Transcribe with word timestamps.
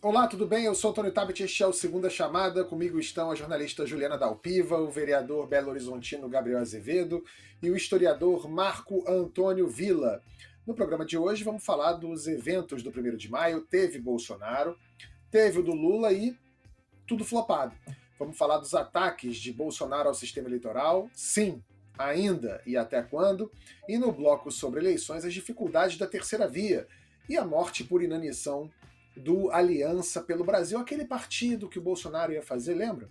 Olá, 0.00 0.28
tudo 0.28 0.46
bem? 0.46 0.64
Eu 0.64 0.76
sou 0.76 0.92
Antônio 0.92 1.10
Tabet, 1.10 1.42
este 1.42 1.60
é 1.60 1.66
o 1.66 1.72
Segunda 1.72 2.08
Chamada. 2.08 2.64
Comigo 2.64 3.00
estão 3.00 3.32
a 3.32 3.34
jornalista 3.34 3.84
Juliana 3.84 4.16
Dalpiva, 4.16 4.78
o 4.78 4.88
vereador 4.88 5.48
Belo 5.48 5.70
Horizontino 5.70 6.28
Gabriel 6.28 6.60
Azevedo 6.60 7.24
e 7.60 7.68
o 7.68 7.76
historiador 7.76 8.48
Marco 8.48 9.02
Antônio 9.10 9.66
Villa. 9.66 10.22
No 10.64 10.72
programa 10.72 11.04
de 11.04 11.18
hoje 11.18 11.42
vamos 11.42 11.64
falar 11.64 11.94
dos 11.94 12.28
eventos 12.28 12.80
do 12.80 12.90
1 12.90 13.16
de 13.16 13.28
maio. 13.28 13.62
Teve 13.62 13.98
Bolsonaro, 13.98 14.78
teve 15.32 15.58
o 15.58 15.64
do 15.64 15.72
Lula 15.72 16.12
e 16.12 16.38
tudo 17.04 17.24
flopado. 17.24 17.74
Vamos 18.20 18.38
falar 18.38 18.58
dos 18.58 18.74
ataques 18.74 19.36
de 19.36 19.52
Bolsonaro 19.52 20.08
ao 20.08 20.14
sistema 20.14 20.46
eleitoral, 20.46 21.10
sim, 21.12 21.60
ainda 21.98 22.62
e 22.64 22.76
até 22.76 23.02
quando, 23.02 23.50
e 23.88 23.98
no 23.98 24.12
bloco 24.12 24.52
sobre 24.52 24.78
eleições 24.78 25.24
as 25.24 25.34
dificuldades 25.34 25.98
da 25.98 26.06
terceira 26.06 26.46
via 26.46 26.86
e 27.28 27.36
a 27.36 27.44
morte 27.44 27.82
por 27.82 28.00
inanição 28.00 28.70
do 29.18 29.50
Aliança 29.50 30.22
pelo 30.22 30.44
Brasil, 30.44 30.78
aquele 30.78 31.04
partido 31.04 31.68
que 31.68 31.78
o 31.78 31.82
Bolsonaro 31.82 32.32
ia 32.32 32.42
fazer, 32.42 32.74
lembra? 32.74 33.10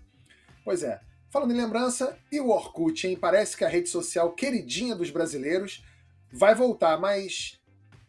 Pois 0.64 0.84
é. 0.84 1.00
Falando 1.30 1.52
em 1.52 1.58
lembrança, 1.58 2.18
e 2.32 2.40
o 2.40 2.50
Orkut, 2.50 3.06
hein? 3.06 3.18
Parece 3.18 3.58
que 3.58 3.66
a 3.66 3.70
rede 3.70 3.90
social 3.90 4.34
queridinha 4.34 4.96
dos 4.96 5.10
brasileiros 5.10 5.84
vai 6.32 6.56
voltar, 6.56 7.00
mas 7.00 7.60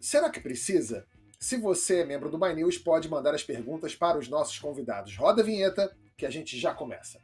será 0.00 0.30
que 0.30 0.40
precisa? 0.40 1.06
Se 1.38 1.56
você 1.56 2.00
é 2.00 2.04
membro 2.04 2.30
do 2.30 2.38
My 2.38 2.54
News, 2.54 2.78
pode 2.78 3.08
mandar 3.08 3.34
as 3.34 3.42
perguntas 3.42 3.94
para 3.94 4.18
os 4.18 4.28
nossos 4.28 4.58
convidados. 4.58 5.16
Roda 5.16 5.42
a 5.42 5.44
vinheta 5.44 5.94
que 6.16 6.26
a 6.26 6.30
gente 6.30 6.58
já 6.58 6.72
começa. 6.74 7.20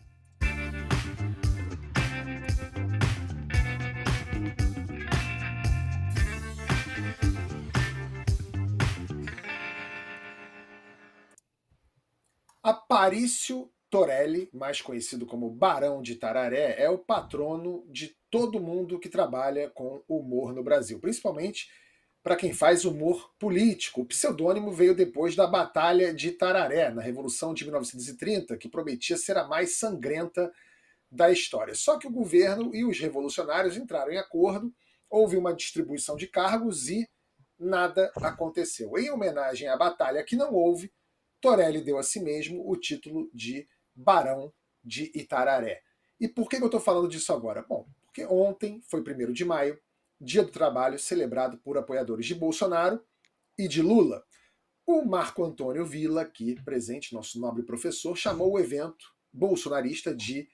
Aparício 12.64 13.70
Torelli, 13.90 14.48
mais 14.50 14.80
conhecido 14.80 15.26
como 15.26 15.50
Barão 15.50 16.00
de 16.00 16.14
Tararé, 16.14 16.82
é 16.82 16.88
o 16.88 16.96
patrono 16.96 17.86
de 17.90 18.16
todo 18.30 18.58
mundo 18.58 18.98
que 18.98 19.10
trabalha 19.10 19.68
com 19.68 20.02
humor 20.08 20.54
no 20.54 20.64
Brasil, 20.64 20.98
principalmente 20.98 21.70
para 22.22 22.36
quem 22.36 22.54
faz 22.54 22.86
humor 22.86 23.30
político. 23.38 24.00
O 24.00 24.06
pseudônimo 24.06 24.72
veio 24.72 24.94
depois 24.94 25.36
da 25.36 25.46
Batalha 25.46 26.14
de 26.14 26.30
Tararé, 26.30 26.88
na 26.88 27.02
Revolução 27.02 27.52
de 27.52 27.64
1930, 27.64 28.56
que 28.56 28.66
prometia 28.66 29.18
ser 29.18 29.36
a 29.36 29.46
mais 29.46 29.76
sangrenta 29.76 30.50
da 31.10 31.30
história. 31.30 31.74
Só 31.74 31.98
que 31.98 32.06
o 32.06 32.10
governo 32.10 32.74
e 32.74 32.82
os 32.82 32.98
revolucionários 32.98 33.76
entraram 33.76 34.10
em 34.10 34.16
acordo, 34.16 34.74
houve 35.10 35.36
uma 35.36 35.52
distribuição 35.52 36.16
de 36.16 36.28
cargos 36.28 36.88
e 36.88 37.06
nada 37.58 38.10
aconteceu. 38.16 38.96
Em 38.96 39.10
homenagem 39.10 39.68
à 39.68 39.76
batalha 39.76 40.24
que 40.24 40.34
não 40.34 40.54
houve, 40.54 40.90
Torelli 41.44 41.82
deu 41.82 41.98
a 41.98 42.02
si 42.02 42.20
mesmo 42.20 42.66
o 42.66 42.74
título 42.74 43.30
de 43.34 43.68
Barão 43.94 44.50
de 44.82 45.12
Itararé. 45.14 45.82
E 46.18 46.26
por 46.26 46.48
que 46.48 46.56
eu 46.56 46.64
estou 46.64 46.80
falando 46.80 47.06
disso 47.06 47.34
agora? 47.34 47.62
Bom, 47.62 47.86
porque 48.06 48.24
ontem 48.24 48.80
foi 48.88 49.02
1 49.02 49.30
de 49.30 49.44
maio, 49.44 49.78
Dia 50.18 50.42
do 50.42 50.50
Trabalho, 50.50 50.98
celebrado 50.98 51.58
por 51.58 51.76
apoiadores 51.76 52.24
de 52.24 52.34
Bolsonaro 52.34 53.04
e 53.58 53.68
de 53.68 53.82
Lula. 53.82 54.24
O 54.86 55.04
Marco 55.04 55.44
Antônio 55.44 55.84
Villa, 55.84 56.22
aqui 56.22 56.58
presente, 56.62 57.12
nosso 57.12 57.38
nobre 57.38 57.62
professor, 57.62 58.16
chamou 58.16 58.52
o 58.52 58.58
evento 58.58 59.14
bolsonarista 59.30 60.14
de 60.14 60.48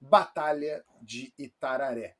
Batalha 0.00 0.82
de 1.02 1.34
Itararé. 1.36 2.16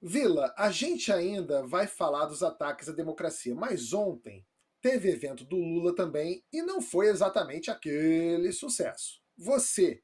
Vila, 0.00 0.54
a 0.56 0.70
gente 0.70 1.12
ainda 1.12 1.66
vai 1.66 1.88
falar 1.88 2.26
dos 2.26 2.44
ataques 2.44 2.88
à 2.88 2.92
democracia, 2.92 3.56
mas 3.56 3.92
ontem 3.92 4.46
Teve 4.80 5.10
evento 5.10 5.44
do 5.44 5.56
Lula 5.56 5.94
também 5.94 6.42
e 6.52 6.62
não 6.62 6.80
foi 6.80 7.08
exatamente 7.08 7.70
aquele 7.70 8.50
sucesso. 8.52 9.20
Você, 9.36 10.02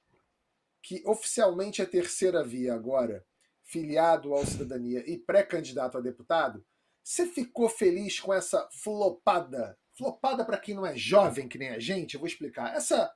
que 0.82 1.02
oficialmente 1.06 1.80
é 1.80 1.86
terceira 1.86 2.44
via 2.44 2.74
agora, 2.74 3.24
filiado 3.62 4.34
ao 4.34 4.44
Cidadania 4.44 5.02
e 5.06 5.18
pré-candidato 5.18 5.96
a 5.98 6.00
deputado, 6.00 6.64
você 7.02 7.26
ficou 7.26 7.68
feliz 7.68 8.20
com 8.20 8.34
essa 8.34 8.68
flopada? 8.82 9.78
Flopada 9.96 10.44
para 10.44 10.58
quem 10.58 10.74
não 10.74 10.84
é 10.84 10.96
jovem 10.96 11.48
que 11.48 11.58
nem 11.58 11.70
a 11.70 11.78
gente, 11.78 12.14
eu 12.14 12.20
vou 12.20 12.26
explicar. 12.26 12.74
Essa 12.74 13.10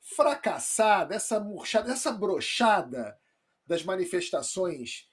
fracassada, 0.00 1.14
essa 1.14 1.40
murchada, 1.40 1.90
essa 1.90 2.12
brochada 2.12 3.18
das 3.66 3.82
manifestações 3.82 5.08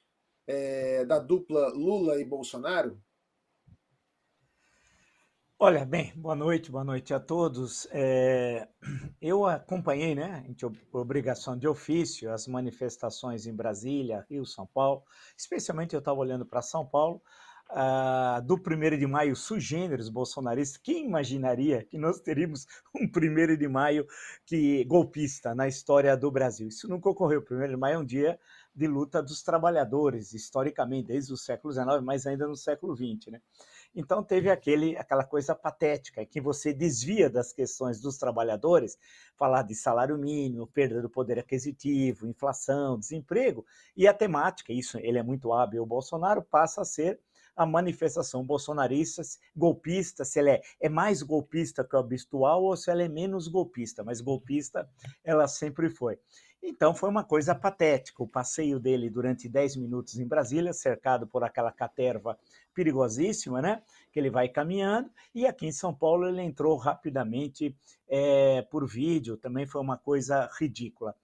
é, 0.46 1.06
da 1.06 1.20
dupla 1.20 1.70
Lula 1.70 2.20
e 2.20 2.26
Bolsonaro? 2.26 3.02
Olha, 5.64 5.86
bem, 5.86 6.12
boa 6.16 6.34
noite, 6.34 6.72
boa 6.72 6.84
noite 6.84 7.14
a 7.14 7.20
todos. 7.20 7.88
É, 7.92 8.68
eu 9.22 9.46
acompanhei, 9.46 10.16
né, 10.16 10.44
por 10.92 11.02
obrigação 11.02 11.56
de 11.56 11.68
ofício, 11.68 12.34
as 12.34 12.48
manifestações 12.48 13.46
em 13.46 13.54
Brasília, 13.54 14.26
Rio, 14.28 14.44
São 14.44 14.66
Paulo. 14.66 15.04
Especialmente 15.38 15.94
eu 15.94 16.00
estava 16.00 16.20
olhando 16.20 16.48
para 16.48 16.64
São 16.64 16.84
Paulo, 16.84 17.22
uh, 17.72 18.42
do 18.42 18.56
1 18.56 18.98
de 18.98 19.08
maio 19.08 19.36
sugêneros 19.36 20.10
bolsonaristas. 20.10 20.82
Quem 20.82 21.06
imaginaria 21.06 21.84
que 21.84 21.98
nós 21.98 22.20
teríamos 22.20 22.66
um 22.96 23.06
1 23.06 23.58
de 23.58 23.68
maio 23.68 24.08
que 24.46 24.84
golpista 24.86 25.56
na 25.56 25.68
história 25.68 26.16
do 26.18 26.30
Brasil? 26.32 26.68
Isso 26.68 26.88
nunca 26.88 27.10
ocorreu. 27.10 27.44
O 27.50 27.54
1 27.54 27.68
de 27.68 27.78
maio 27.78 27.96
é 27.96 28.00
um 28.00 28.06
dia 28.06 28.40
de 28.74 28.88
luta 28.88 29.22
dos 29.22 29.42
trabalhadores, 29.42 30.34
historicamente, 30.34 31.08
desde 31.08 31.34
o 31.34 31.38
século 31.38 31.74
XIX, 31.74 32.02
mas 32.04 32.26
ainda 32.26 32.48
no 32.48 32.56
século 32.56 32.96
XX, 32.96 33.32
né? 33.32 33.42
Então 33.94 34.24
teve 34.24 34.50
aquele, 34.50 34.96
aquela 34.98 35.24
coisa 35.24 35.54
patética, 35.54 36.26
que 36.26 36.40
você 36.40 36.74
desvia 36.74 37.30
das 37.30 37.52
questões 37.52 38.00
dos 38.00 38.18
trabalhadores, 38.18 38.98
falar 39.36 39.64
de 39.64 39.76
salário 39.76 40.18
mínimo, 40.18 40.68
perda 40.68 41.02
do 41.02 41.10
poder 41.10 41.40
aquisitivo, 41.40 42.28
inflação, 42.28 42.98
desemprego, 42.98 43.66
e 43.96 44.08
a 44.08 44.14
temática, 44.14 44.72
isso 44.72 44.98
ele 44.98 45.18
é 45.18 45.24
muito 45.24 45.52
hábil, 45.52 45.84
o 45.84 45.86
Bolsonaro 45.86 46.42
passa 46.42 46.82
a 46.82 46.86
ser 46.86 47.20
a 47.56 47.66
manifestação 47.66 48.46
bolsonarista, 48.46 49.22
golpista, 49.56 50.24
se 50.24 50.40
ela 50.40 50.52
é, 50.52 50.62
é 50.80 50.90
mais 50.90 51.22
golpista 51.22 51.84
que 51.84 51.96
o 51.96 52.00
habitual 52.00 52.64
ou 52.64 52.78
se 52.78 52.90
ela 52.90 53.04
é 53.04 53.10
menos 53.10 53.48
golpista, 53.48 54.04
mas 54.04 54.22
golpista 54.22 54.90
ela 55.24 55.48
sempre 55.48 55.90
foi. 55.90 56.18
Então 56.64 56.94
foi 56.94 57.10
uma 57.10 57.24
coisa 57.24 57.56
patética 57.56 58.22
o 58.22 58.28
passeio 58.28 58.80
dele 58.80 59.10
durante 59.10 59.50
10 59.50 59.78
minutos 59.78 60.20
em 60.20 60.28
Brasília, 60.28 60.74
cercado 60.74 61.26
por 61.26 61.44
aquela 61.44 61.72
caterva 61.72 62.38
perigosíssima, 62.74 63.62
né? 63.62 63.82
Que 64.12 64.20
ele 64.20 64.30
vai 64.30 64.50
caminhando, 64.50 65.10
e 65.34 65.46
aqui 65.46 65.68
em 65.68 65.72
São 65.72 65.94
Paulo 65.94 66.28
ele 66.28 66.42
entrou 66.42 66.76
rapidamente 66.78 67.76
é, 68.08 68.62
por 68.64 68.88
vídeo, 68.88 69.38
também 69.38 69.66
foi 69.66 69.82
uma 69.82 69.98
coisa 69.98 70.50
ridícula. 70.60 71.16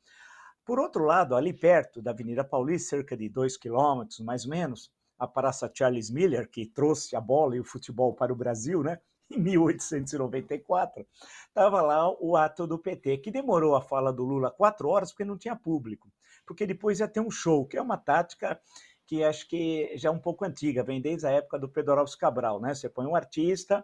Por 0.66 0.80
outro 0.80 1.06
lado, 1.06 1.36
ali 1.36 1.54
perto 1.54 2.02
da 2.02 2.12
Avenida 2.12 2.44
Paulista, 2.44 2.98
cerca 2.98 3.16
de 3.16 3.30
dois 3.30 3.56
quilômetros 3.56 4.20
mais 4.20 4.44
ou 4.44 4.52
menos, 4.52 4.92
a 5.18 5.28
Praça 5.28 5.72
Charles 5.74 6.10
Miller, 6.10 6.50
que 6.50 6.66
trouxe 6.66 7.16
a 7.16 7.22
bola 7.22 7.56
e 7.56 7.60
o 7.60 7.64
futebol 7.64 8.14
para 8.14 8.32
o 8.32 8.36
Brasil, 8.36 8.84
né? 8.84 9.00
em 9.30 9.40
1894, 9.40 11.06
estava 11.48 11.82
lá 11.82 12.10
o 12.22 12.38
ato 12.38 12.66
do 12.66 12.80
PT, 12.80 13.18
que 13.18 13.32
demorou 13.32 13.76
a 13.76 13.82
fala 13.82 14.12
do 14.14 14.24
Lula 14.24 14.52
quatro 14.52 14.88
horas 14.88 15.12
porque 15.12 15.26
não 15.26 15.38
tinha 15.38 15.56
público, 15.56 16.12
porque 16.46 16.66
depois 16.66 17.00
ia 17.00 17.08
ter 17.08 17.20
um 17.20 17.32
show, 17.32 17.66
que 17.66 17.78
é 17.78 17.82
uma 17.82 17.98
tática 17.98 18.60
que 19.08 19.24
acho 19.24 19.48
que 19.48 19.92
já 19.96 20.10
é 20.10 20.12
um 20.12 20.20
pouco 20.20 20.46
antiga, 20.46 20.84
vem 20.84 21.02
desde 21.02 21.26
a 21.26 21.32
época 21.32 21.58
do 21.58 21.70
Pedrorovski 21.70 22.20
Cabral, 22.20 22.60
né? 22.60 22.76
Você 22.76 22.90
põe 22.90 23.06
um 23.08 23.16
artista 23.16 23.84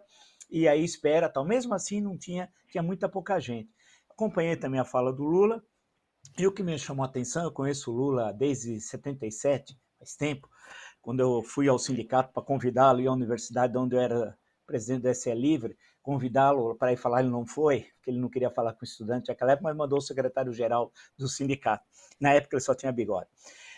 e 0.50 0.68
aí 0.68 0.84
espera 0.84 1.28
tal. 1.28 1.44
Mesmo 1.44 1.74
assim, 1.74 2.00
não 2.00 2.16
tinha, 2.16 2.52
tinha 2.70 2.82
muita 2.82 3.08
pouca 3.08 3.40
gente. 3.40 3.70
Acompanhei 4.10 4.56
também 4.56 4.78
a 4.78 4.84
fala 4.84 5.12
do 5.12 5.24
Lula, 5.24 5.64
e 6.38 6.46
o 6.46 6.52
que 6.52 6.62
me 6.62 6.78
chamou 6.78 7.04
a 7.04 7.08
atenção, 7.08 7.44
eu 7.44 7.52
conheço 7.52 7.92
o 7.92 7.94
Lula 7.94 8.32
desde 8.32 8.80
77, 8.80 9.78
faz 9.98 10.16
tempo, 10.16 10.48
quando 11.00 11.20
eu 11.20 11.42
fui 11.42 11.68
ao 11.68 11.78
sindicato 11.78 12.32
para 12.32 12.42
convidá-lo 12.42 13.00
e 13.00 13.06
à 13.06 13.12
universidade 13.12 13.76
onde 13.76 13.94
eu 13.94 14.00
era 14.00 14.36
presidente 14.66 15.02
do 15.02 15.14
SE 15.14 15.32
Livre, 15.34 15.76
convidá-lo 16.02 16.74
para 16.74 16.92
ir 16.92 16.96
falar, 16.96 17.20
ele 17.20 17.30
não 17.30 17.46
foi, 17.46 17.86
porque 17.96 18.10
ele 18.10 18.18
não 18.18 18.28
queria 18.28 18.50
falar 18.50 18.72
com 18.72 18.82
o 18.82 18.84
estudante 18.84 19.28
naquela 19.28 19.52
época, 19.52 19.68
mas 19.68 19.76
mandou 19.76 19.98
o 19.98 20.02
secretário-geral 20.02 20.92
do 21.16 21.28
sindicato. 21.28 21.84
Na 22.20 22.32
época 22.32 22.56
ele 22.56 22.62
só 22.62 22.74
tinha 22.74 22.90
bigode. 22.90 23.28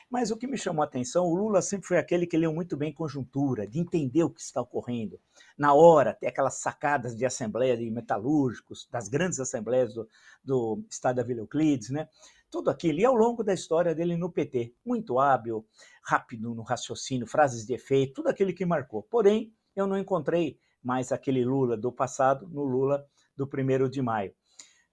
Mas 0.08 0.30
o 0.30 0.36
que 0.36 0.46
me 0.46 0.56
chamou 0.56 0.82
a 0.82 0.86
atenção, 0.86 1.26
o 1.26 1.34
Lula 1.34 1.60
sempre 1.60 1.88
foi 1.88 1.98
aquele 1.98 2.26
que 2.26 2.36
leu 2.36 2.52
muito 2.52 2.76
bem 2.76 2.92
conjuntura, 2.92 3.66
de 3.66 3.80
entender 3.80 4.22
o 4.22 4.30
que 4.30 4.40
está 4.40 4.60
ocorrendo. 4.60 5.20
Na 5.58 5.74
hora, 5.74 6.14
tem 6.14 6.28
aquelas 6.28 6.60
sacadas 6.60 7.16
de 7.16 7.26
assembleia 7.26 7.76
de 7.76 7.90
metalúrgicos, 7.90 8.88
das 8.90 9.08
grandes 9.08 9.40
assembleias 9.40 9.92
do, 9.94 10.08
do 10.44 10.84
estado 10.88 11.16
da 11.16 11.24
Vila 11.24 11.40
Euclides, 11.40 11.90
né? 11.90 12.08
Tudo 12.48 12.70
aquilo. 12.70 13.00
E 13.00 13.04
ao 13.04 13.16
longo 13.16 13.42
da 13.42 13.52
história 13.52 13.94
dele 13.94 14.16
no 14.16 14.30
PT, 14.30 14.72
muito 14.84 15.18
hábil, 15.18 15.66
rápido 16.02 16.54
no 16.54 16.62
raciocínio, 16.62 17.26
frases 17.26 17.66
de 17.66 17.74
efeito, 17.74 18.14
tudo 18.14 18.28
aquilo 18.28 18.54
que 18.54 18.64
marcou. 18.64 19.02
Porém, 19.02 19.52
eu 19.74 19.88
não 19.88 19.98
encontrei 19.98 20.58
mais 20.82 21.10
aquele 21.10 21.44
Lula 21.44 21.76
do 21.76 21.90
passado 21.90 22.48
no 22.48 22.62
Lula 22.62 23.04
do 23.36 23.44
primeiro 23.44 23.90
de 23.90 24.00
maio. 24.00 24.32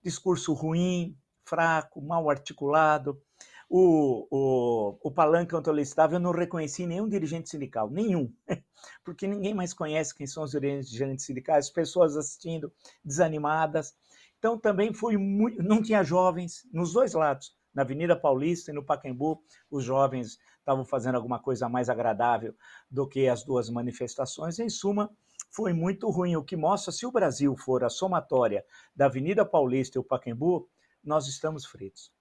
Discurso 0.04 0.54
ruim, 0.54 1.16
fraco, 1.46 2.02
mal 2.02 2.30
articulado, 2.30 3.22
o, 3.70 4.28
o, 4.30 4.98
o 5.04 5.14
onde 5.58 5.70
ele 5.70 5.82
estava, 5.82 6.16
eu 6.16 6.20
não 6.20 6.32
reconheci 6.32 6.86
nenhum 6.86 7.08
dirigente 7.08 7.50
sindical, 7.50 7.90
nenhum, 7.90 8.32
porque 9.04 9.28
ninguém 9.28 9.54
mais 9.54 9.74
conhece 9.74 10.16
quem 10.16 10.28
são 10.28 10.44
os 10.44 10.52
dirigentes 10.52 11.26
sindicais, 11.26 11.66
as 11.66 11.72
pessoas 11.72 12.16
assistindo 12.16 12.72
desanimadas. 13.04 13.94
Então 14.38 14.58
também 14.58 14.94
foi 14.94 15.18
muito, 15.18 15.62
não 15.64 15.82
tinha 15.82 16.04
jovens 16.04 16.68
nos 16.72 16.94
dois 16.94 17.14
lados, 17.14 17.56
na 17.74 17.82
Avenida 17.82 18.16
Paulista 18.16 18.72
e 18.72 18.74
no 18.74 18.86
Pacaembu, 18.86 19.42
os 19.72 19.84
jovens 19.84 20.38
estavam 20.60 20.86
fazendo 20.86 21.16
alguma 21.16 21.40
coisa 21.40 21.68
mais 21.68 21.90
agradável 21.90 22.54
do 22.90 23.08
que 23.08 23.28
as 23.28 23.44
duas 23.44 23.70
manifestações. 23.70 24.60
Em 24.60 24.70
suma, 24.70 25.10
foi 25.50 25.74
muito 25.74 26.10
ruim, 26.10 26.36
o 26.36 26.44
que 26.44 26.56
mostra 26.56 26.92
se 26.92 27.06
o 27.06 27.12
Brasil 27.12 27.56
for 27.58 27.84
a 27.84 27.90
somatória 27.90 28.64
da 28.96 29.06
Avenida 29.06 29.44
Paulista 29.44 29.98
e 29.98 30.02
o 30.02 30.04
Pacaembu, 30.04 30.70
nós 31.04 31.28
estamos 31.28 31.66
fritos. 31.66 32.12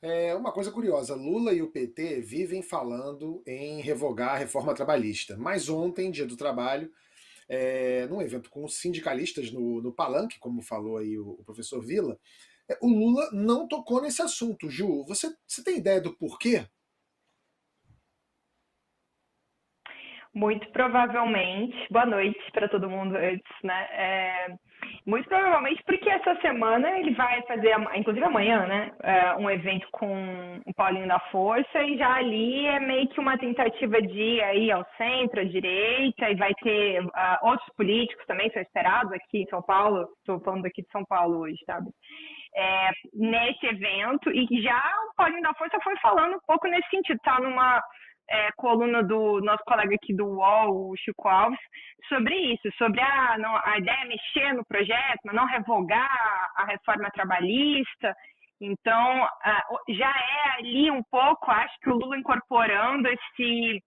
É 0.00 0.32
uma 0.34 0.52
coisa 0.52 0.70
curiosa, 0.70 1.16
Lula 1.16 1.52
e 1.52 1.60
o 1.60 1.70
PT 1.70 2.20
vivem 2.20 2.62
falando 2.62 3.42
em 3.44 3.80
revogar 3.80 4.34
a 4.34 4.38
reforma 4.38 4.72
trabalhista. 4.72 5.36
Mas 5.36 5.68
ontem, 5.68 6.10
dia 6.10 6.24
do 6.24 6.36
trabalho, 6.36 6.92
é, 7.48 8.06
num 8.06 8.22
evento 8.22 8.48
com 8.48 8.68
sindicalistas 8.68 9.50
no, 9.50 9.82
no 9.82 9.92
Palanque, 9.92 10.38
como 10.38 10.62
falou 10.62 10.98
aí 10.98 11.18
o, 11.18 11.30
o 11.30 11.44
professor 11.44 11.80
Vila, 11.80 12.16
é, 12.68 12.78
o 12.80 12.88
Lula 12.88 13.28
não 13.32 13.66
tocou 13.66 14.00
nesse 14.00 14.22
assunto. 14.22 14.70
Ju, 14.70 15.04
você, 15.04 15.34
você 15.46 15.64
tem 15.64 15.78
ideia 15.78 16.00
do 16.00 16.14
porquê? 16.14 16.64
Muito 20.38 20.70
provavelmente, 20.70 21.76
boa 21.90 22.06
noite 22.06 22.38
para 22.52 22.68
todo 22.68 22.88
mundo 22.88 23.16
antes, 23.16 23.52
né? 23.64 23.88
É, 23.90 24.46
muito 25.04 25.28
provavelmente 25.28 25.82
porque 25.84 26.08
essa 26.08 26.40
semana 26.40 26.96
ele 26.96 27.12
vai 27.14 27.42
fazer, 27.42 27.74
inclusive 27.96 28.24
amanhã, 28.24 28.64
né? 28.64 28.92
É, 29.02 29.34
um 29.34 29.50
evento 29.50 29.88
com 29.90 30.60
o 30.64 30.74
Paulinho 30.74 31.08
da 31.08 31.18
Força 31.32 31.82
e 31.82 31.98
já 31.98 32.14
ali 32.14 32.66
é 32.66 32.78
meio 32.78 33.08
que 33.08 33.18
uma 33.18 33.36
tentativa 33.36 34.00
de 34.00 34.40
ir 34.40 34.70
ao 34.70 34.86
centro, 34.96 35.40
à 35.40 35.44
direita, 35.44 36.30
e 36.30 36.36
vai 36.36 36.54
ter 36.62 37.04
uh, 37.04 37.10
outros 37.42 37.68
políticos 37.74 38.24
também, 38.26 38.48
são 38.52 38.62
esperados 38.62 39.12
aqui 39.12 39.42
em 39.42 39.46
São 39.46 39.60
Paulo, 39.60 40.06
estou 40.18 40.38
falando 40.42 40.66
aqui 40.66 40.82
de 40.82 40.90
São 40.92 41.04
Paulo 41.04 41.40
hoje, 41.40 41.58
sabe? 41.66 41.90
É, 42.54 42.90
nesse 43.12 43.66
evento, 43.66 44.30
e 44.30 44.46
já 44.62 44.80
o 45.10 45.16
Paulinho 45.16 45.42
da 45.42 45.54
Força 45.54 45.80
foi 45.82 45.96
falando 45.96 46.36
um 46.36 46.46
pouco 46.46 46.68
nesse 46.68 46.88
sentido, 46.90 47.18
tá 47.24 47.40
numa 47.40 47.82
é, 48.30 48.50
coluna 48.56 49.02
do 49.02 49.40
nosso 49.40 49.62
colega 49.64 49.94
aqui 49.94 50.14
do 50.14 50.26
UOL, 50.26 50.90
o 50.90 50.96
Chico 50.96 51.28
Alves, 51.28 51.58
sobre 52.08 52.34
isso, 52.34 52.70
sobre 52.76 53.00
a, 53.00 53.38
não, 53.38 53.56
a 53.64 53.78
ideia 53.78 54.02
de 54.02 54.08
mexer 54.08 54.52
no 54.54 54.64
projeto, 54.66 55.20
mas 55.24 55.34
não 55.34 55.46
revogar 55.46 56.50
a 56.56 56.64
reforma 56.64 57.10
trabalhista. 57.10 58.14
Então, 58.60 59.28
já 59.90 60.10
é 60.10 60.58
ali 60.58 60.90
um 60.90 61.02
pouco, 61.10 61.50
acho 61.50 61.78
que 61.80 61.90
o 61.90 61.94
Lula 61.94 62.18
incorporando 62.18 63.08
esse 63.08 63.82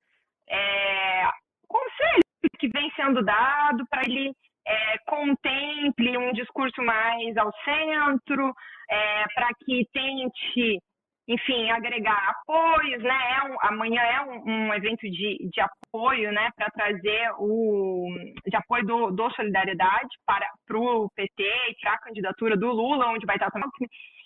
é, 0.50 1.30
conselho 1.68 2.22
que 2.58 2.70
vem 2.70 2.92
sendo 2.96 3.24
dado 3.24 3.86
para 3.90 4.04
ele 4.04 4.32
é, 4.66 4.98
contemple 5.08 6.18
um 6.18 6.32
discurso 6.34 6.82
mais 6.84 7.36
ao 7.38 7.52
centro, 7.64 8.54
é, 8.90 9.26
para 9.34 9.50
que 9.66 9.86
tente 9.92 10.80
enfim, 11.27 11.69
agregar 11.69 12.29
apoios, 12.29 13.01
né? 13.03 13.38
É 13.38 13.44
um, 13.44 13.57
amanhã 13.62 14.01
é 14.01 14.21
um, 14.21 14.50
um, 14.50 14.73
evento 14.73 15.01
de, 15.01 15.50
de 15.51 15.62
apoio, 15.62 16.31
né, 16.31 16.50
para 16.56 16.69
trazer 16.71 17.31
o 17.38 18.07
de 18.45 18.56
apoio 18.56 18.85
do, 18.85 19.12
do 19.12 19.29
Solidariedade 19.31 20.09
para 20.25 20.77
o 20.77 21.09
PT 21.15 21.44
e 21.44 21.75
para 21.81 21.94
a 21.94 22.00
candidatura 22.00 22.57
do 22.57 22.71
Lula, 22.71 23.07
onde 23.07 23.25
vai 23.25 23.35
estar 23.35 23.51
também. 23.51 23.69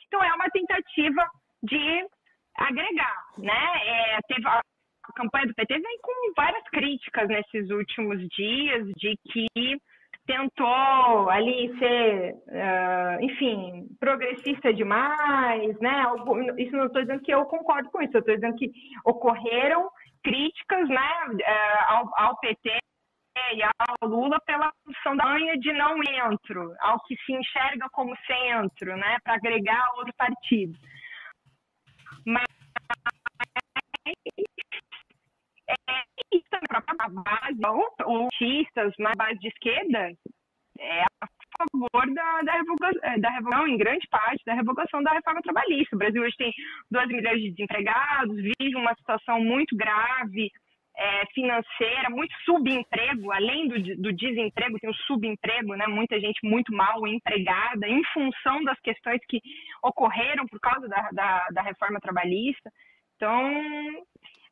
Então 0.07 0.23
é 0.23 0.33
uma 0.33 0.49
tentativa 0.49 1.27
de 1.63 2.05
agregar, 2.57 3.17
né? 3.37 3.71
É, 3.83 4.19
teve 4.27 4.47
a, 4.47 4.59
a 4.59 5.13
campanha 5.13 5.47
do 5.47 5.53
PT 5.53 5.73
vem 5.73 5.97
com 6.01 6.33
várias 6.35 6.63
críticas 6.69 7.27
nesses 7.27 7.69
últimos 7.69 8.19
dias 8.29 8.87
de 8.95 9.15
que 9.31 9.77
tentou 10.25 11.29
ali 11.29 11.77
ser, 11.77 12.33
uh, 12.33 13.23
enfim, 13.23 13.87
progressista 13.99 14.73
demais, 14.73 15.79
né? 15.79 16.03
Isso 16.57 16.75
não 16.75 16.87
estou 16.87 17.01
dizendo 17.01 17.21
que 17.21 17.33
eu 17.33 17.45
concordo 17.45 17.89
com 17.91 18.01
isso, 18.01 18.17
eu 18.17 18.19
estou 18.19 18.35
dizendo 18.35 18.57
que 18.57 18.71
ocorreram 19.05 19.89
críticas, 20.23 20.89
né, 20.89 21.09
uh, 21.29 21.93
ao, 21.93 22.19
ao, 22.19 22.39
PT 22.39 22.77
e 23.53 23.61
ao 23.61 24.09
Lula 24.09 24.39
pela 24.45 24.71
função 24.83 25.15
da 25.15 25.25
manha 25.25 25.55
de 25.59 25.71
não 25.73 25.97
entro, 26.03 26.75
ao 26.79 26.99
que 27.03 27.15
se 27.17 27.33
enxerga 27.33 27.87
como 27.91 28.17
centro, 28.25 28.97
né, 28.97 29.17
para 29.23 29.35
agregar 29.35 29.93
outro 29.97 30.13
partido. 30.17 30.75
Mas 32.25 32.45
para 36.67 36.83
a 36.99 37.09
base, 37.09 37.59
ou 38.05 38.25
artistas 38.25 38.93
na 38.99 39.11
base 39.17 39.39
de 39.39 39.47
esquerda, 39.47 40.11
é 40.79 41.03
a 41.03 41.27
favor 41.57 42.13
da, 42.13 42.41
da, 42.41 42.53
revogação, 42.53 42.99
é, 43.03 43.19
da 43.19 43.29
revogação, 43.29 43.67
em 43.67 43.77
grande 43.77 44.07
parte, 44.09 44.43
da 44.45 44.53
revogação 44.53 45.03
da 45.03 45.13
reforma 45.13 45.41
trabalhista. 45.41 45.95
O 45.95 45.99
Brasil 45.99 46.21
hoje 46.21 46.35
tem 46.37 46.53
2 46.91 47.07
milhões 47.07 47.41
de 47.41 47.51
desempregados, 47.51 48.35
vive 48.35 48.75
uma 48.75 48.93
situação 48.95 49.39
muito 49.39 49.75
grave 49.75 50.51
é, 50.97 51.25
financeira, 51.33 52.09
muito 52.09 52.33
subemprego, 52.45 53.31
além 53.31 53.67
do, 53.67 54.01
do 54.01 54.13
desemprego, 54.13 54.79
tem 54.79 54.89
o 54.89 54.93
subemprego, 55.07 55.75
né? 55.75 55.87
muita 55.87 56.19
gente 56.19 56.39
muito 56.43 56.73
mal 56.73 57.05
empregada, 57.07 57.87
em 57.87 58.01
função 58.13 58.63
das 58.63 58.79
questões 58.79 59.19
que 59.27 59.41
ocorreram 59.83 60.45
por 60.47 60.59
causa 60.59 60.87
da, 60.87 61.09
da, 61.11 61.47
da 61.51 61.61
reforma 61.61 61.99
trabalhista. 61.99 62.71
Então, 63.15 64.05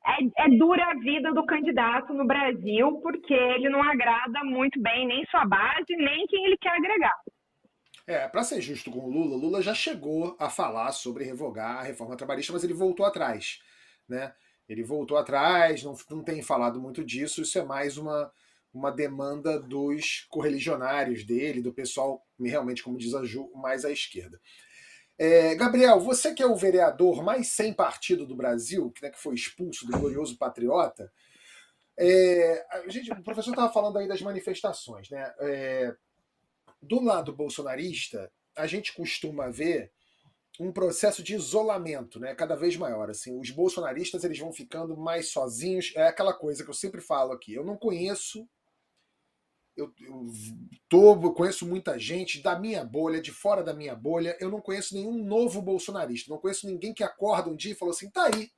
é, 0.06 0.46
é, 0.46 0.58
dura 0.58 0.84
a 0.86 0.96
vida 0.96 1.34
do 1.34 1.46
candidato 1.46 2.14
no 2.14 2.26
Brasil, 2.26 3.00
porque 3.02 3.34
ele 3.34 3.70
não 3.70 3.82
agrada 3.82 4.44
muito 4.44 4.82
bem 4.82 5.08
nem 5.08 5.26
sua 5.28 5.46
base, 5.46 5.96
nem 5.96 6.26
quem 6.28 6.46
ele 6.46 6.58
quer 6.58 6.76
agregar. 6.76 7.18
É, 8.06 8.28
para 8.28 8.44
ser 8.44 8.60
justo 8.60 8.92
com 8.92 9.00
o 9.00 9.10
Lula, 9.10 9.38
Lula 9.38 9.62
já 9.62 9.74
chegou 9.74 10.36
a 10.38 10.50
falar 10.50 10.92
sobre 10.92 11.24
revogar 11.24 11.78
a 11.78 11.84
reforma 11.84 12.18
trabalhista, 12.18 12.52
mas 12.52 12.64
ele 12.64 12.74
voltou 12.74 13.06
atrás, 13.06 13.60
né? 14.08 14.34
Ele 14.68 14.84
voltou 14.84 15.18
atrás, 15.18 15.84
não, 15.84 15.94
não 16.10 16.24
tem 16.24 16.42
falado 16.42 16.82
muito 16.82 17.04
disso, 17.04 17.42
isso 17.42 17.58
é 17.58 17.64
mais 17.64 17.98
uma, 17.98 18.32
uma 18.74 18.92
demanda 18.92 19.58
dos 19.58 20.26
correligionários 20.30 21.24
dele, 21.24 21.62
do 21.62 21.74
pessoal 21.74 22.26
realmente, 22.40 22.84
como 22.84 22.98
diz 22.98 23.14
a 23.14 23.24
Ju, 23.24 23.50
mais 23.56 23.86
à 23.86 23.92
esquerda. 23.92 24.40
É, 25.18 25.56
Gabriel, 25.56 26.00
você 26.00 26.34
que 26.34 26.42
é 26.42 26.46
o 26.46 26.56
vereador 26.56 27.24
mais 27.24 27.50
sem 27.50 27.74
partido 27.74 28.26
do 28.26 28.36
Brasil, 28.36 28.92
que, 28.92 29.04
né, 29.04 29.10
que 29.10 29.20
foi 29.20 29.36
expulso 29.36 29.86
do 29.86 29.98
glorioso 29.98 30.38
patriota, 30.38 31.12
é, 31.98 32.66
a 32.72 32.90
gente, 32.90 33.12
o 33.12 33.24
professor 33.24 33.52
estava 33.52 33.72
falando 33.72 33.98
aí 33.98 34.08
das 34.08 34.22
manifestações, 34.22 35.10
né? 35.10 35.34
É, 35.40 35.96
do 36.82 37.02
lado 37.02 37.32
bolsonarista, 37.32 38.32
a 38.58 38.68
gente 38.68 38.94
costuma 38.94 39.50
ver 39.50 39.92
um 40.60 40.72
processo 40.72 41.24
de 41.24 41.34
isolamento, 41.34 42.20
né, 42.20 42.36
cada 42.36 42.56
vez 42.56 42.76
maior. 42.76 43.10
Assim, 43.10 43.40
os 43.40 43.50
bolsonaristas 43.50 44.24
eles 44.24 44.38
vão 44.38 44.52
ficando 44.52 44.96
mais 44.98 45.30
sozinhos. 45.30 45.94
É 45.96 46.08
aquela 46.08 46.34
coisa 46.34 46.64
que 46.64 46.70
eu 46.70 46.76
sempre 46.76 47.02
falo 47.02 47.32
aqui. 47.32 47.54
Eu 47.54 47.64
não 47.64 47.78
conheço 47.78 48.48
eu, 49.76 49.92
eu, 50.00 50.28
tô, 50.88 51.14
eu 51.14 51.34
conheço 51.34 51.66
muita 51.66 51.98
gente 51.98 52.42
da 52.42 52.58
minha 52.58 52.84
bolha, 52.84 53.22
de 53.22 53.32
fora 53.32 53.64
da 53.64 53.74
minha 53.74 53.96
bolha. 53.96 54.38
Eu 54.40 54.50
não 54.50 54.62
conheço 54.62 54.94
nenhum 54.94 55.24
novo 55.24 55.62
bolsonarista. 55.62 56.32
Não 56.32 56.40
conheço 56.40 56.68
ninguém 56.68 56.94
que 56.94 57.04
acorda 57.04 57.50
um 57.50 57.56
dia 57.56 57.72
e 57.72 57.76
falou 57.76 57.92
assim: 57.92 58.10
tá 58.10 58.26
aí, 58.26 58.52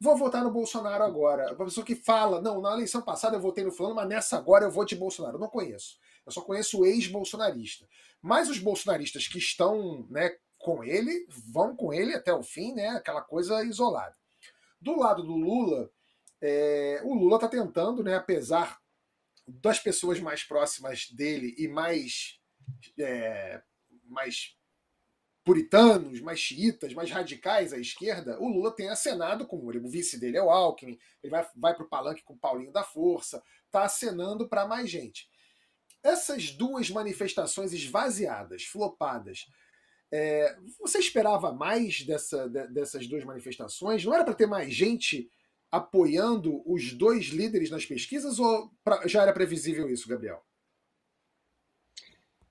vou 0.00 0.16
votar 0.16 0.44
no 0.44 0.50
Bolsonaro 0.50 1.02
agora. 1.02 1.50
A 1.50 1.54
pessoa 1.54 1.84
que 1.84 1.94
fala: 1.94 2.40
não, 2.40 2.60
na 2.60 2.72
eleição 2.74 3.00
passada 3.00 3.36
eu 3.36 3.40
votei 3.40 3.64
no 3.64 3.72
fulano, 3.72 3.94
mas 3.94 4.08
nessa 4.08 4.36
agora 4.36 4.64
eu 4.64 4.70
vou 4.70 4.84
de 4.84 4.96
Bolsonaro. 4.96 5.36
Eu 5.36 5.40
não 5.40 5.48
conheço. 5.48 5.98
Eu 6.26 6.32
só 6.32 6.42
conheço 6.42 6.80
o 6.80 6.86
ex-bolsonarista. 6.86 7.88
Mas 8.20 8.50
os 8.50 8.58
bolsonaristas 8.58 9.26
que 9.26 9.38
estão 9.38 10.06
né, 10.10 10.36
com 10.58 10.84
ele, 10.84 11.26
vão 11.50 11.74
com 11.74 11.92
ele 11.92 12.14
até 12.14 12.32
o 12.32 12.42
fim, 12.42 12.74
né? 12.74 12.88
Aquela 12.88 13.22
coisa 13.22 13.64
isolada. 13.64 14.14
Do 14.78 14.98
lado 14.98 15.22
do 15.22 15.34
Lula, 15.34 15.90
é, 16.40 17.00
o 17.04 17.14
Lula 17.14 17.36
está 17.36 17.48
tentando, 17.48 18.02
né, 18.02 18.14
apesar 18.14 18.79
das 19.60 19.78
pessoas 19.78 20.20
mais 20.20 20.42
próximas 20.42 21.08
dele 21.10 21.54
e 21.58 21.68
mais, 21.68 22.38
é, 22.98 23.62
mais 24.04 24.56
puritanos, 25.44 26.20
mais 26.20 26.38
xiitas, 26.38 26.94
mais 26.94 27.10
radicais 27.10 27.72
à 27.72 27.78
esquerda, 27.78 28.40
o 28.40 28.48
Lula 28.48 28.74
tem 28.74 28.88
acenado 28.88 29.46
com. 29.46 29.56
O 29.56 29.88
vice 29.88 30.18
dele 30.18 30.36
é 30.36 30.42
o 30.42 30.50
Alckmin, 30.50 30.98
ele 31.22 31.30
vai, 31.30 31.46
vai 31.56 31.74
para 31.74 31.84
o 31.84 31.88
palanque 31.88 32.22
com 32.22 32.34
o 32.34 32.38
Paulinho 32.38 32.72
da 32.72 32.84
Força, 32.84 33.42
está 33.66 33.84
acenando 33.84 34.48
para 34.48 34.66
mais 34.66 34.90
gente. 34.90 35.28
Essas 36.02 36.50
duas 36.50 36.88
manifestações 36.90 37.72
esvaziadas, 37.72 38.64
flopadas, 38.64 39.46
é, 40.12 40.56
você 40.78 40.98
esperava 40.98 41.52
mais 41.52 42.02
dessa, 42.04 42.48
dessas 42.48 43.06
duas 43.06 43.24
manifestações? 43.24 44.04
Não 44.04 44.14
era 44.14 44.24
para 44.24 44.34
ter 44.34 44.46
mais 44.46 44.74
gente 44.74 45.30
apoiando 45.70 46.62
os 46.70 46.92
dois 46.92 47.26
líderes 47.26 47.70
nas 47.70 47.86
pesquisas 47.86 48.38
ou 48.38 48.70
pra, 48.82 49.06
já 49.06 49.22
era 49.22 49.32
previsível 49.32 49.88
isso, 49.88 50.08
Gabriel? 50.08 50.44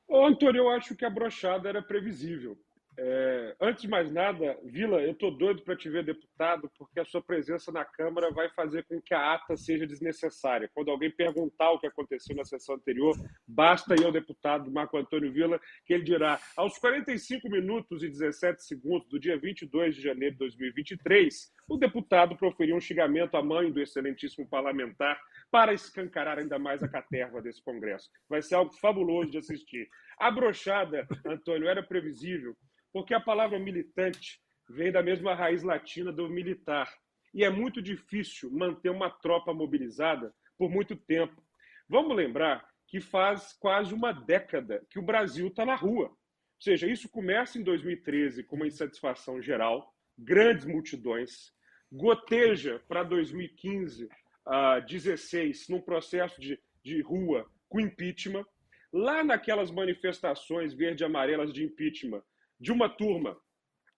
Ô, 0.08 0.26
Antônio, 0.26 0.62
eu 0.62 0.70
acho 0.70 0.96
que 0.96 1.06
a 1.06 1.10
brochada 1.10 1.70
era 1.70 1.82
previsível. 1.82 2.58
É, 3.02 3.56
antes 3.62 3.84
de 3.84 3.88
mais 3.88 4.12
nada, 4.12 4.60
Vila, 4.62 5.02
eu 5.02 5.12
estou 5.12 5.32
doido 5.32 5.62
para 5.62 5.78
te 5.78 5.90
ver 5.90 6.04
deputado, 6.04 6.70
porque 6.78 7.00
a 7.00 7.06
sua 7.06 7.22
presença 7.22 7.72
na 7.72 7.86
Câmara 7.86 8.30
vai 8.30 8.50
fazer 8.50 8.84
com 8.84 9.02
que 9.02 9.14
a 9.14 9.36
ata 9.36 9.56
seja 9.56 9.88
desnecessária. 9.88 10.70
Quando 10.74 10.92
alguém 10.92 11.10
perguntar 11.10 11.72
o 11.72 11.80
que 11.80 11.88
aconteceu 11.88 12.36
na 12.36 12.44
sessão 12.44 12.76
anterior, 12.76 13.16
basta 13.48 13.96
ir 13.96 14.04
ao 14.04 14.12
deputado 14.12 14.70
Marco 14.70 14.98
Antônio 14.98 15.32
Vila, 15.32 15.62
que 15.86 15.94
ele 15.94 16.04
dirá: 16.04 16.42
aos 16.58 16.78
45 16.78 17.50
minutos 17.50 18.04
e 18.04 18.10
17 18.10 18.62
segundos 18.66 19.08
do 19.08 19.18
dia 19.18 19.40
22 19.40 19.96
de 19.96 20.02
janeiro 20.02 20.34
de 20.34 20.40
2023, 20.40 21.54
o 21.70 21.78
deputado 21.78 22.36
proferiu 22.36 22.76
um 22.76 22.82
xingamento 22.82 23.38
à 23.38 23.42
mãe 23.42 23.72
do 23.72 23.82
excelentíssimo 23.82 24.46
parlamentar 24.50 25.18
para 25.50 25.72
escancarar 25.72 26.38
ainda 26.38 26.60
mais 26.60 26.84
a 26.84 26.90
caterva 26.90 27.42
desse 27.42 27.64
Congresso. 27.64 28.10
Vai 28.28 28.42
ser 28.42 28.56
algo 28.56 28.74
fabuloso 28.74 29.32
de 29.32 29.38
assistir. 29.38 29.88
A 30.20 30.30
brochada, 30.30 31.08
Antônio, 31.26 31.70
era 31.70 31.82
previsível 31.82 32.58
porque 32.92 33.14
a 33.14 33.20
palavra 33.20 33.60
militante 33.60 34.40
vem 34.70 34.92
da 34.92 35.02
mesma 35.02 35.34
raiz 35.34 35.64
latina 35.64 36.12
do 36.12 36.30
militar. 36.30 36.92
E 37.34 37.44
é 37.44 37.50
muito 37.50 37.82
difícil 37.82 38.52
manter 38.52 38.90
uma 38.90 39.10
tropa 39.10 39.54
mobilizada 39.54 40.34
por 40.58 40.70
muito 40.70 40.96
tempo. 40.96 41.44
Vamos 41.88 42.16
lembrar 42.16 42.68
que 42.88 43.00
faz 43.00 43.54
quase 43.54 43.94
uma 43.94 44.12
década 44.12 44.84
que 44.90 45.00
o 45.00 45.04
Brasil 45.04 45.48
está 45.48 45.66
na 45.66 45.76
rua. 45.76 46.08
Ou 46.10 46.62
seja, 46.62 46.88
isso 46.88 47.08
começa 47.08 47.58
em 47.58 47.64
2013 47.64 48.44
com 48.44 48.56
uma 48.56 48.68
insatisfação 48.68 49.42
geral, 49.42 49.94
grandes 50.18 50.66
multidões, 50.66 51.54
goteja 51.92 52.82
para 52.88 53.04
2015 53.04 54.10
a 54.46 54.80
16 54.80 55.70
num 55.70 55.82
processo 55.82 56.42
de, 56.42 56.60
de 56.84 57.02
rua 57.02 57.50
com 57.68 57.80
impeachment. 57.80 58.46
Lá 58.92 59.24
naquelas 59.24 59.70
manifestações 59.70 60.74
verde-amarelas 60.74 61.54
de 61.54 61.64
impeachment, 61.64 62.24
de 62.60 62.72
uma 62.72 62.90
turma, 62.90 63.38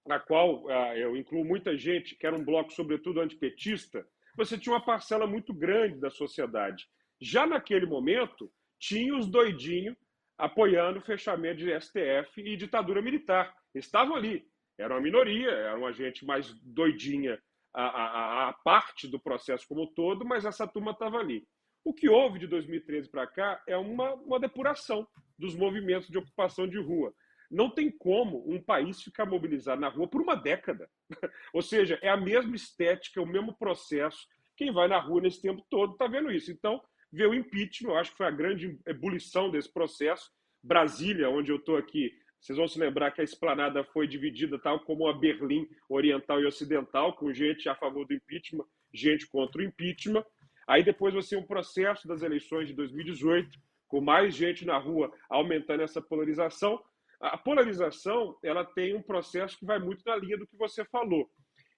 na 0.05 0.19
qual 0.19 0.63
uh, 0.63 0.93
eu 0.95 1.15
incluo 1.15 1.43
muita 1.45 1.77
gente, 1.77 2.15
que 2.15 2.25
era 2.25 2.35
um 2.35 2.43
bloco, 2.43 2.71
sobretudo, 2.73 3.21
antipetista, 3.21 4.05
você 4.35 4.57
tinha 4.57 4.73
uma 4.73 4.83
parcela 4.83 5.27
muito 5.27 5.53
grande 5.53 5.99
da 5.99 6.09
sociedade. 6.09 6.85
Já 7.19 7.45
naquele 7.45 7.85
momento, 7.85 8.51
tinha 8.79 9.15
os 9.15 9.27
doidinhos 9.27 9.95
apoiando 10.37 10.99
o 10.99 11.03
fechamento 11.03 11.57
de 11.57 11.79
STF 11.79 12.41
e 12.41 12.57
ditadura 12.57 13.01
militar. 13.01 13.53
Estavam 13.75 14.15
ali. 14.15 14.43
Era 14.77 14.95
uma 14.95 15.01
minoria, 15.01 15.51
era 15.51 15.77
uma 15.77 15.93
gente 15.93 16.25
mais 16.25 16.51
doidinha 16.63 17.39
a, 17.73 17.83
a, 17.83 18.49
a 18.49 18.53
parte 18.53 19.07
do 19.07 19.19
processo 19.19 19.67
como 19.67 19.83
um 19.83 19.93
todo, 19.93 20.25
mas 20.25 20.45
essa 20.45 20.67
turma 20.67 20.91
estava 20.91 21.17
ali. 21.17 21.47
O 21.83 21.93
que 21.93 22.09
houve 22.09 22.39
de 22.39 22.47
2013 22.47 23.09
para 23.09 23.27
cá 23.27 23.61
é 23.67 23.77
uma, 23.77 24.13
uma 24.15 24.39
depuração 24.39 25.07
dos 25.37 25.55
movimentos 25.55 26.09
de 26.09 26.17
ocupação 26.17 26.67
de 26.67 26.79
rua. 26.79 27.13
Não 27.51 27.69
tem 27.69 27.91
como 27.91 28.49
um 28.49 28.61
país 28.61 29.01
ficar 29.01 29.25
mobilizado 29.25 29.81
na 29.81 29.89
rua 29.89 30.07
por 30.07 30.21
uma 30.21 30.35
década. 30.35 30.89
Ou 31.53 31.61
seja, 31.61 31.99
é 32.01 32.09
a 32.09 32.17
mesma 32.17 32.55
estética, 32.55 33.19
é 33.19 33.23
o 33.23 33.27
mesmo 33.27 33.53
processo. 33.57 34.25
Quem 34.55 34.71
vai 34.71 34.87
na 34.87 34.99
rua 34.99 35.21
nesse 35.21 35.41
tempo 35.41 35.63
todo 35.69 35.93
está 35.93 36.07
vendo 36.07 36.31
isso. 36.31 36.51
Então, 36.51 36.81
ver 37.11 37.27
o 37.27 37.33
impeachment, 37.33 37.91
eu 37.91 37.97
acho 37.97 38.11
que 38.11 38.17
foi 38.17 38.27
a 38.27 38.31
grande 38.31 38.79
ebulição 38.87 39.51
desse 39.51 39.71
processo. 39.71 40.31
Brasília, 40.63 41.29
onde 41.29 41.51
eu 41.51 41.57
estou 41.57 41.75
aqui, 41.75 42.11
vocês 42.39 42.57
vão 42.57 42.67
se 42.67 42.79
lembrar 42.79 43.11
que 43.11 43.21
a 43.21 43.23
esplanada 43.23 43.83
foi 43.83 44.07
dividida 44.07 44.57
tal 44.57 44.79
como 44.79 45.07
a 45.07 45.13
Berlim 45.13 45.67
Oriental 45.87 46.41
e 46.41 46.45
Ocidental, 46.45 47.15
com 47.15 47.31
gente 47.31 47.69
a 47.69 47.75
favor 47.75 48.05
do 48.07 48.13
impeachment, 48.13 48.65
gente 48.91 49.27
contra 49.27 49.61
o 49.61 49.63
impeachment. 49.63 50.25
Aí 50.67 50.83
depois 50.83 51.13
você 51.13 51.35
um 51.35 51.45
processo 51.45 52.07
das 52.07 52.23
eleições 52.23 52.67
de 52.67 52.73
2018, 52.73 53.59
com 53.87 54.01
mais 54.01 54.33
gente 54.33 54.65
na 54.65 54.77
rua, 54.77 55.11
aumentando 55.29 55.83
essa 55.83 56.01
polarização. 56.01 56.81
A 57.21 57.37
polarização 57.37 58.35
ela 58.43 58.65
tem 58.65 58.95
um 58.95 59.01
processo 59.01 59.57
que 59.57 59.65
vai 59.65 59.77
muito 59.77 60.03
na 60.05 60.15
linha 60.15 60.37
do 60.37 60.47
que 60.47 60.57
você 60.57 60.83
falou. 60.85 61.29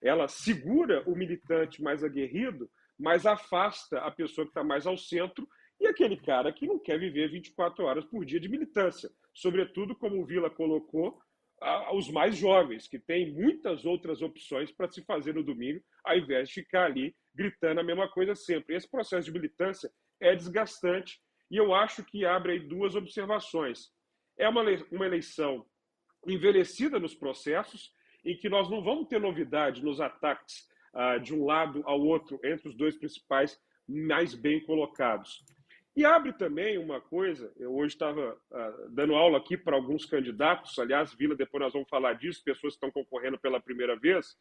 Ela 0.02 0.28
segura 0.28 1.04
o 1.06 1.16
militante 1.16 1.84
mais 1.84 2.04
aguerrido, 2.04 2.70
mas 2.98 3.26
afasta 3.26 4.00
a 4.00 4.10
pessoa 4.10 4.46
que 4.46 4.52
está 4.52 4.64
mais 4.64 4.88
ao 4.88 4.98
centro 4.98 5.46
e 5.82 5.88
aquele 5.88 6.16
cara 6.16 6.54
que 6.54 6.66
não 6.66 6.80
quer 6.80 6.98
viver 6.98 7.30
24 7.30 7.84
horas 7.84 8.06
por 8.06 8.24
dia 8.24 8.40
de 8.40 8.48
militância. 8.48 9.10
Sobretudo, 9.34 9.96
como 9.96 10.22
o 10.22 10.26
Vila 10.26 10.50
colocou, 10.50 11.20
os 11.94 12.10
mais 12.10 12.38
jovens, 12.38 12.88
que 12.88 13.00
têm 13.00 13.34
muitas 13.34 13.86
outras 13.86 14.22
opções 14.22 14.72
para 14.72 14.90
se 14.90 15.04
fazer 15.04 15.34
no 15.34 15.44
domingo, 15.44 15.82
ao 16.04 16.18
invés 16.18 16.50
de 16.50 16.56
ficar 16.56 16.86
ali 16.86 17.16
gritando 17.36 17.80
a 17.80 17.84
mesma 17.84 18.10
coisa 18.10 18.36
sempre. 18.36 18.76
Esse 18.76 18.90
processo 18.90 19.26
de 19.26 19.34
militância 19.34 19.90
é 20.22 20.36
desgastante 20.36 21.20
e 21.50 21.58
eu 21.58 21.74
acho 21.74 22.04
que 22.04 22.26
abre 22.26 22.54
aí 22.54 22.60
duas 22.60 22.96
observações. 22.96 23.92
É 24.38 24.48
uma, 24.48 24.64
uma 24.92 25.06
eleição 25.06 25.66
envelhecida 26.26 27.00
nos 27.00 27.14
processos, 27.14 27.92
em 28.26 28.38
que 28.38 28.50
nós 28.50 28.70
não 28.70 28.82
vamos 28.82 29.08
ter 29.08 29.20
novidade 29.20 29.84
nos 29.84 30.00
ataques 30.00 30.68
uh, 30.94 31.20
de 31.20 31.34
um 31.34 31.46
lado 31.46 31.82
ao 31.86 32.00
outro 32.00 32.40
entre 32.44 32.70
os 32.70 32.76
dois 32.76 32.96
principais 32.98 33.60
mais 33.88 34.34
bem 34.34 34.64
colocados. 34.64 35.44
E 35.96 36.06
abre 36.06 36.34
também 36.34 36.78
uma 36.78 37.00
coisa, 37.00 37.54
eu 37.58 37.76
hoje 37.76 37.94
estava 37.94 38.34
uh, 38.34 38.90
dando 38.90 39.14
aula 39.14 39.38
aqui 39.38 39.56
para 39.58 39.76
alguns 39.76 40.06
candidatos, 40.06 40.80
aliás, 40.80 41.14
Vila, 41.14 41.36
depois 41.36 41.62
nós 41.62 41.74
vamos 41.74 41.90
falar 41.90 42.14
disso, 42.14 42.44
pessoas 42.44 42.74
que 42.74 42.86
estão 42.86 42.92
concorrendo 42.92 43.38
pela 43.38 43.60
primeira 43.60 43.96
vez, 43.96 44.36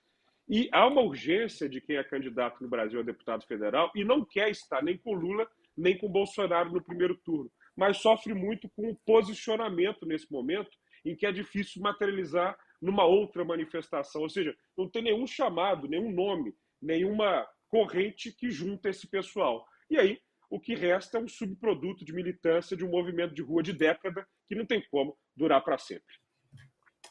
e 0.49 0.69
há 0.73 0.87
uma 0.87 1.03
urgência 1.03 1.69
de 1.69 1.81
quem 1.81 1.97
é 1.97 2.05
candidato 2.05 2.63
no 2.63 2.69
Brasil 2.69 3.01
a 3.01 3.03
deputado 3.03 3.45
federal 3.47 3.91
e 3.95 4.05
não 4.05 4.25
quer 4.25 4.51
estar 4.51 4.83
nem 4.83 4.97
com 4.97 5.15
Lula, 5.15 5.47
nem 5.77 5.97
com 5.97 6.09
Bolsonaro 6.09 6.73
no 6.73 6.83
primeiro 6.83 7.17
turno 7.17 7.51
mas 7.77 7.99
sofre 7.99 8.35
muito 8.35 8.71
com 8.77 8.91
o 8.91 8.97
posicionamento 9.07 10.07
nesse 10.07 10.31
momento 10.31 10.71
em 11.05 11.17
que 11.17 11.27
é 11.27 11.33
difícil 11.33 11.83
materializar 11.83 12.57
numa 12.81 13.05
outra 13.05 13.45
manifestação. 13.45 14.23
Ou 14.23 14.29
seja, 14.29 14.55
não 14.77 14.89
tem 14.89 15.03
nenhum 15.03 15.27
chamado, 15.27 15.89
nenhum 15.89 16.13
nome, 16.13 16.55
nenhuma 16.81 17.47
corrente 17.69 18.33
que 18.33 18.51
junta 18.51 18.91
esse 18.91 19.09
pessoal. 19.09 19.65
E 19.91 19.99
aí, 19.99 20.19
o 20.51 20.61
que 20.61 20.75
resta 20.75 21.17
é 21.17 21.21
um 21.21 21.29
subproduto 21.29 22.05
de 22.05 22.13
militância 22.13 22.77
de 22.77 22.85
um 22.85 22.91
movimento 22.91 23.35
de 23.35 23.43
rua 23.43 23.63
de 23.63 23.73
década 23.73 24.27
que 24.47 24.55
não 24.55 24.67
tem 24.67 24.83
como 24.91 25.17
durar 25.35 25.65
para 25.65 25.79
sempre. 25.79 26.15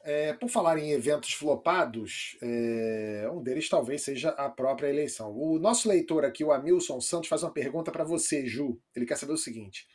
É, 0.03 0.33
por 0.33 0.49
falar 0.49 0.77
em 0.77 0.91
eventos 0.91 1.33
flopados, 1.33 2.37
é, 2.41 3.29
um 3.31 3.41
deles 3.43 3.69
talvez 3.69 4.01
seja 4.03 4.29
a 4.29 4.49
própria 4.49 4.89
eleição. 4.89 5.31
O 5.31 5.59
nosso 5.59 5.87
leitor 5.87 6.25
aqui, 6.25 6.43
o 6.43 6.51
Amilson 6.51 6.99
Santos, 7.01 7.29
faz 7.29 7.43
uma 7.43 7.53
pergunta 7.53 7.91
para 7.91 8.03
você, 8.03 8.45
Ju. 8.45 8.79
Ele 8.95 9.05
quer 9.05 9.17
saber 9.17 9.33
o 9.33 9.37
seguinte: 9.37 9.87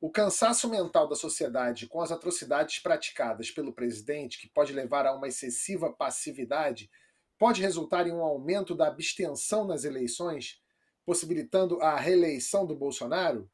o 0.00 0.10
cansaço 0.10 0.70
mental 0.70 1.06
da 1.06 1.14
sociedade 1.14 1.86
com 1.86 2.00
as 2.00 2.10
atrocidades 2.10 2.78
praticadas 2.78 3.50
pelo 3.50 3.72
presidente, 3.72 4.40
que 4.40 4.48
pode 4.48 4.72
levar 4.72 5.06
a 5.06 5.14
uma 5.14 5.28
excessiva 5.28 5.92
passividade, 5.92 6.88
pode 7.38 7.60
resultar 7.60 8.06
em 8.06 8.12
um 8.12 8.22
aumento 8.22 8.74
da 8.74 8.88
abstenção 8.88 9.66
nas 9.66 9.84
eleições, 9.84 10.58
possibilitando 11.04 11.80
a 11.82 11.96
reeleição 11.96 12.66
do 12.66 12.74
Bolsonaro? 12.74 13.48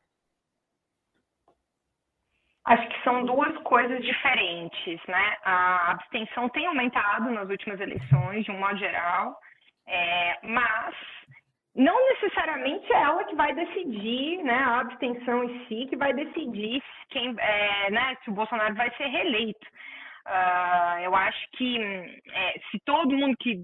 Acho 2.65 2.89
que 2.89 3.05
são 3.05 3.25
duas 3.25 3.57
coisas 3.63 4.05
diferentes, 4.05 5.01
né? 5.07 5.37
A 5.45 5.93
abstenção 5.93 6.49
tem 6.49 6.67
aumentado 6.67 7.31
nas 7.31 7.49
últimas 7.49 7.81
eleições, 7.81 8.45
de 8.45 8.51
um 8.51 8.59
modo 8.59 8.77
geral, 8.77 9.39
é, 9.87 10.47
mas 10.47 10.95
não 11.77 12.09
necessariamente 12.09 12.91
é 12.91 13.03
ela 13.03 13.25
que 13.25 13.37
vai 13.37 13.55
decidir, 13.55 14.43
né, 14.43 14.55
a 14.55 14.81
abstenção 14.81 15.45
em 15.45 15.67
si, 15.67 15.87
que 15.87 15.97
vai 15.97 16.13
decidir 16.15 16.83
quem, 17.11 17.35
é, 17.39 17.91
né, 17.91 18.17
se 18.25 18.31
o 18.31 18.35
Bolsonaro 18.35 18.75
vai 18.75 18.91
ser 18.97 19.07
reeleito. 19.07 19.67
Uh, 20.27 20.99
eu 21.05 21.15
acho 21.15 21.39
que 21.53 21.79
é, 22.33 22.59
se 22.71 22.81
todo 22.85 23.17
mundo 23.17 23.37
que 23.39 23.63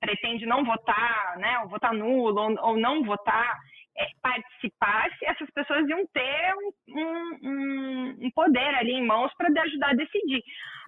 pretende 0.00 0.44
não 0.44 0.64
votar, 0.64 1.36
né, 1.38 1.60
ou 1.60 1.68
votar 1.68 1.92
nulo, 1.92 2.40
ou, 2.40 2.70
ou 2.70 2.76
não 2.76 3.04
votar, 3.04 3.60
é, 3.96 4.06
participasse, 4.22 5.24
essas 5.24 5.48
pessoas 5.50 5.86
iam 5.88 6.04
ter 6.06 6.54
um, 6.56 6.89
um, 6.94 8.16
um 8.20 8.30
poder 8.30 8.74
ali 8.74 8.92
em 8.92 9.06
mãos 9.06 9.32
para 9.34 9.48
ajudar 9.62 9.90
a 9.90 9.94
decidir. 9.94 10.42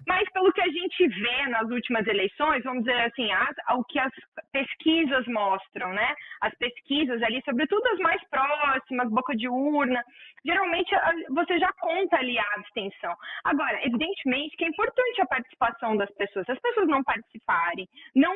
Mas 0.07 0.29
pelo 0.31 0.51
que 0.51 0.61
a 0.61 0.67
gente 0.67 1.07
vê 1.07 1.47
nas 1.47 1.69
últimas 1.69 2.05
eleições, 2.07 2.63
vamos 2.63 2.83
dizer 2.83 2.99
assim, 3.01 3.31
as, 3.31 3.55
o 3.77 3.83
que 3.85 3.99
as 3.99 4.11
pesquisas 4.51 5.25
mostram, 5.27 5.93
né? 5.93 6.13
As 6.41 6.53
pesquisas 6.55 7.21
ali, 7.23 7.41
sobretudo 7.45 7.85
as 7.87 7.99
mais 7.99 8.21
próximas, 8.29 9.09
boca 9.09 9.35
de 9.35 9.47
urna, 9.47 10.03
geralmente 10.45 10.93
você 11.29 11.57
já 11.57 11.71
conta 11.79 12.17
ali 12.17 12.37
a 12.37 12.53
abstenção. 12.57 13.15
Agora, 13.45 13.79
evidentemente 13.85 14.57
que 14.57 14.65
é 14.65 14.67
importante 14.67 15.21
a 15.21 15.25
participação 15.25 15.95
das 15.95 16.11
pessoas. 16.15 16.45
Se 16.45 16.51
as 16.51 16.59
pessoas 16.59 16.87
não 16.87 17.03
participarem, 17.03 17.87
não 18.13 18.33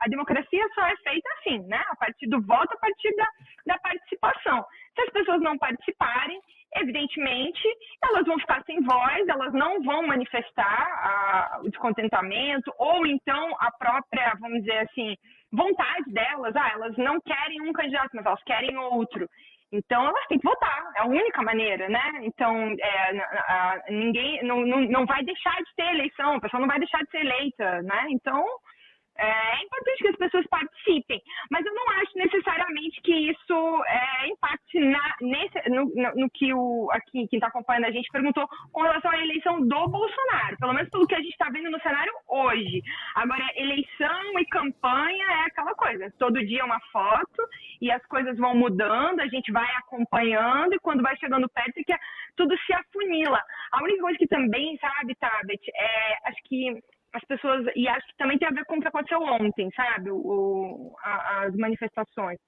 a 0.00 0.08
democracia 0.08 0.68
só 0.74 0.86
é 0.86 0.96
feita 0.96 1.28
assim, 1.38 1.58
né? 1.66 1.82
A 1.88 1.96
partir 1.96 2.26
do 2.28 2.40
voto, 2.42 2.74
a 2.74 2.78
partir 2.78 3.14
da, 3.16 3.28
da 3.66 3.78
participação. 3.78 4.64
Se 4.94 5.02
as 5.02 5.10
pessoas 5.10 5.40
não 5.40 5.56
participarem, 5.56 6.40
evidentemente, 6.76 7.62
elas 8.02 8.26
vão 8.26 8.38
ficar 8.38 8.62
sem 8.64 8.80
voz, 8.82 9.28
elas 9.28 9.52
não 9.52 9.82
vão 9.82 10.06
manifestar 10.06 10.82
a, 10.86 11.60
o 11.62 11.70
descontentamento, 11.70 12.72
ou 12.78 13.06
então 13.06 13.56
a 13.60 13.70
própria, 13.72 14.34
vamos 14.40 14.60
dizer 14.60 14.78
assim, 14.78 15.16
vontade 15.52 16.12
delas, 16.12 16.54
ah, 16.56 16.70
elas 16.74 16.96
não 16.96 17.20
querem 17.20 17.62
um 17.62 17.72
candidato, 17.72 18.10
mas 18.14 18.26
elas 18.26 18.42
querem 18.44 18.76
outro. 18.76 19.28
Então, 19.70 20.06
elas 20.06 20.26
têm 20.28 20.38
que 20.38 20.48
votar, 20.48 20.92
é 20.96 21.00
a 21.00 21.06
única 21.06 21.42
maneira, 21.42 21.88
né? 21.90 22.12
Então, 22.22 22.74
é, 22.80 23.90
ninguém 23.90 24.42
não, 24.42 24.64
não, 24.64 24.80
não 24.80 25.06
vai 25.06 25.22
deixar 25.24 25.56
de 25.56 25.74
ter 25.76 25.94
eleição, 25.94 26.34
a 26.34 26.40
pessoa 26.40 26.60
não 26.60 26.68
vai 26.68 26.78
deixar 26.78 27.02
de 27.02 27.10
ser 27.10 27.20
eleita, 27.20 27.82
né? 27.82 28.06
Então, 28.08 28.44
é 29.18 29.64
importante 29.64 29.98
que 29.98 30.08
as 30.08 30.16
pessoas 30.16 30.46
participem, 30.46 31.20
mas 31.50 31.66
eu 31.66 31.74
não 31.74 31.90
acho 32.00 32.16
necessariamente 32.16 33.00
que 33.02 33.12
isso 33.12 33.84
é, 33.86 34.28
impacte 34.28 34.78
na, 34.78 35.16
nesse, 35.20 35.68
no, 35.68 35.84
no, 35.94 36.14
no, 36.14 36.30
que 36.30 36.54
o 36.54 36.88
aqui 36.92 37.26
quem 37.26 37.38
está 37.38 37.48
acompanhando 37.48 37.86
a 37.86 37.90
gente 37.90 38.08
perguntou 38.10 38.46
com 38.72 38.82
relação 38.82 39.10
à 39.10 39.18
eleição 39.18 39.60
do 39.60 39.88
Bolsonaro, 39.88 40.56
pelo 40.58 40.72
menos 40.72 40.88
pelo 40.90 41.06
que 41.06 41.14
a 41.14 41.20
gente 41.20 41.32
está 41.32 41.50
vendo 41.50 41.70
no 41.70 41.80
cenário 41.80 42.12
hoje. 42.28 42.80
Agora, 43.16 43.44
eleição 43.56 44.38
e 44.38 44.46
campanha 44.46 45.24
é 45.24 45.46
aquela 45.46 45.74
coisa, 45.74 46.12
todo 46.18 46.46
dia 46.46 46.64
uma 46.64 46.80
foto 46.92 47.42
e 47.80 47.90
as 47.90 48.04
coisas 48.06 48.36
vão 48.36 48.54
mudando, 48.54 49.20
a 49.20 49.26
gente 49.26 49.50
vai 49.50 49.68
acompanhando 49.76 50.74
e 50.74 50.80
quando 50.80 51.02
vai 51.02 51.16
chegando 51.16 51.48
perto 51.48 51.78
é 51.78 51.82
que 51.82 51.94
tudo 52.36 52.56
se 52.58 52.72
afunila. 52.72 53.42
A 53.72 53.82
única 53.82 54.02
coisa 54.02 54.18
que 54.18 54.28
também, 54.28 54.78
sabe, 54.78 55.14
Tabet, 55.16 55.60
é, 55.74 56.28
acho 56.28 56.42
que 56.44 56.80
as 57.12 57.24
pessoas. 57.24 57.66
E 57.74 57.88
acho 57.88 58.06
que 58.06 58.16
também 58.16 58.38
tem 58.38 58.48
a 58.48 58.52
ver 58.52 58.64
com 58.64 58.76
o 58.76 58.80
que 58.80 58.88
aconteceu 58.88 59.20
ontem, 59.22 59.68
sabe? 59.74 60.10
O, 60.10 60.94
a, 61.02 61.44
as 61.44 61.56
manifestações. 61.56 62.38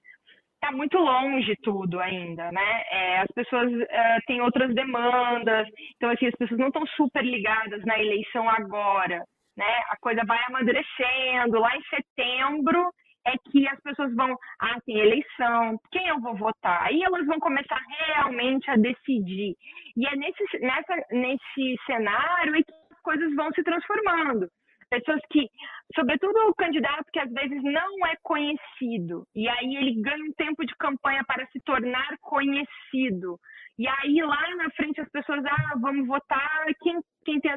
Está 0.62 0.76
muito 0.76 0.98
longe 0.98 1.56
tudo 1.62 1.98
ainda, 2.00 2.52
né? 2.52 2.84
É, 2.90 3.18
as 3.20 3.28
pessoas 3.34 3.72
é, 3.88 4.18
têm 4.26 4.42
outras 4.42 4.74
demandas, 4.74 5.66
então, 5.96 6.10
assim, 6.10 6.26
as 6.26 6.34
pessoas 6.34 6.60
não 6.60 6.66
estão 6.66 6.86
super 6.88 7.24
ligadas 7.24 7.82
na 7.86 7.98
eleição 7.98 8.46
agora, 8.46 9.24
né? 9.56 9.82
A 9.88 9.96
coisa 10.00 10.22
vai 10.26 10.38
amadurecendo. 10.48 11.58
Lá 11.58 11.74
em 11.74 11.82
setembro 11.84 12.90
é 13.26 13.32
que 13.50 13.66
as 13.68 13.80
pessoas 13.80 14.14
vão, 14.14 14.36
ah, 14.60 14.76
tem 14.84 14.98
eleição, 14.98 15.78
quem 15.92 16.06
eu 16.08 16.20
vou 16.20 16.36
votar? 16.36 16.86
Aí 16.86 17.02
elas 17.02 17.26
vão 17.26 17.38
começar 17.38 17.80
realmente 17.88 18.70
a 18.70 18.76
decidir. 18.76 19.54
E 19.96 20.06
é 20.06 20.16
nesse, 20.16 20.44
nessa, 20.60 20.94
nesse 21.10 21.76
cenário 21.86 22.52
que 22.52 22.79
as 23.00 23.02
coisas 23.02 23.34
vão 23.34 23.50
se 23.52 23.62
transformando. 23.62 24.46
Pessoas 24.90 25.20
que, 25.30 25.46
sobretudo 25.94 26.36
o 26.48 26.54
candidato 26.54 27.04
que 27.12 27.20
às 27.20 27.30
vezes 27.32 27.62
não 27.62 28.06
é 28.06 28.14
conhecido, 28.22 29.24
e 29.34 29.48
aí 29.48 29.76
ele 29.76 30.02
ganha 30.02 30.24
um 30.24 30.32
tempo 30.32 30.66
de 30.66 30.74
campanha 30.76 31.22
para 31.24 31.46
se 31.46 31.60
tornar 31.60 32.16
conhecido. 32.20 33.38
E 33.78 33.86
aí 33.86 34.20
lá 34.20 34.56
na 34.56 34.68
frente 34.70 35.00
as 35.00 35.08
pessoas, 35.10 35.44
ah, 35.46 35.74
vamos 35.80 36.06
votar, 36.06 36.66
quem 36.82 37.00
quem 37.24 37.40
tem 37.40 37.52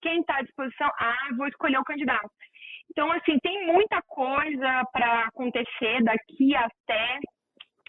quem 0.00 0.20
está 0.20 0.38
à 0.38 0.42
disposição, 0.42 0.90
ah, 0.98 1.28
vou 1.36 1.46
escolher 1.46 1.78
o 1.78 1.84
candidato. 1.84 2.30
Então, 2.90 3.12
assim, 3.12 3.38
tem 3.42 3.66
muita 3.66 4.00
coisa 4.06 4.82
para 4.90 5.26
acontecer 5.26 6.02
daqui 6.02 6.56
até 6.56 7.18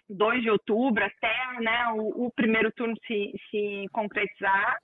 2 0.10 0.42
de 0.42 0.50
outubro, 0.50 1.06
até 1.06 1.62
né, 1.62 1.88
o, 1.94 2.26
o 2.26 2.32
primeiro 2.32 2.70
turno 2.74 2.96
se, 3.08 3.32
se 3.50 3.86
concretizar. 3.94 4.78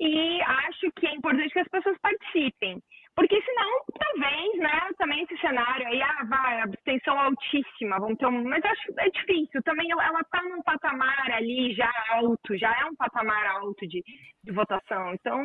E 0.00 0.42
acho 0.42 0.90
que 0.96 1.06
é 1.06 1.14
importante 1.14 1.52
que 1.52 1.60
as 1.60 1.68
pessoas 1.68 1.96
participem. 2.00 2.82
Porque 3.14 3.40
senão, 3.42 3.70
talvez, 3.96 4.58
né, 4.58 4.90
também 4.98 5.22
esse 5.22 5.36
cenário 5.38 5.86
aí, 5.86 6.02
ah, 6.02 6.24
vai, 6.28 6.62
abstenção 6.62 7.16
altíssima, 7.16 8.00
vamos 8.00 8.18
ter 8.18 8.26
um. 8.26 8.42
Mas 8.42 8.64
acho 8.64 8.92
é 8.98 9.08
difícil. 9.08 9.62
Também 9.62 9.88
ela 9.92 10.20
está 10.20 10.42
num 10.42 10.60
patamar 10.62 11.30
ali 11.30 11.72
já 11.74 11.90
alto, 12.10 12.58
já 12.58 12.76
é 12.80 12.84
um 12.86 12.96
patamar 12.96 13.46
alto 13.46 13.86
de, 13.86 14.02
de 14.42 14.52
votação. 14.52 15.14
Então, 15.14 15.40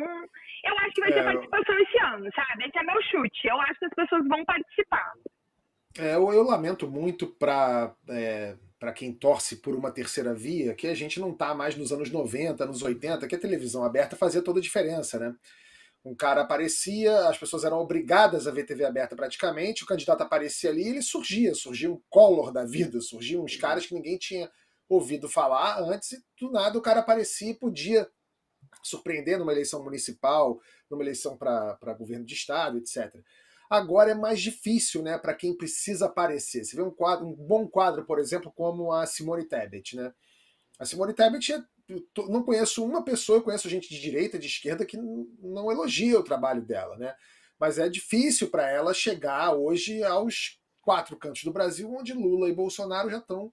eu 0.64 0.78
acho 0.78 0.94
que 0.94 1.00
vai 1.00 1.12
ter 1.12 1.20
é, 1.20 1.22
participação 1.22 1.78
esse 1.78 1.98
ano, 2.00 2.28
sabe? 2.34 2.64
Esse 2.64 2.78
é 2.78 2.82
meu 2.82 3.02
chute. 3.02 3.46
Eu 3.46 3.60
acho 3.60 3.78
que 3.78 3.84
as 3.84 3.94
pessoas 3.94 4.26
vão 4.26 4.44
participar. 4.44 5.12
É, 5.96 6.16
eu, 6.16 6.32
eu 6.32 6.42
lamento 6.42 6.90
muito 6.90 7.28
para. 7.38 7.94
É 8.08 8.56
para 8.80 8.94
quem 8.94 9.12
torce 9.12 9.56
por 9.56 9.74
uma 9.76 9.92
terceira 9.92 10.34
via, 10.34 10.74
que 10.74 10.86
a 10.88 10.94
gente 10.94 11.20
não 11.20 11.32
está 11.32 11.54
mais 11.54 11.76
nos 11.76 11.92
anos 11.92 12.10
90, 12.10 12.64
anos 12.64 12.82
80, 12.82 13.28
que 13.28 13.34
a 13.34 13.38
televisão 13.38 13.84
aberta 13.84 14.16
fazia 14.16 14.40
toda 14.40 14.58
a 14.58 14.62
diferença, 14.62 15.18
né? 15.18 15.36
Um 16.02 16.14
cara 16.14 16.40
aparecia, 16.40 17.28
as 17.28 17.36
pessoas 17.36 17.62
eram 17.62 17.78
obrigadas 17.78 18.46
a 18.46 18.50
ver 18.50 18.64
TV 18.64 18.86
aberta 18.86 19.14
praticamente, 19.14 19.84
o 19.84 19.86
candidato 19.86 20.22
aparecia 20.22 20.70
ali 20.70 20.82
e 20.82 20.88
ele 20.88 21.02
surgia, 21.02 21.54
surgia 21.54 21.92
um 21.92 22.00
Collor 22.08 22.50
da 22.50 22.64
vida, 22.64 23.02
surgiam 23.02 23.44
uns 23.44 23.54
caras 23.54 23.84
que 23.84 23.94
ninguém 23.94 24.16
tinha 24.16 24.50
ouvido 24.88 25.28
falar 25.28 25.78
antes, 25.82 26.12
e 26.12 26.22
do 26.40 26.50
nada 26.50 26.78
o 26.78 26.82
cara 26.82 27.00
aparecia 27.00 27.50
e 27.50 27.54
podia 27.54 28.08
surpreender 28.82 29.38
numa 29.38 29.52
eleição 29.52 29.84
municipal, 29.84 30.58
numa 30.90 31.02
eleição 31.02 31.36
para 31.36 31.94
governo 31.98 32.24
de 32.24 32.32
estado, 32.32 32.78
etc. 32.78 33.14
Agora 33.70 34.10
é 34.10 34.14
mais 34.14 34.40
difícil, 34.40 35.00
né, 35.00 35.16
para 35.16 35.32
quem 35.32 35.56
precisa 35.56 36.06
aparecer. 36.06 36.64
Você 36.64 36.74
vê 36.74 36.82
um 36.82 36.90
quadro, 36.90 37.24
um 37.24 37.32
bom 37.32 37.68
quadro, 37.68 38.04
por 38.04 38.18
exemplo, 38.18 38.52
como 38.52 38.92
a 38.92 39.06
Simone 39.06 39.44
Tebet, 39.44 39.94
né? 39.94 40.12
A 40.76 40.84
Simone 40.84 41.14
Tebet, 41.14 41.62
não 42.28 42.42
conheço 42.42 42.84
uma 42.84 43.04
pessoa, 43.04 43.38
eu 43.38 43.42
conheço 43.42 43.68
gente 43.68 43.88
de 43.88 44.00
direita, 44.00 44.40
de 44.40 44.48
esquerda 44.48 44.84
que 44.84 44.96
não 44.96 45.70
elogia 45.70 46.18
o 46.18 46.24
trabalho 46.24 46.62
dela, 46.62 46.96
né? 46.96 47.14
Mas 47.60 47.78
é 47.78 47.88
difícil 47.88 48.50
para 48.50 48.68
ela 48.68 48.92
chegar 48.92 49.54
hoje 49.54 50.02
aos 50.02 50.58
quatro 50.82 51.16
cantos 51.16 51.44
do 51.44 51.52
Brasil, 51.52 51.94
onde 51.94 52.12
Lula 52.12 52.48
e 52.48 52.54
Bolsonaro 52.54 53.08
já 53.08 53.18
estão 53.18 53.52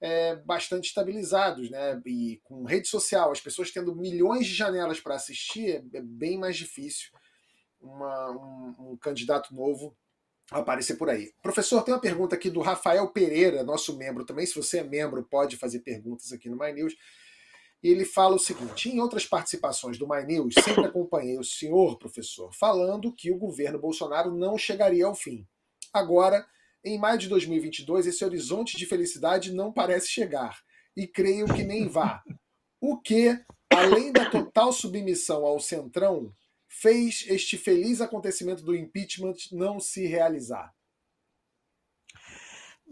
é, 0.00 0.36
bastante 0.36 0.86
estabilizados, 0.86 1.68
né? 1.70 2.00
E 2.06 2.40
com 2.44 2.62
rede 2.62 2.86
social, 2.86 3.32
as 3.32 3.40
pessoas 3.40 3.72
tendo 3.72 3.96
milhões 3.96 4.46
de 4.46 4.54
janelas 4.54 5.00
para 5.00 5.16
assistir, 5.16 5.70
é, 5.70 5.98
é 5.98 6.00
bem 6.00 6.38
mais 6.38 6.56
difícil 6.56 7.10
uma, 7.80 8.30
um, 8.30 8.92
um 8.92 8.96
candidato 8.96 9.54
novo 9.54 9.96
aparecer 10.50 10.96
por 10.96 11.08
aí. 11.08 11.32
Professor, 11.42 11.82
tem 11.82 11.94
uma 11.94 12.00
pergunta 12.00 12.34
aqui 12.34 12.50
do 12.50 12.60
Rafael 12.60 13.08
Pereira, 13.08 13.62
nosso 13.62 13.96
membro 13.96 14.24
também. 14.24 14.46
Se 14.46 14.54
você 14.54 14.78
é 14.78 14.84
membro, 14.84 15.22
pode 15.22 15.56
fazer 15.56 15.80
perguntas 15.80 16.32
aqui 16.32 16.48
no 16.48 16.58
My 16.58 16.72
News. 16.72 16.94
Ele 17.82 18.04
fala 18.04 18.36
o 18.36 18.38
seguinte: 18.38 18.88
em 18.88 19.00
outras 19.00 19.24
participações 19.24 19.98
do 19.98 20.08
My 20.08 20.24
News, 20.24 20.54
sempre 20.62 20.86
acompanhei 20.86 21.38
o 21.38 21.44
senhor, 21.44 21.98
professor, 21.98 22.52
falando 22.52 23.14
que 23.14 23.30
o 23.30 23.38
governo 23.38 23.78
Bolsonaro 23.78 24.34
não 24.34 24.58
chegaria 24.58 25.06
ao 25.06 25.14
fim. 25.14 25.46
Agora, 25.92 26.44
em 26.84 26.98
maio 26.98 27.18
de 27.18 27.28
2022, 27.28 28.06
esse 28.06 28.24
horizonte 28.24 28.76
de 28.76 28.86
felicidade 28.86 29.52
não 29.52 29.72
parece 29.72 30.08
chegar. 30.08 30.60
E 30.96 31.06
creio 31.06 31.46
que 31.46 31.62
nem 31.62 31.88
vá. 31.88 32.22
O 32.80 33.00
que, 33.00 33.38
além 33.70 34.12
da 34.12 34.28
total 34.28 34.72
submissão 34.72 35.44
ao 35.44 35.60
Centrão, 35.60 36.34
fez 36.70 37.24
este 37.28 37.58
feliz 37.58 38.00
acontecimento 38.00 38.62
do 38.62 38.76
impeachment 38.76 39.34
não 39.50 39.80
se 39.80 40.06
realizar? 40.06 40.72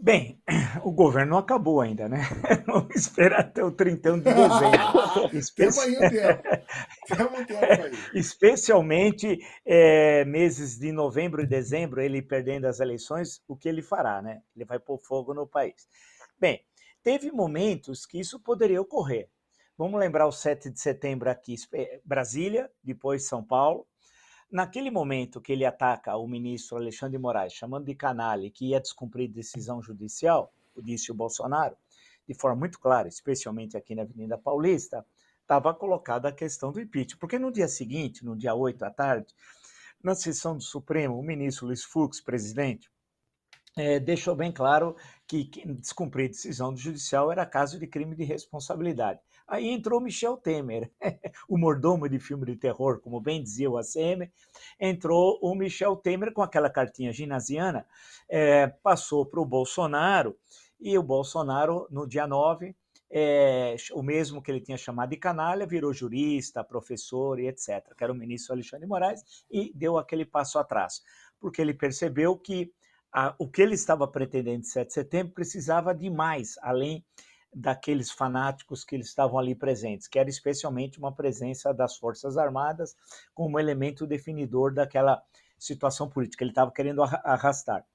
Bem, 0.01 0.41
o 0.83 0.91
governo 0.91 1.31
não 1.31 1.37
acabou 1.37 1.81
ainda, 1.81 2.07
né? 2.07 2.19
Vamos 2.67 2.95
esperar 2.95 3.41
até 3.41 3.63
o 3.63 3.71
31 3.71 4.19
de 4.19 4.23
dezembro. 4.23 5.29
Especi... 5.37 5.79
aí 5.79 5.97
um 5.97 6.09
tempo. 6.09 7.35
um 7.39 7.45
tempo 7.45 7.65
aí. 7.65 7.91
Especialmente 8.15 9.39
é, 9.65 10.23
meses 10.25 10.77
de 10.77 10.91
novembro 10.91 11.41
e 11.41 11.47
dezembro, 11.47 12.01
ele 12.01 12.21
perdendo 12.21 12.65
as 12.65 12.79
eleições, 12.79 13.41
o 13.47 13.57
que 13.57 13.67
ele 13.67 13.81
fará, 13.81 14.21
né? 14.21 14.41
Ele 14.55 14.65
vai 14.65 14.79
pôr 14.79 14.97
fogo 14.99 15.33
no 15.33 15.45
país. 15.45 15.87
Bem, 16.39 16.61
teve 17.03 17.31
momentos 17.31 18.05
que 18.05 18.19
isso 18.19 18.39
poderia 18.39 18.81
ocorrer. 18.81 19.29
Vamos 19.79 19.97
lembrar 19.97 20.27
o 20.27 20.31
7 20.33 20.69
de 20.69 20.77
setembro 20.77 21.29
aqui, 21.29 21.55
Brasília, 22.03 22.69
depois 22.83 23.25
São 23.25 23.41
Paulo. 23.41 23.87
Naquele 24.51 24.91
momento 24.91 25.39
que 25.39 25.53
ele 25.53 25.63
ataca 25.63 26.17
o 26.17 26.27
ministro 26.27 26.75
Alexandre 26.75 27.15
de 27.15 27.21
Moraes, 27.21 27.53
chamando 27.53 27.85
de 27.85 27.95
canalha 27.95 28.51
que 28.51 28.71
ia 28.71 28.81
descumprir 28.81 29.31
decisão 29.31 29.81
judicial, 29.81 30.53
disse 30.83 31.13
o 31.13 31.15
Bolsonaro, 31.15 31.77
de 32.27 32.33
forma 32.33 32.57
muito 32.57 32.77
clara, 32.77 33.07
especialmente 33.07 33.77
aqui 33.77 33.95
na 33.95 34.01
Avenida 34.01 34.37
Paulista, 34.37 35.05
estava 35.39 35.73
colocada 35.73 36.27
a 36.27 36.33
questão 36.33 36.73
do 36.73 36.81
impeachment. 36.81 37.17
Porque 37.17 37.39
no 37.39 37.49
dia 37.49 37.69
seguinte, 37.69 38.25
no 38.25 38.35
dia 38.35 38.53
8 38.53 38.83
à 38.83 38.91
tarde, 38.91 39.33
na 40.03 40.13
sessão 40.13 40.57
do 40.57 40.61
Supremo, 40.61 41.17
o 41.17 41.23
ministro 41.23 41.67
Luiz 41.67 41.85
Fux, 41.85 42.19
presidente, 42.19 42.91
é, 43.77 43.97
deixou 43.97 44.35
bem 44.35 44.51
claro 44.51 44.97
que 45.25 45.49
descumprir 45.79 46.27
decisão 46.27 46.73
do 46.73 46.77
judicial 46.77 47.31
era 47.31 47.45
caso 47.45 47.79
de 47.79 47.87
crime 47.87 48.13
de 48.13 48.25
responsabilidade. 48.25 49.21
Aí 49.49 49.67
entrou 49.67 49.99
Michel 49.99 50.37
Temer, 50.37 50.91
o 51.49 51.57
mordomo 51.57 52.07
de 52.07 52.19
filme 52.19 52.45
de 52.45 52.55
terror, 52.55 53.01
como 53.01 53.19
bem 53.19 53.41
dizia 53.41 53.69
o 53.69 53.79
ACM, 53.79 54.31
entrou 54.79 55.39
o 55.41 55.55
Michel 55.55 55.95
Temer 55.95 56.31
com 56.31 56.43
aquela 56.43 56.69
cartinha 56.69 57.11
ginasiana, 57.11 57.83
é, 58.29 58.67
passou 58.67 59.25
para 59.25 59.41
o 59.41 59.45
Bolsonaro, 59.45 60.37
e 60.79 60.95
o 60.99 61.01
Bolsonaro, 61.01 61.87
no 61.89 62.07
dia 62.07 62.27
9, 62.27 62.75
é, 63.11 63.75
o 63.93 64.03
mesmo 64.03 64.39
que 64.39 64.51
ele 64.51 64.61
tinha 64.61 64.77
chamado 64.77 65.09
de 65.09 65.17
canalha, 65.17 65.65
virou 65.65 65.91
jurista, 65.91 66.63
professor 66.63 67.39
e 67.39 67.47
etc., 67.47 67.95
que 67.97 68.03
era 68.03 68.13
o 68.13 68.15
ministro 68.15 68.53
Alexandre 68.53 68.87
Moraes, 68.87 69.23
e 69.49 69.73
deu 69.73 69.97
aquele 69.97 70.25
passo 70.25 70.59
atrás, 70.59 71.01
porque 71.39 71.59
ele 71.59 71.73
percebeu 71.73 72.37
que 72.37 72.71
a, 73.11 73.33
o 73.39 73.49
que 73.49 73.63
ele 73.63 73.73
estava 73.73 74.07
pretendendo 74.07 74.61
de 74.61 74.67
7 74.67 74.87
de 74.87 74.93
setembro 74.93 75.33
precisava 75.33 75.93
de 75.95 76.07
mais, 76.07 76.55
além 76.61 77.03
daqueles 77.53 78.11
fanáticos 78.11 78.83
que 78.83 78.95
eles 78.95 79.07
estavam 79.07 79.39
ali 79.39 79.55
presentes, 79.55 80.07
que 80.07 80.19
era 80.19 80.29
especialmente 80.29 80.99
uma 80.99 81.13
presença 81.13 81.73
das 81.73 81.97
Forças 81.97 82.37
Armadas 82.37 82.95
como 83.33 83.59
elemento 83.59 84.05
definidor 84.05 84.73
daquela 84.73 85.21
situação 85.57 86.07
política. 86.07 86.43
Ele 86.43 86.51
estava 86.51 86.71
querendo 86.71 87.03
arrastar. 87.03 87.85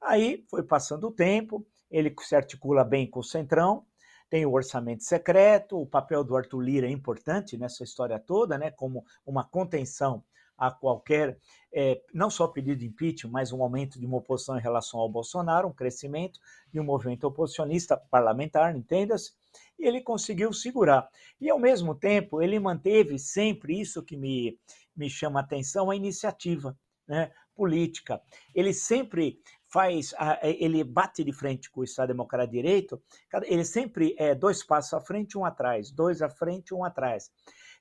Aí 0.00 0.44
foi 0.50 0.62
passando 0.62 1.08
o 1.08 1.12
tempo, 1.12 1.66
ele 1.90 2.14
se 2.20 2.36
articula 2.36 2.84
bem 2.84 3.08
com 3.08 3.20
o 3.20 3.24
Centrão, 3.24 3.86
tem 4.28 4.44
o 4.44 4.52
orçamento 4.52 5.04
secreto, 5.04 5.80
o 5.80 5.86
papel 5.86 6.24
do 6.24 6.36
Arthur 6.36 6.60
Lira 6.60 6.86
é 6.86 6.90
importante 6.90 7.56
nessa 7.56 7.84
história 7.84 8.18
toda, 8.18 8.58
né, 8.58 8.70
como 8.70 9.04
uma 9.24 9.44
contenção 9.44 10.24
a 10.66 10.70
qualquer, 10.70 11.38
é, 11.72 12.00
não 12.12 12.30
só 12.30 12.46
pedido 12.46 12.78
de 12.78 12.86
impeachment, 12.86 13.30
mas 13.30 13.52
um 13.52 13.62
aumento 13.62 13.98
de 13.98 14.06
uma 14.06 14.18
oposição 14.18 14.56
em 14.56 14.60
relação 14.60 15.00
ao 15.00 15.08
Bolsonaro, 15.08 15.68
um 15.68 15.72
crescimento 15.72 16.38
de 16.72 16.80
um 16.80 16.84
movimento 16.84 17.24
oposicionista 17.24 17.96
parlamentar, 17.96 18.74
entenda-se, 18.76 19.32
e 19.78 19.86
ele 19.86 20.00
conseguiu 20.00 20.52
segurar. 20.52 21.08
E, 21.40 21.50
ao 21.50 21.58
mesmo 21.58 21.94
tempo, 21.94 22.40
ele 22.40 22.58
manteve 22.58 23.18
sempre 23.18 23.80
isso 23.80 24.02
que 24.02 24.16
me, 24.16 24.58
me 24.96 25.10
chama 25.10 25.40
a 25.40 25.42
atenção, 25.42 25.90
a 25.90 25.96
iniciativa 25.96 26.76
né, 27.06 27.30
política. 27.54 28.20
Ele 28.54 28.72
sempre 28.72 29.40
faz, 29.66 30.14
ele 30.42 30.84
bate 30.84 31.24
de 31.24 31.32
frente 31.32 31.70
com 31.70 31.80
o 31.80 31.84
Estado 31.84 32.08
Democrático 32.08 32.52
de 32.52 32.62
Direito, 32.62 33.02
ele 33.42 33.64
sempre 33.64 34.14
é 34.16 34.32
dois 34.34 34.62
passos 34.62 34.94
à 34.94 35.00
frente, 35.00 35.36
um 35.36 35.44
atrás, 35.44 35.90
dois 35.90 36.22
à 36.22 36.28
frente, 36.28 36.72
um 36.72 36.84
atrás. 36.84 37.30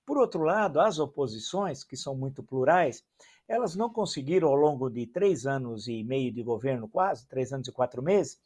Por 0.06 0.18
outro 0.18 0.44
lado, 0.44 0.82
as 0.82 1.00
oposições, 1.00 1.84
que 1.84 1.96
são 1.96 2.16
muito 2.16 2.44
plurais, 2.44 3.04
elas 3.48 3.76
não 3.76 3.90
conseguiram, 3.90 4.50
ao 4.50 4.56
longo 4.56 4.90
de 4.90 5.08
três 5.08 5.46
anos 5.46 5.88
e 5.88 6.04
meio 6.04 6.32
de 6.32 6.44
governo, 6.44 6.90
quase, 6.90 7.28
três 7.28 7.54
anos 7.54 7.68
e 7.68 7.72
quatro 7.72 8.02
meses, 8.02 8.38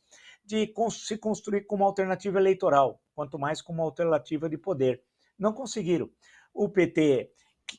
de 0.46 0.72
se 0.92 1.18
construir 1.18 1.66
como 1.66 1.84
alternativa 1.84 2.40
eleitoral, 2.40 3.02
quanto 3.16 3.40
mais 3.40 3.62
como 3.62 3.82
alternativa 3.82 4.48
de 4.48 4.58
poder. 4.58 5.02
Não 5.38 5.52
conseguiram. 5.52 6.10
O 6.54 6.70
PT 6.70 7.32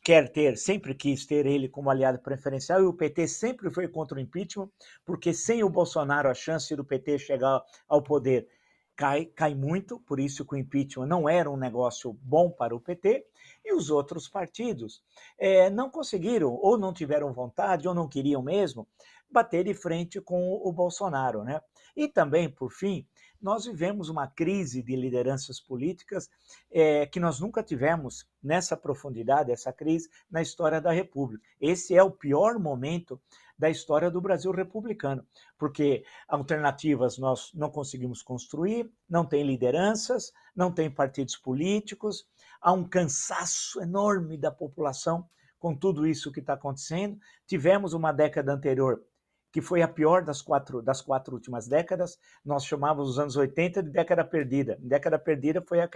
quer 0.05 0.31
ter, 0.31 0.57
sempre 0.57 0.95
quis 0.95 1.25
ter 1.25 1.47
ele 1.47 1.69
como 1.69 1.88
aliado 1.88 2.19
preferencial, 2.19 2.81
e 2.83 2.85
o 2.85 2.93
PT 2.93 3.27
sempre 3.27 3.71
foi 3.71 3.88
contra 3.88 4.19
o 4.19 4.21
impeachment, 4.21 4.71
porque 5.05 5.33
sem 5.33 5.64
o 5.64 5.71
Bolsonaro 5.71 6.29
a 6.29 6.35
chance 6.35 6.75
do 6.77 6.85
PT 6.85 7.19
chegar 7.19 7.62
ao 7.88 8.03
poder 8.03 8.49
cai, 8.98 9.26
cai 9.26 9.54
muito, 9.54 10.00
por 10.00 10.18
isso 10.18 10.44
que 10.44 10.56
o 10.56 10.58
impeachment 10.58 11.06
não 11.06 11.28
era 11.28 11.48
um 11.48 11.56
negócio 11.56 12.12
bom 12.20 12.50
para 12.50 12.74
o 12.74 12.80
PT, 12.80 13.24
e 13.64 13.72
os 13.72 13.90
outros 13.90 14.28
partidos 14.28 15.00
é, 15.38 15.70
não 15.70 15.88
conseguiram, 15.88 16.52
ou 16.61 16.76
não 16.76 16.92
tiveram 16.92 17.32
vontade, 17.32 17.87
ou 17.87 17.94
não 17.94 18.08
queriam 18.08 18.42
mesmo, 18.42 18.88
bater 19.30 19.64
de 19.64 19.72
frente 19.72 20.20
com 20.20 20.52
o 20.52 20.72
Bolsonaro. 20.72 21.44
Né? 21.44 21.61
E 21.94 22.08
também, 22.08 22.50
por 22.50 22.72
fim, 22.72 23.06
nós 23.40 23.66
vivemos 23.66 24.08
uma 24.08 24.26
crise 24.26 24.82
de 24.82 24.96
lideranças 24.96 25.61
políticas 25.61 26.28
é, 26.68 27.06
que 27.06 27.20
nós 27.20 27.38
nunca 27.38 27.62
tivemos 27.62 28.26
nessa 28.42 28.76
profundidade, 28.76 29.52
essa 29.52 29.72
crise, 29.72 30.11
na 30.28 30.42
história 30.42 30.80
da 30.80 30.90
República. 30.90 31.44
Esse 31.61 31.94
é 31.94 32.02
o 32.02 32.11
pior 32.11 32.58
momento 32.58 33.20
da 33.59 33.68
história 33.68 34.11
do 34.11 34.21
Brasil 34.21 34.53
republicano, 34.53 35.27
porque 35.59 36.05
alternativas 36.29 37.18
nós 37.18 37.51
não 37.55 37.71
conseguimos 37.71 38.23
construir, 38.23 38.90
não 39.09 39.25
tem 39.25 39.44
lideranças, 39.44 40.33
não 40.55 40.71
tem 40.71 40.90
partidos 40.90 41.37
políticos, 41.37 42.27
há 42.61 42.73
um 42.73 42.85
cansaço 42.85 43.81
enorme 43.83 44.37
da 44.37 44.51
população 44.51 45.29
com 45.59 45.75
tudo 45.75 46.07
isso 46.07 46.31
que 46.31 46.40
está 46.40 46.53
acontecendo. 46.53 47.18
Tivemos 47.47 47.92
uma 47.92 48.12
década 48.12 48.53
anterior 48.53 49.03
que 49.51 49.61
foi 49.61 49.83
a 49.83 49.88
pior 49.88 50.23
das 50.23 50.42
quatro, 50.42 50.83
das 50.83 51.01
quatro 51.01 51.35
últimas 51.35 51.66
décadas. 51.66 52.18
Nós 52.44 52.64
chamávamos 52.64 53.11
os 53.11 53.18
anos 53.18 53.37
80 53.37 53.83
de 53.83 53.90
década 53.90 54.25
perdida. 54.25 54.79
Década 54.81 55.18
perdida 55.18 55.62
foi 55.66 55.81
a, 55.81 55.88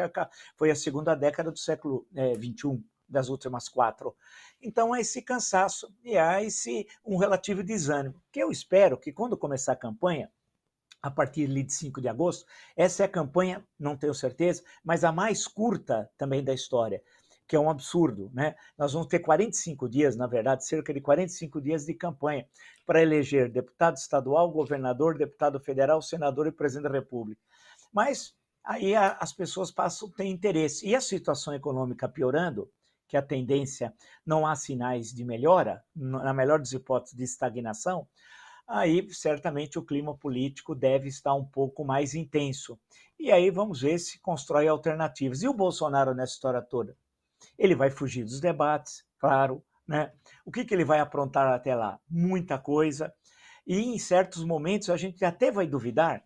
foi 0.57 0.70
a 0.70 0.75
segunda 0.75 1.14
década 1.14 1.51
do 1.51 1.59
século 1.59 2.07
é, 2.14 2.35
21, 2.35 2.83
das 3.12 3.29
últimas 3.29 3.68
quatro. 3.68 4.16
Então, 4.61 4.92
há 4.92 5.01
esse 5.01 5.22
cansaço 5.22 5.94
e 6.03 6.16
há 6.16 6.42
esse 6.42 6.87
um 7.05 7.16
relativo 7.16 7.62
desânimo, 7.62 8.20
que 8.33 8.42
eu 8.42 8.51
espero 8.51 8.98
que 8.98 9.12
quando 9.12 9.37
começar 9.37 9.72
a 9.72 9.77
campanha, 9.77 10.31
a 11.01 11.11
partir 11.11 11.48
de 11.48 11.72
5 11.72 12.01
de 12.01 12.09
agosto, 12.09 12.46
essa 12.77 13.03
é 13.03 13.07
a 13.07 13.09
campanha, 13.09 13.66
não 13.79 13.96
tenho 13.96 14.14
certeza, 14.14 14.62
mas 14.85 15.03
a 15.03 15.11
mais 15.11 15.48
curta 15.48 16.09
também 16.16 16.44
da 16.44 16.55
história 16.55 17.03
que 17.53 17.57
é 17.57 17.61
um 17.61 17.68
absurdo, 17.68 18.31
né? 18.33 18.55
Nós 18.79 18.94
vamos 18.94 19.09
ter 19.09 19.18
45 19.18 19.87
dias, 19.87 20.16
na 20.16 20.27
verdade, 20.27 20.64
cerca 20.64 20.94
de 20.94 21.03
45 21.03 21.61
dias 21.61 21.85
de 21.85 21.92
campanha 21.92 22.46
para 22.87 23.03
eleger 23.03 23.51
deputado 23.51 23.96
estadual, 23.96 24.51
governador, 24.51 25.18
deputado 25.18 25.61
federal, 25.61 26.01
senador 26.01 26.46
e 26.46 26.53
presidente 26.53 26.85
da 26.85 26.98
República. 26.98 27.42
Mas 27.92 28.35
aí 28.64 28.94
as 28.94 29.35
pessoas 29.35 29.70
passam 29.70 30.09
a 30.09 30.16
ter 30.16 30.25
interesse. 30.25 30.87
E 30.88 30.94
a 30.94 31.01
situação 31.03 31.53
econômica 31.53 32.09
piorando, 32.09 32.70
que 33.12 33.16
a 33.18 33.20
tendência 33.20 33.92
não 34.25 34.46
há 34.46 34.57
sinais 34.57 35.12
de 35.12 35.22
melhora, 35.22 35.85
na 35.94 36.33
melhor 36.33 36.59
das 36.59 36.72
hipóteses 36.72 37.14
de 37.14 37.22
estagnação, 37.22 38.09
aí 38.66 39.07
certamente 39.12 39.79
o 39.79 39.85
clima 39.85 40.16
político 40.16 40.75
deve 40.75 41.09
estar 41.09 41.35
um 41.35 41.44
pouco 41.44 41.85
mais 41.85 42.14
intenso. 42.14 42.81
E 43.20 43.31
aí 43.31 43.51
vamos 43.51 43.83
ver 43.83 43.98
se 43.98 44.18
constrói 44.18 44.66
alternativas. 44.66 45.42
E 45.42 45.46
o 45.46 45.53
Bolsonaro 45.53 46.14
nessa 46.14 46.33
história 46.33 46.62
toda? 46.62 46.96
Ele 47.59 47.75
vai 47.75 47.90
fugir 47.90 48.25
dos 48.25 48.40
debates, 48.40 49.05
claro. 49.18 49.62
Né? 49.87 50.11
O 50.42 50.51
que, 50.51 50.64
que 50.64 50.72
ele 50.72 50.87
vai 50.87 50.98
aprontar 50.98 51.46
até 51.53 51.75
lá? 51.75 52.01
Muita 52.09 52.59
coisa. 52.59 53.12
E 53.66 53.79
em 53.79 53.98
certos 53.98 54.42
momentos 54.42 54.88
a 54.88 54.96
gente 54.96 55.22
até 55.22 55.53
vai 55.53 55.66
duvidar 55.66 56.25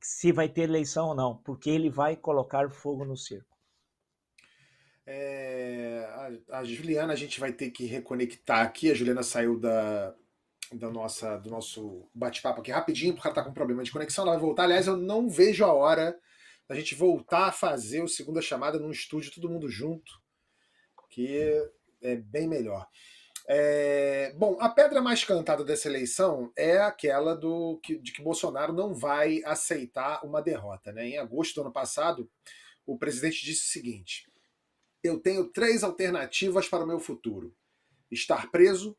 se 0.00 0.32
vai 0.32 0.48
ter 0.48 0.62
eleição 0.62 1.10
ou 1.10 1.14
não, 1.14 1.36
porque 1.36 1.70
ele 1.70 1.88
vai 1.88 2.16
colocar 2.16 2.68
fogo 2.68 3.04
no 3.04 3.16
circo. 3.16 3.56
É, 5.08 5.95
a, 6.50 6.64
Juliana 6.64 7.12
a 7.12 7.16
gente 7.16 7.40
vai 7.40 7.52
ter 7.52 7.70
que 7.70 7.86
reconectar 7.86 8.62
aqui. 8.62 8.90
A 8.90 8.94
Juliana 8.94 9.22
saiu 9.22 9.58
da, 9.58 10.14
da 10.72 10.90
nossa, 10.90 11.36
do 11.38 11.50
nosso 11.50 12.08
bate-papo 12.14 12.60
aqui 12.60 12.70
rapidinho, 12.70 13.14
porque 13.14 13.26
ela 13.26 13.32
está 13.32 13.44
com 13.44 13.52
problema 13.52 13.82
de 13.82 13.92
conexão. 13.92 14.24
Ela 14.24 14.32
vai 14.32 14.40
voltar. 14.40 14.64
Aliás, 14.64 14.86
eu 14.86 14.96
não 14.96 15.28
vejo 15.28 15.64
a 15.64 15.72
hora 15.72 16.18
da 16.68 16.74
gente 16.74 16.94
voltar 16.94 17.46
a 17.46 17.52
fazer 17.52 18.02
o 18.02 18.08
segunda 18.08 18.42
chamada 18.42 18.78
num 18.78 18.90
estúdio, 18.90 19.32
todo 19.32 19.50
mundo 19.50 19.68
junto 19.68 20.24
que 21.16 21.70
é 22.02 22.14
bem 22.16 22.46
melhor. 22.46 22.86
É, 23.48 24.34
bom, 24.36 24.58
a 24.60 24.68
pedra 24.68 25.00
mais 25.00 25.24
cantada 25.24 25.64
dessa 25.64 25.88
eleição 25.88 26.52
é 26.54 26.76
aquela 26.76 27.34
do 27.34 27.80
que, 27.82 27.96
de 27.96 28.12
que 28.12 28.22
Bolsonaro 28.22 28.70
não 28.70 28.92
vai 28.92 29.40
aceitar 29.46 30.22
uma 30.22 30.42
derrota. 30.42 30.92
Né? 30.92 31.08
Em 31.08 31.18
agosto 31.18 31.54
do 31.54 31.60
ano 31.62 31.72
passado, 31.72 32.30
o 32.84 32.98
presidente 32.98 33.46
disse 33.46 33.62
o 33.62 33.72
seguinte: 33.72 34.30
Eu 35.06 35.20
tenho 35.20 35.48
três 35.48 35.82
alternativas 35.82 36.68
para 36.68 36.84
o 36.84 36.86
meu 36.86 36.98
futuro: 36.98 37.54
estar 38.10 38.50
preso, 38.50 38.96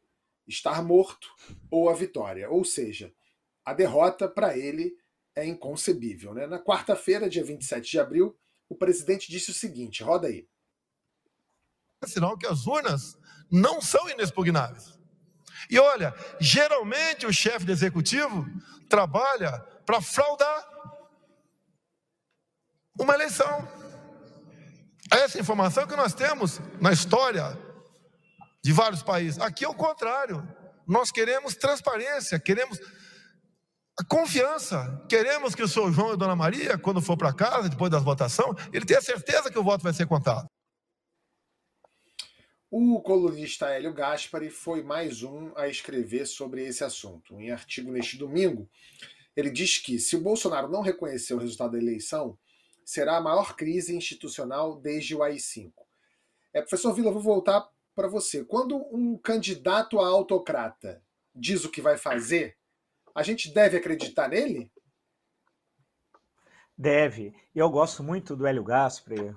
estar 0.48 0.84
morto 0.84 1.28
ou 1.70 1.89
a 1.89 1.93
vitória. 1.93 2.50
Ou 2.50 2.63
seja, 2.63 3.13
a 3.65 3.74
derrota 3.74 4.28
para 4.28 4.58
ele 4.58 4.98
é 5.36 5.46
inconcebível. 5.46 6.34
Né? 6.34 6.48
Na 6.48 6.60
quarta-feira, 6.60 7.30
dia 7.30 7.43
27 7.43 7.89
de 7.89 8.00
abril, 8.00 8.38
o 8.70 8.76
presidente 8.76 9.32
disse 9.32 9.52
o 9.52 9.54
seguinte: 9.54 10.04
roda 10.04 10.28
aí 10.28 10.48
é 12.02 12.08
sinal 12.08 12.38
que 12.38 12.48
as 12.48 12.67
urnas 12.67 13.17
não 13.52 13.82
são 13.82 14.10
inexpugnáveis. 14.10 14.98
E 15.70 15.80
olha, 15.80 16.13
geralmente 16.39 17.26
o 17.26 17.34
chefe 17.34 17.65
do 17.65 17.72
executivo 17.72 18.46
trabalha 18.89 19.60
para 19.86 20.02
fraudar 20.02 20.67
uma 23.00 23.13
eleição. 23.13 23.67
Essa 25.12 25.39
informação 25.39 25.88
que 25.88 25.96
nós 25.96 26.13
temos 26.13 26.60
na 26.82 26.91
história 26.91 27.58
de 28.63 28.74
vários 28.74 29.02
países. 29.02 29.39
Aqui 29.39 29.63
é 29.63 29.70
o 29.70 29.74
contrário. 29.74 30.48
Nós 30.88 31.12
queremos 31.12 31.56
transparência, 31.56 32.39
queremos 32.39 32.80
confiança. 34.10 35.06
Queremos 35.10 35.56
que 35.56 35.63
o 35.63 35.67
senhor 35.67 35.91
João 35.91 36.13
e 36.13 36.17
dona 36.17 36.36
Maria, 36.36 36.78
quando 36.78 37.02
for 37.02 37.17
para 37.17 37.34
casa, 37.34 37.70
depois 37.70 37.89
da 37.89 38.00
votação, 38.00 38.54
ele 38.72 38.86
tenha 38.86 39.02
certeza 39.02 39.50
que 39.50 39.58
o 39.58 39.63
voto 39.63 39.84
vai 39.84 39.93
ser 39.93 40.06
contado. 40.06 40.48
O 42.70 43.02
colunista 43.02 43.67
Hélio 43.70 43.93
Gaspari 43.93 44.50
foi 44.50 44.84
mais 44.84 45.24
um 45.24 45.54
a 45.56 45.70
escrever 45.70 46.26
sobre 46.26 46.65
esse 46.65 46.84
assunto. 46.84 47.39
Em 47.39 47.50
artigo 47.50 47.91
neste 47.91 48.17
domingo, 48.17 48.70
ele 49.36 49.50
diz 49.50 49.78
que, 49.78 49.98
se 49.98 50.17
o 50.17 50.22
Bolsonaro 50.22 50.67
não 50.67 50.82
reconhecer 50.82 51.34
o 51.34 51.38
resultado 51.38 51.72
da 51.72 51.78
eleição, 51.78 52.38
será 52.88 53.17
a 53.17 53.21
maior 53.21 53.54
crise 53.54 53.93
institucional 53.93 54.80
desde 54.80 55.13
o 55.13 55.21
AI-5. 55.21 55.73
É, 56.54 56.62
professor 56.62 56.93
Vila, 56.93 57.12
vou 57.12 57.21
voltar 57.21 57.69
para 57.93 58.08
você. 58.08 58.45
Quando 58.45 58.78
um 58.95 59.17
candidato 59.17 60.00
a 60.00 60.08
autocrata 60.08 61.04
diz 61.36 61.65
o 61.65 61.69
que 61.69 61.82
vai 61.82 61.97
fazer, 61.97 62.56
a 63.13 63.21
gente 63.23 63.54
deve 63.54 63.76
acreditar 63.76 64.30
nele? 64.30 64.71
Deve. 66.78 67.36
Eu 67.54 67.69
gosto 67.69 68.02
muito 68.02 68.38
do 68.38 68.47
Hélio 68.47 68.63
Gaspari, 68.63 69.36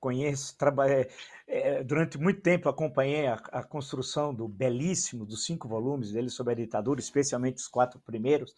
conheço, 0.00 0.58
trabalhei, 0.58 1.08
é, 1.46 1.84
durante 1.84 2.18
muito 2.18 2.40
tempo 2.40 2.68
acompanhei 2.68 3.28
a, 3.28 3.34
a, 3.34 3.62
construção 3.62 4.34
do 4.34 4.48
belíssimo, 4.48 5.24
dos 5.24 5.44
cinco 5.44 5.68
volumes 5.68 6.10
dele 6.10 6.30
sobre 6.30 6.54
a 6.54 6.56
ditadura, 6.56 6.98
especialmente 6.98 7.58
os 7.58 7.68
quatro 7.68 8.00
primeiros. 8.00 8.52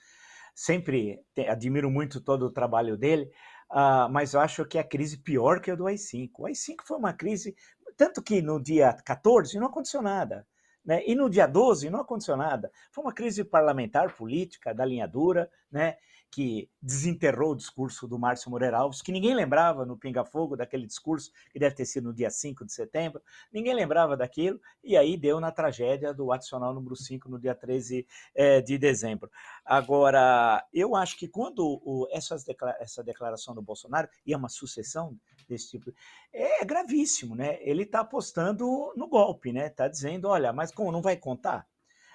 Sempre 0.55 1.23
te, 1.35 1.47
admiro 1.47 1.91
muito 1.91 2.23
todo 2.23 2.47
o 2.47 2.51
trabalho 2.51 2.97
dele, 2.97 3.31
uh, 3.71 4.09
mas 4.11 4.35
eu 4.35 4.41
acho 4.41 4.65
que 4.65 4.79
é 4.79 4.81
a 4.81 4.89
crise 4.89 5.19
pior 5.19 5.61
que 5.61 5.71
a 5.71 5.75
do 5.75 5.87
AI-5. 5.87 6.31
O 6.39 6.47
AI-5 6.47 6.77
foi 6.85 6.97
uma 6.97 7.13
crise, 7.13 7.57
tanto 7.97 8.23
que 8.23 8.41
no 8.43 8.61
dia 8.61 8.93
14 9.05 9.59
não 9.59 9.67
aconteceu 9.67 10.03
nada. 10.03 10.47
Né? 10.85 11.03
E 11.07 11.15
no 11.15 11.31
dia 11.31 11.47
12 11.47 11.89
não 11.89 12.01
aconteceu 12.01 12.37
nada. 12.37 12.71
Foi 12.93 13.03
uma 13.03 13.13
crise 13.13 13.43
parlamentar, 13.43 14.15
política, 14.15 14.75
da 14.75 14.85
linha 14.85 15.09
dura, 15.09 15.51
né? 15.71 15.97
Que 16.35 16.69
desenterrou 16.83 17.53
o 17.53 17.57
discurso 17.57 18.09
do 18.09 18.19
Márcio 18.19 18.51
Moreira 18.51 18.79
Alves, 18.79 19.01
que 19.01 19.13
ninguém 19.13 19.37
lembrava 19.37 19.87
no 19.87 19.97
Pinga 19.97 20.25
Fogo, 20.25 20.57
daquele 20.57 20.85
discurso 20.85 21.31
que 21.53 21.61
deve 21.61 21.77
ter 21.77 21.85
sido 21.85 22.09
no 22.09 22.13
dia 22.13 22.29
5 22.29 22.65
de 22.65 22.73
setembro, 22.73 23.23
ninguém 23.53 23.73
lembrava 23.73 24.17
daquilo, 24.17 24.61
e 24.83 24.97
aí 24.97 25.17
deu 25.17 25.39
na 25.39 25.53
tragédia 25.53 26.13
do 26.13 26.33
adicional 26.33 26.75
número 26.75 26.97
5 26.97 27.29
no 27.29 27.39
dia 27.39 27.55
13 27.55 28.05
é, 28.35 28.61
de 28.61 28.77
dezembro. 28.77 29.31
Agora, 29.65 30.67
eu 30.75 30.97
acho 30.97 31.17
que 31.17 31.29
quando 31.29 31.81
o, 31.85 32.09
essas 32.11 32.45
essa 32.81 33.05
declaração 33.05 33.55
do 33.55 33.63
Bolsonaro, 33.63 34.09
e 34.27 34.33
é 34.33 34.37
uma 34.37 34.49
sucessão 34.49 35.17
desse 35.49 35.71
tipo, 35.71 35.95
é 36.33 36.65
gravíssimo, 36.65 37.37
né? 37.37 37.59
Ele 37.61 37.85
está 37.85 38.01
apostando 38.01 38.93
no 38.97 39.07
golpe, 39.07 39.53
né? 39.53 39.69
Está 39.69 39.87
dizendo, 39.87 40.27
olha, 40.29 40.53
mas 40.53 40.73
como 40.73 40.91
não 40.91 41.01
vai 41.01 41.17
contar? 41.17 41.65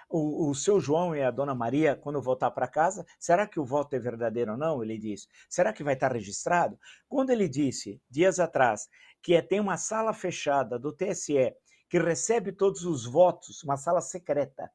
O, 0.09 0.49
o 0.49 0.55
seu 0.55 0.79
João 0.79 1.15
e 1.15 1.21
a 1.21 1.29
dona 1.29 1.53
Maria, 1.53 1.95
quando 1.95 2.21
voltar 2.21 2.49
para 2.51 2.67
casa, 2.67 3.05
será 3.19 3.47
que 3.47 3.59
o 3.59 3.65
voto 3.65 3.95
é 3.95 3.99
verdadeiro 3.99 4.53
ou 4.53 4.57
não? 4.57 4.83
Ele 4.83 4.97
disse. 4.97 5.27
Será 5.47 5.71
que 5.71 5.83
vai 5.83 5.93
estar 5.93 6.11
registrado? 6.11 6.79
Quando 7.07 7.29
ele 7.29 7.47
disse, 7.47 8.01
dias 8.09 8.39
atrás, 8.39 8.89
que 9.21 9.35
é, 9.35 9.41
tem 9.41 9.59
uma 9.59 9.77
sala 9.77 10.11
fechada 10.11 10.79
do 10.79 10.91
TSE 10.91 11.53
que 11.87 11.99
recebe 11.99 12.51
todos 12.51 12.83
os 12.85 13.05
votos, 13.05 13.63
uma 13.63 13.77
sala 13.77 14.01
secreta, 14.01 14.71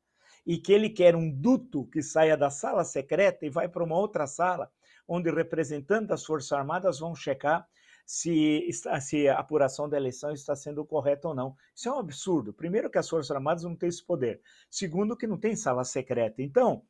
e 0.46 0.58
que 0.58 0.72
ele 0.72 0.90
quer 0.90 1.16
um 1.16 1.30
duto 1.30 1.86
que 1.86 2.02
saia 2.02 2.36
da 2.36 2.50
sala 2.50 2.84
secreta 2.84 3.44
e 3.44 3.50
vai 3.50 3.68
para 3.68 3.84
uma 3.84 3.96
outra 3.96 4.26
sala, 4.26 4.70
onde 5.06 5.30
representantes 5.30 6.08
das 6.08 6.24
Forças 6.24 6.52
Armadas 6.52 6.98
vão 6.98 7.14
checar 7.14 7.66
se, 8.06 8.68
se 9.00 9.28
a 9.28 9.38
apuração 9.38 9.88
da 9.88 9.96
eleição 9.96 10.32
está 10.32 10.54
sendo 10.54 10.84
correta 10.84 11.28
ou 11.28 11.34
não. 11.34 11.56
Isso 11.74 11.88
é 11.88 11.92
um 11.92 11.98
absurdo. 11.98 12.52
Primeiro, 12.52 12.90
que 12.90 12.98
as 12.98 13.08
Forças 13.08 13.30
Armadas 13.30 13.64
não 13.64 13.74
têm 13.74 13.88
esse 13.88 14.04
poder. 14.04 14.40
Segundo, 14.70 15.16
que 15.16 15.26
não 15.26 15.38
tem 15.38 15.56
sala 15.56 15.84
secreta. 15.84 16.42
Então, 16.42 16.82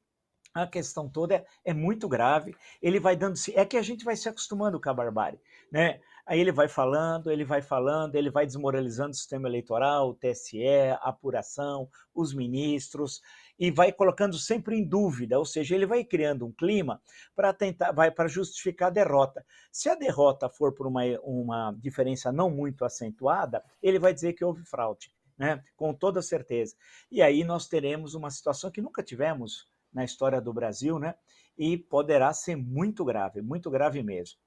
a 0.54 0.66
questão 0.66 1.08
toda 1.08 1.34
é, 1.34 1.46
é, 1.64 1.74
muito 1.74 2.08
grave. 2.08 2.54
Ele 2.80 3.00
vai 3.00 3.16
dando. 3.16 3.34
É 3.54 3.64
que 3.64 3.76
a 3.76 3.82
gente 3.82 4.04
vai 4.04 4.16
se 4.16 4.28
acostumando 4.28 4.80
com 4.80 4.88
a 4.88 4.94
barbárie. 4.94 5.40
Né? 5.70 6.00
Aí 6.24 6.40
ele 6.40 6.52
vai 6.52 6.68
falando, 6.68 7.30
ele 7.30 7.44
vai 7.44 7.60
falando, 7.60 8.14
ele 8.14 8.30
vai 8.30 8.46
desmoralizando 8.46 9.10
o 9.10 9.14
sistema 9.14 9.48
eleitoral, 9.48 10.10
o 10.10 10.14
TSE, 10.14 10.64
a 11.00 11.08
apuração, 11.08 11.88
os 12.14 12.32
ministros 12.32 13.20
e 13.58 13.70
vai 13.70 13.92
colocando 13.92 14.36
sempre 14.38 14.76
em 14.76 14.84
dúvida, 14.84 15.38
ou 15.38 15.44
seja, 15.44 15.74
ele 15.74 15.86
vai 15.86 16.04
criando 16.04 16.46
um 16.46 16.52
clima 16.52 17.00
para 17.34 17.52
tentar, 17.52 17.92
vai 17.92 18.10
para 18.10 18.28
justificar 18.28 18.88
a 18.88 18.92
derrota. 18.92 19.44
Se 19.70 19.88
a 19.88 19.94
derrota 19.94 20.48
for 20.48 20.74
por 20.74 20.86
uma, 20.86 21.02
uma 21.22 21.72
diferença 21.78 22.32
não 22.32 22.50
muito 22.50 22.84
acentuada, 22.84 23.62
ele 23.82 23.98
vai 23.98 24.12
dizer 24.12 24.32
que 24.32 24.44
houve 24.44 24.64
fraude, 24.64 25.12
né? 25.38 25.62
Com 25.76 25.94
toda 25.94 26.20
certeza. 26.20 26.74
E 27.10 27.22
aí 27.22 27.44
nós 27.44 27.68
teremos 27.68 28.14
uma 28.14 28.30
situação 28.30 28.70
que 28.70 28.82
nunca 28.82 29.02
tivemos 29.02 29.68
na 29.92 30.04
história 30.04 30.40
do 30.40 30.52
Brasil, 30.52 30.98
né? 30.98 31.14
E 31.56 31.78
poderá 31.78 32.32
ser 32.32 32.56
muito 32.56 33.04
grave, 33.04 33.40
muito 33.40 33.70
grave 33.70 34.02
mesmo. 34.02 34.38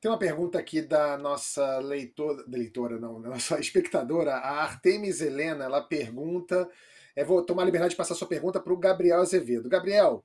Tem 0.00 0.10
uma 0.10 0.18
pergunta 0.18 0.58
aqui 0.58 0.82
da 0.82 1.16
nossa 1.16 1.78
leitora, 1.78 2.44
leitora 2.46 2.98
não, 2.98 3.18
nossa 3.18 3.58
espectadora, 3.60 4.34
a 4.34 4.62
Artemis 4.62 5.20
Helena, 5.20 5.64
ela 5.64 5.80
pergunta 5.80 6.68
é, 7.16 7.24
vou 7.24 7.42
tomar 7.42 7.62
a 7.62 7.64
liberdade 7.64 7.92
de 7.92 7.96
passar 7.96 8.14
sua 8.14 8.28
pergunta 8.28 8.60
para 8.60 8.72
o 8.72 8.78
Gabriel 8.78 9.20
Azevedo. 9.20 9.70
Gabriel, 9.70 10.22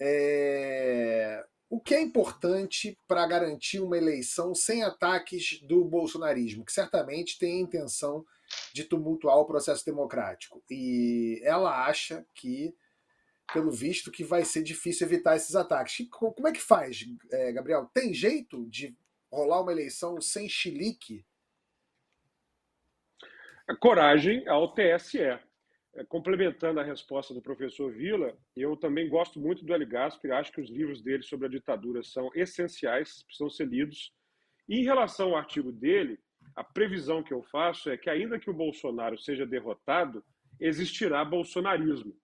é... 0.00 1.46
o 1.70 1.80
que 1.80 1.94
é 1.94 2.02
importante 2.02 2.98
para 3.06 3.24
garantir 3.28 3.78
uma 3.78 3.96
eleição 3.96 4.52
sem 4.52 4.82
ataques 4.82 5.60
do 5.62 5.84
bolsonarismo, 5.84 6.64
que 6.64 6.72
certamente 6.72 7.38
tem 7.38 7.58
a 7.58 7.62
intenção 7.62 8.26
de 8.74 8.84
tumultuar 8.84 9.38
o 9.38 9.46
processo 9.46 9.86
democrático? 9.86 10.62
E 10.68 11.40
ela 11.44 11.86
acha 11.86 12.26
que, 12.34 12.74
pelo 13.52 13.70
visto, 13.70 14.10
que 14.10 14.24
vai 14.24 14.44
ser 14.44 14.64
difícil 14.64 15.06
evitar 15.06 15.36
esses 15.36 15.54
ataques. 15.54 16.08
Como 16.10 16.48
é 16.48 16.52
que 16.52 16.60
faz, 16.60 17.06
é, 17.30 17.52
Gabriel? 17.52 17.88
Tem 17.94 18.12
jeito 18.12 18.66
de 18.68 18.96
rolar 19.30 19.62
uma 19.62 19.70
eleição 19.70 20.20
sem 20.20 20.48
chilique? 20.48 21.24
Coragem 23.80 24.46
ao 24.48 24.74
TSE. 24.74 25.46
É, 25.96 26.04
complementando 26.04 26.78
a 26.78 26.84
resposta 26.84 27.32
do 27.32 27.40
professor 27.40 27.90
Vila, 27.90 28.36
eu 28.54 28.76
também 28.76 29.08
gosto 29.08 29.40
muito 29.40 29.64
do 29.64 29.74
Eli 29.74 29.86
Gaspar, 29.86 30.32
acho 30.32 30.52
que 30.52 30.60
os 30.60 30.68
livros 30.68 31.02
dele 31.02 31.22
sobre 31.22 31.46
a 31.46 31.50
ditadura 31.50 32.02
são 32.02 32.30
essenciais, 32.34 33.22
precisam 33.24 33.48
ser 33.48 33.66
lidos. 33.66 34.12
E 34.68 34.78
em 34.80 34.84
relação 34.84 35.30
ao 35.30 35.36
artigo 35.36 35.72
dele, 35.72 36.18
a 36.54 36.62
previsão 36.62 37.22
que 37.22 37.32
eu 37.32 37.42
faço 37.42 37.88
é 37.88 37.96
que, 37.96 38.10
ainda 38.10 38.38
que 38.38 38.50
o 38.50 38.54
Bolsonaro 38.54 39.16
seja 39.16 39.46
derrotado, 39.46 40.22
existirá 40.60 41.24
bolsonarismo. 41.24 42.14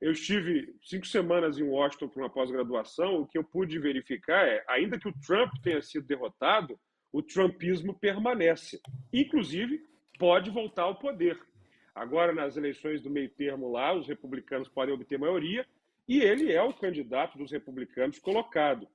Eu 0.00 0.12
estive 0.12 0.74
cinco 0.82 1.06
semanas 1.06 1.58
em 1.58 1.62
Washington 1.62 2.08
para 2.08 2.22
uma 2.22 2.30
pós-graduação, 2.30 3.20
o 3.20 3.26
que 3.26 3.38
eu 3.38 3.44
pude 3.44 3.78
verificar 3.78 4.46
é, 4.46 4.64
ainda 4.68 4.98
que 4.98 5.08
o 5.08 5.14
Trump 5.24 5.52
tenha 5.62 5.80
sido 5.80 6.06
derrotado, 6.06 6.78
o 7.12 7.22
trumpismo 7.22 7.98
permanece. 7.98 8.80
Inclusive, 9.12 9.80
pode 10.18 10.50
voltar 10.50 10.82
ao 10.82 10.98
poder. 10.98 11.38
Agora, 11.96 12.30
nas 12.30 12.58
eleições 12.58 13.00
do 13.00 13.08
meio 13.08 13.30
termo 13.30 13.72
lá, 13.72 13.94
os 13.94 14.06
republicanos 14.06 14.68
podem 14.68 14.94
obter 14.94 15.18
maioria 15.18 15.66
e 16.06 16.20
ele 16.20 16.52
é 16.52 16.62
o 16.62 16.74
candidato 16.74 17.38
dos 17.38 17.50
republicanos 17.50 18.18
colocado. 18.18 18.82
O 18.82 18.88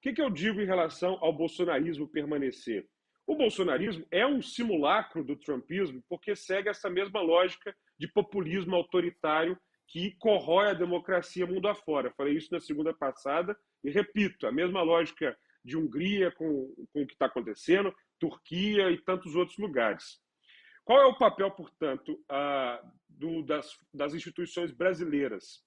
que, 0.00 0.14
que 0.14 0.22
eu 0.22 0.30
digo 0.30 0.58
em 0.58 0.64
relação 0.64 1.18
ao 1.20 1.34
bolsonarismo 1.34 2.08
permanecer? 2.08 2.88
O 3.26 3.36
bolsonarismo 3.36 4.06
é 4.10 4.26
um 4.26 4.40
simulacro 4.40 5.22
do 5.22 5.36
trumpismo 5.36 6.02
porque 6.08 6.34
segue 6.34 6.70
essa 6.70 6.88
mesma 6.88 7.20
lógica 7.20 7.76
de 7.98 8.08
populismo 8.08 8.74
autoritário 8.74 9.58
que 9.86 10.12
corrói 10.18 10.70
a 10.70 10.74
democracia 10.74 11.46
mundo 11.46 11.68
afora. 11.68 12.10
Falei 12.16 12.38
isso 12.38 12.48
na 12.50 12.60
segunda 12.60 12.94
passada 12.94 13.54
e 13.84 13.90
repito, 13.90 14.46
a 14.46 14.52
mesma 14.52 14.80
lógica 14.80 15.36
de 15.62 15.76
Hungria 15.76 16.30
com, 16.30 16.72
com 16.90 17.02
o 17.02 17.06
que 17.06 17.12
está 17.12 17.26
acontecendo, 17.26 17.94
Turquia 18.18 18.90
e 18.90 18.96
tantos 18.96 19.34
outros 19.34 19.58
lugares. 19.58 20.24
Qual 20.86 21.02
é 21.02 21.04
o 21.04 21.18
papel, 21.18 21.50
portanto, 21.50 22.16
do, 23.08 23.42
das, 23.42 23.76
das 23.92 24.14
instituições 24.14 24.70
brasileiras? 24.70 25.64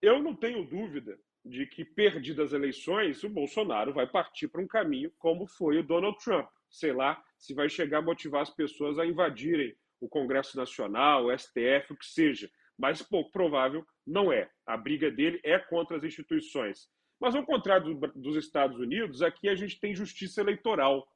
Eu 0.00 0.22
não 0.22 0.34
tenho 0.34 0.64
dúvida 0.64 1.18
de 1.44 1.66
que, 1.66 1.84
perdidas 1.84 2.46
as 2.46 2.52
eleições, 2.54 3.22
o 3.22 3.28
Bolsonaro 3.28 3.92
vai 3.92 4.06
partir 4.06 4.48
para 4.48 4.62
um 4.62 4.66
caminho 4.66 5.12
como 5.18 5.46
foi 5.46 5.78
o 5.78 5.82
Donald 5.82 6.16
Trump. 6.24 6.48
Sei 6.70 6.94
lá 6.94 7.22
se 7.36 7.52
vai 7.52 7.68
chegar 7.68 7.98
a 7.98 8.02
motivar 8.02 8.40
as 8.40 8.48
pessoas 8.48 8.98
a 8.98 9.04
invadirem 9.04 9.76
o 10.00 10.08
Congresso 10.08 10.56
Nacional, 10.56 11.26
o 11.26 11.38
STF, 11.38 11.92
o 11.92 11.96
que 11.96 12.06
seja. 12.06 12.50
Mas 12.78 13.02
pouco 13.02 13.30
provável 13.30 13.86
não 14.06 14.32
é. 14.32 14.50
A 14.66 14.78
briga 14.78 15.10
dele 15.10 15.38
é 15.44 15.58
contra 15.58 15.98
as 15.98 16.04
instituições. 16.04 16.88
Mas, 17.20 17.34
ao 17.34 17.44
contrário 17.44 17.94
do, 17.94 18.08
dos 18.14 18.36
Estados 18.36 18.78
Unidos, 18.78 19.20
aqui 19.20 19.46
a 19.46 19.54
gente 19.54 19.78
tem 19.78 19.94
justiça 19.94 20.40
eleitoral. 20.40 21.06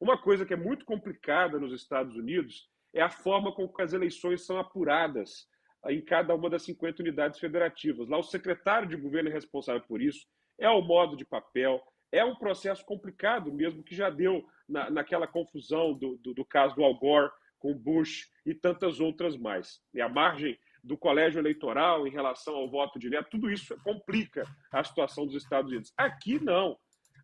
Uma 0.00 0.18
coisa 0.18 0.44
que 0.44 0.52
é 0.52 0.56
muito 0.56 0.84
complicada 0.84 1.58
nos 1.58 1.72
Estados 1.72 2.16
Unidos 2.16 2.68
é 2.92 3.02
a 3.02 3.10
forma 3.10 3.52
como 3.52 3.72
as 3.78 3.92
eleições 3.92 4.44
são 4.44 4.58
apuradas 4.58 5.48
em 5.88 6.00
cada 6.00 6.34
uma 6.34 6.48
das 6.48 6.62
50 6.62 7.02
unidades 7.02 7.38
federativas. 7.38 8.08
Lá, 8.08 8.18
o 8.18 8.22
secretário 8.22 8.88
de 8.88 8.96
governo 8.96 9.28
é 9.28 9.32
responsável 9.32 9.82
por 9.82 10.00
isso, 10.00 10.26
é 10.58 10.68
o 10.68 10.80
modo 10.80 11.16
de 11.16 11.24
papel, 11.24 11.82
é 12.10 12.24
um 12.24 12.36
processo 12.36 12.84
complicado 12.84 13.52
mesmo, 13.52 13.82
que 13.82 13.94
já 13.94 14.08
deu 14.08 14.46
na, 14.68 14.88
naquela 14.90 15.26
confusão 15.26 15.92
do, 15.92 16.16
do, 16.18 16.32
do 16.32 16.44
caso 16.44 16.74
do 16.76 16.84
Al 16.84 16.96
Gore 16.96 17.30
com 17.58 17.74
Bush 17.74 18.30
e 18.46 18.54
tantas 18.54 19.00
outras 19.00 19.36
mais. 19.36 19.80
E 19.92 20.00
a 20.00 20.08
margem 20.08 20.58
do 20.82 20.98
colégio 20.98 21.40
eleitoral 21.40 22.06
em 22.06 22.10
relação 22.10 22.54
ao 22.54 22.70
voto 22.70 22.98
direto, 22.98 23.30
tudo 23.30 23.50
isso 23.50 23.76
complica 23.82 24.44
a 24.70 24.84
situação 24.84 25.26
dos 25.26 25.34
Estados 25.34 25.70
Unidos. 25.70 25.92
Aqui 25.96 26.38
não. 26.38 26.78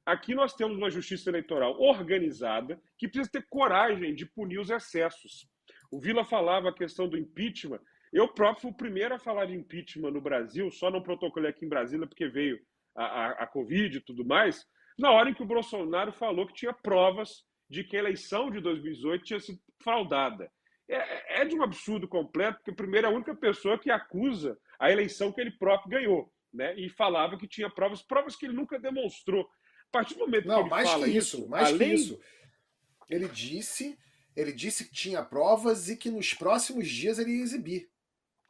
Aqui 0.05 0.35
nós 0.35 0.55
temos 0.55 0.77
uma 0.77 0.91
justiça 0.91 1.31
eleitoral 1.31 1.81
organizada 1.81 2.81
que 2.99 3.09
precisa 3.09 3.31
ter 3.31 3.47
coragem 3.49 4.15
de 4.15 4.27
punir 4.27 4.59
os 4.59 4.71
excessos. 4.71 5.49
O 5.91 6.01
Vila 6.01 6.25
falava 6.25 6.69
a 6.71 6.75
questão 6.75 7.09
do 7.09 7.19
impeachment. 7.19 7.81
Eu 8.13 8.29
próprio 8.29 8.63
fui 8.63 8.71
o 8.71 8.77
primeiro 8.77 9.15
a 9.15 9.19
falar 9.19 9.47
de 9.47 9.55
impeachment 9.55 10.11
no 10.11 10.21
Brasil, 10.21 10.71
só 10.71 10.91
não 10.91 11.03
protocolei 11.03 11.51
aqui 11.51 11.65
em 11.65 11.69
Brasília 11.69 12.07
porque 12.07 12.29
veio 12.29 12.61
a, 12.97 13.05
a, 13.05 13.31
a 13.45 13.47
Covid 13.47 13.99
e 13.99 14.01
tudo 14.01 14.25
mais, 14.25 14.67
na 14.99 15.11
hora 15.11 15.31
em 15.31 15.35
que 15.35 15.43
o 15.43 15.47
Bolsonaro 15.47 16.13
falou 16.13 16.47
que 16.47 16.55
tinha 16.55 16.73
provas 16.73 17.45
de 17.69 17.85
que 17.85 17.97
a 17.97 18.01
eleição 18.01 18.51
de 18.51 18.61
2018 18.61 19.25
tinha 19.25 19.41
sido 19.41 19.61
fraudada. 19.83 20.51
É, 20.89 21.43
é 21.43 21.45
de 21.45 21.55
um 21.55 21.63
absurdo 21.63 22.09
completo, 22.09 22.59
porque, 22.59 22.73
primeiro, 22.73 23.07
é 23.07 23.11
a 23.11 23.15
única 23.15 23.35
pessoa 23.35 23.79
que 23.79 23.91
acusa 23.91 24.59
a 24.79 24.91
eleição 24.91 25.31
que 25.31 25.41
ele 25.41 25.53
próprio 25.53 25.91
ganhou, 25.91 26.33
né? 26.53 26.75
e 26.77 26.89
falava 26.89 27.39
que 27.39 27.47
tinha 27.47 27.71
provas, 27.71 28.03
provas 28.03 28.35
que 28.35 28.47
ele 28.47 28.55
nunca 28.57 28.79
demonstrou. 28.79 29.49
A 29.91 29.99
partir 29.99 30.15
do 30.15 30.21
momento 30.21 30.47
Não, 30.47 30.57
que 30.57 30.61
ele 30.63 30.71
mais 30.71 30.89
fala 30.89 31.05
que 31.05 31.11
isso, 31.11 31.39
isso, 31.39 31.49
mais 31.49 31.69
além... 31.69 31.79
que 31.79 31.95
isso. 31.95 32.21
Ele 33.09 33.29
disse, 33.29 33.99
ele 34.37 34.53
disse 34.53 34.85
que 34.85 34.95
tinha 34.95 35.23
provas 35.23 35.89
e 35.89 35.97
que 35.97 36.11
nos 36.11 36.33
próximos 36.33 36.89
dias 36.89 37.19
ele 37.19 37.33
ia 37.33 37.43
exibir. 37.43 37.91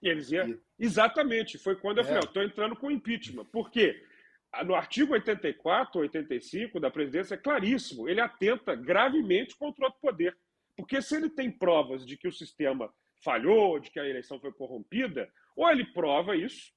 E 0.02 0.08
eles 0.08 0.30
iam... 0.30 0.50
E... 0.50 0.60
Exatamente, 0.78 1.56
foi 1.56 1.76
quando 1.76 1.98
eu 1.98 2.04
é. 2.04 2.06
falei, 2.06 2.22
estou 2.22 2.42
entrando 2.42 2.76
com 2.76 2.90
impeachment. 2.90 3.46
Por 3.46 3.70
quê? 3.70 4.04
No 4.64 4.74
artigo 4.74 5.14
84, 5.14 6.00
85 6.00 6.78
da 6.78 6.90
presidência 6.90 7.34
é 7.34 7.38
claríssimo, 7.38 8.08
ele 8.08 8.20
atenta 8.20 8.74
gravemente 8.74 9.56
contra 9.56 9.82
o 9.82 9.84
outro 9.86 10.00
poder. 10.00 10.36
Porque 10.76 11.00
se 11.00 11.16
ele 11.16 11.30
tem 11.30 11.50
provas 11.50 12.04
de 12.04 12.16
que 12.16 12.28
o 12.28 12.32
sistema 12.32 12.92
falhou, 13.22 13.78
de 13.78 13.90
que 13.90 14.00
a 14.00 14.06
eleição 14.06 14.40
foi 14.40 14.52
corrompida, 14.52 15.30
ou 15.56 15.70
ele 15.70 15.84
prova 15.84 16.36
isso, 16.36 16.72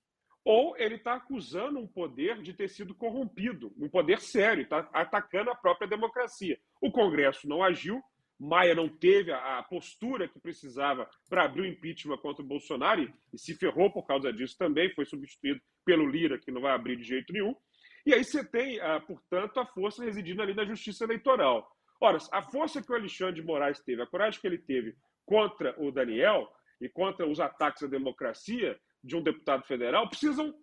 ou 0.45 0.75
ele 0.77 0.95
está 0.95 1.13
acusando 1.15 1.79
um 1.79 1.87
poder 1.87 2.41
de 2.41 2.53
ter 2.53 2.67
sido 2.67 2.93
corrompido, 2.93 3.73
um 3.77 3.87
poder 3.87 4.19
sério, 4.19 4.63
está 4.63 4.89
atacando 4.91 5.49
a 5.49 5.55
própria 5.55 5.87
democracia. 5.87 6.59
O 6.81 6.91
Congresso 6.91 7.47
não 7.47 7.63
agiu, 7.63 8.01
Maia 8.39 8.75
não 8.75 8.89
teve 8.89 9.31
a, 9.31 9.63
postura 9.63 10.27
que 10.27 10.39
precisava 10.39 11.09
para 11.29 11.45
abrir 11.45 11.61
o 11.61 11.65
impeachment 11.65 12.17
contra 12.17 12.43
o 12.43 12.47
Bolsonaro 12.47 13.09
e, 13.31 13.37
se 13.37 13.55
ferrou 13.55 13.89
por 13.91 14.05
causa 14.05 14.33
disso 14.33 14.57
também, 14.57 14.93
foi 14.93 15.05
substituído 15.05 15.61
pelo 15.85 16.05
Lira, 16.05 16.37
que 16.37 16.51
não 16.51 16.61
vai 16.61 16.73
abrir 16.73 16.97
de 16.97 17.03
jeito 17.03 17.31
nenhum. 17.31 17.55
E 18.05 18.13
aí 18.13 18.23
você 18.23 18.43
tem, 18.43 18.81
ah, 18.81 18.99
portanto, 18.99 19.59
a 19.59 19.65
força 19.65 20.03
residindo 20.03 20.41
ali 20.41 20.53
na 20.53 20.65
justiça 20.65 21.05
eleitoral. 21.05 21.69
Ora, 22.01 22.17
a 22.33 22.41
força 22.41 22.81
que 22.81 22.91
o 22.91 22.95
Alexandre 22.95 23.35
de 23.35 23.47
Moraes 23.47 23.79
teve, 23.79 24.01
a 24.01 24.07
coragem 24.07 24.41
que 24.41 24.47
ele 24.47 24.57
teve 24.57 24.93
contra 25.25 25.73
o 25.81 25.89
Daniel 25.89 26.51
e 26.81 26.89
contra 26.89 27.25
os 27.25 27.39
ataques 27.39 27.83
à 27.83 27.87
democracia 27.87 28.77
de 29.03 29.15
um 29.15 29.21
deputado 29.21 29.63
federal 29.65 30.07
precisam 30.07 30.53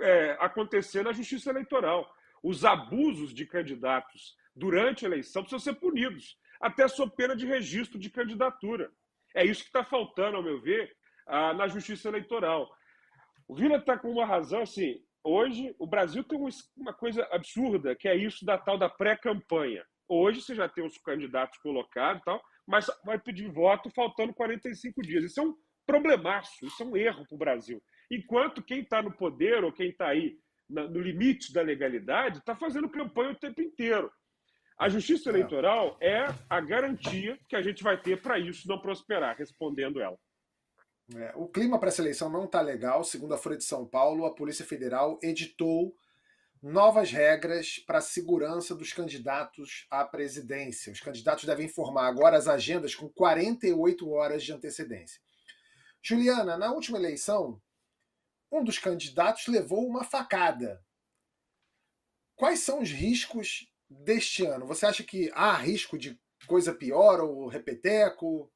é, 0.00 0.36
acontecer 0.40 1.02
na 1.02 1.12
justiça 1.12 1.50
eleitoral. 1.50 2.08
Os 2.42 2.64
abusos 2.64 3.34
de 3.34 3.44
candidatos 3.44 4.36
durante 4.54 5.04
a 5.04 5.08
eleição 5.08 5.42
precisam 5.42 5.58
ser 5.58 5.78
punidos, 5.80 6.38
até 6.60 6.86
sob 6.86 7.14
pena 7.16 7.34
de 7.34 7.46
registro 7.46 7.98
de 7.98 8.10
candidatura. 8.10 8.90
É 9.34 9.44
isso 9.44 9.62
que 9.62 9.68
está 9.68 9.84
faltando, 9.84 10.36
ao 10.36 10.42
meu 10.42 10.60
ver, 10.60 10.94
ah, 11.26 11.52
na 11.54 11.68
justiça 11.68 12.08
eleitoral. 12.08 12.70
O 13.46 13.54
Vila 13.54 13.76
está 13.76 13.98
com 13.98 14.10
uma 14.10 14.26
razão, 14.26 14.62
assim, 14.62 15.02
hoje 15.22 15.74
o 15.78 15.86
Brasil 15.86 16.22
tem 16.24 16.38
uma 16.76 16.92
coisa 16.92 17.26
absurda, 17.30 17.94
que 17.96 18.08
é 18.08 18.16
isso 18.16 18.44
da 18.44 18.56
tal 18.58 18.78
da 18.78 18.88
pré-campanha. 18.88 19.84
Hoje 20.08 20.40
você 20.40 20.54
já 20.54 20.68
tem 20.68 20.84
os 20.84 20.96
candidatos 20.98 21.58
colocados 21.58 22.22
e 22.22 22.24
tal, 22.24 22.42
mas 22.66 22.86
vai 23.04 23.18
pedir 23.18 23.50
voto 23.50 23.90
faltando 23.90 24.34
45 24.34 25.02
dias. 25.02 25.24
Isso 25.24 25.40
é 25.40 25.42
um 25.42 25.54
problemaço, 25.88 26.66
isso 26.66 26.82
é 26.82 26.86
um 26.86 26.94
erro 26.94 27.26
para 27.26 27.34
o 27.34 27.38
Brasil. 27.38 27.82
Enquanto 28.10 28.62
quem 28.62 28.80
está 28.80 29.02
no 29.02 29.10
poder 29.10 29.64
ou 29.64 29.72
quem 29.72 29.88
está 29.88 30.08
aí 30.08 30.38
no 30.68 31.00
limite 31.00 31.50
da 31.50 31.62
legalidade 31.62 32.38
está 32.38 32.54
fazendo 32.54 32.90
campanha 32.90 33.30
o 33.30 33.38
tempo 33.38 33.62
inteiro. 33.62 34.12
A 34.78 34.90
justiça 34.90 35.30
eleitoral 35.30 35.96
é 35.98 36.26
a 36.48 36.60
garantia 36.60 37.38
que 37.48 37.56
a 37.56 37.62
gente 37.62 37.82
vai 37.82 38.00
ter 38.00 38.20
para 38.20 38.38
isso 38.38 38.68
não 38.68 38.78
prosperar, 38.78 39.34
respondendo 39.36 39.98
ela. 39.98 40.16
É, 41.16 41.32
o 41.34 41.48
clima 41.48 41.80
para 41.80 41.88
essa 41.88 42.02
eleição 42.02 42.28
não 42.28 42.44
está 42.44 42.60
legal. 42.60 43.02
Segundo 43.02 43.32
a 43.32 43.38
Folha 43.38 43.56
de 43.56 43.64
São 43.64 43.86
Paulo, 43.86 44.26
a 44.26 44.34
Polícia 44.34 44.64
Federal 44.64 45.18
editou 45.22 45.96
novas 46.62 47.10
regras 47.10 47.78
para 47.86 47.98
a 47.98 48.02
segurança 48.02 48.74
dos 48.74 48.92
candidatos 48.92 49.86
à 49.90 50.04
presidência. 50.04 50.92
Os 50.92 51.00
candidatos 51.00 51.44
devem 51.44 51.64
informar 51.64 52.06
agora 52.06 52.36
as 52.36 52.46
agendas 52.46 52.94
com 52.94 53.08
48 53.08 54.10
horas 54.10 54.44
de 54.44 54.52
antecedência. 54.52 55.18
Juliana, 56.08 56.56
na 56.56 56.72
última 56.72 56.96
eleição, 56.96 57.60
um 58.50 58.64
dos 58.64 58.78
candidatos 58.78 59.46
levou 59.46 59.86
uma 59.86 60.02
facada. 60.02 60.82
Quais 62.34 62.60
são 62.60 62.80
os 62.80 62.90
riscos 62.90 63.70
deste 63.90 64.46
ano? 64.46 64.66
Você 64.66 64.86
acha 64.86 65.04
que 65.04 65.30
há 65.34 65.54
risco 65.54 65.98
de 65.98 66.18
coisa 66.46 66.74
pior 66.74 67.20
ou 67.20 67.46
repeteco? 67.46 68.50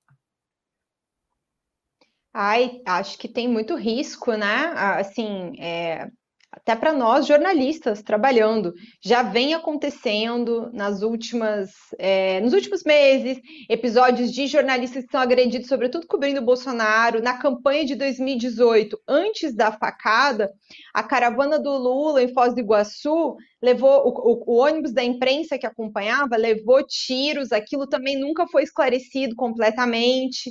Ai, 2.32 2.80
acho 2.86 3.18
que 3.18 3.28
tem 3.28 3.46
muito 3.46 3.74
risco, 3.74 4.32
né? 4.32 4.68
Assim, 4.98 5.52
é, 5.60 6.10
até 6.52 6.76
para 6.76 6.92
nós 6.92 7.26
jornalistas 7.26 8.02
trabalhando, 8.02 8.74
já 9.02 9.22
vem 9.22 9.54
acontecendo 9.54 10.70
nas 10.74 11.00
últimas, 11.00 11.70
é, 11.98 12.40
nos 12.40 12.52
últimos 12.52 12.84
meses, 12.84 13.40
episódios 13.70 14.30
de 14.30 14.46
jornalistas 14.46 15.06
que 15.06 15.10
são 15.10 15.20
agredidos, 15.20 15.66
sobretudo 15.66 16.06
cobrindo 16.06 16.40
o 16.40 16.44
Bolsonaro. 16.44 17.22
Na 17.22 17.38
campanha 17.38 17.86
de 17.86 17.94
2018, 17.94 18.98
antes 19.08 19.54
da 19.54 19.72
facada, 19.72 20.50
a 20.92 21.02
caravana 21.02 21.58
do 21.58 21.70
Lula 21.70 22.22
em 22.22 22.32
Foz 22.34 22.54
do 22.54 22.60
Iguaçu 22.60 23.34
levou 23.62 24.06
o, 24.06 24.10
o, 24.10 24.54
o 24.54 24.56
ônibus 24.58 24.92
da 24.92 25.02
imprensa 25.02 25.58
que 25.58 25.66
acompanhava 25.66 26.36
levou 26.36 26.86
tiros. 26.86 27.50
Aquilo 27.50 27.86
também 27.86 28.20
nunca 28.20 28.46
foi 28.46 28.62
esclarecido 28.62 29.34
completamente. 29.34 30.50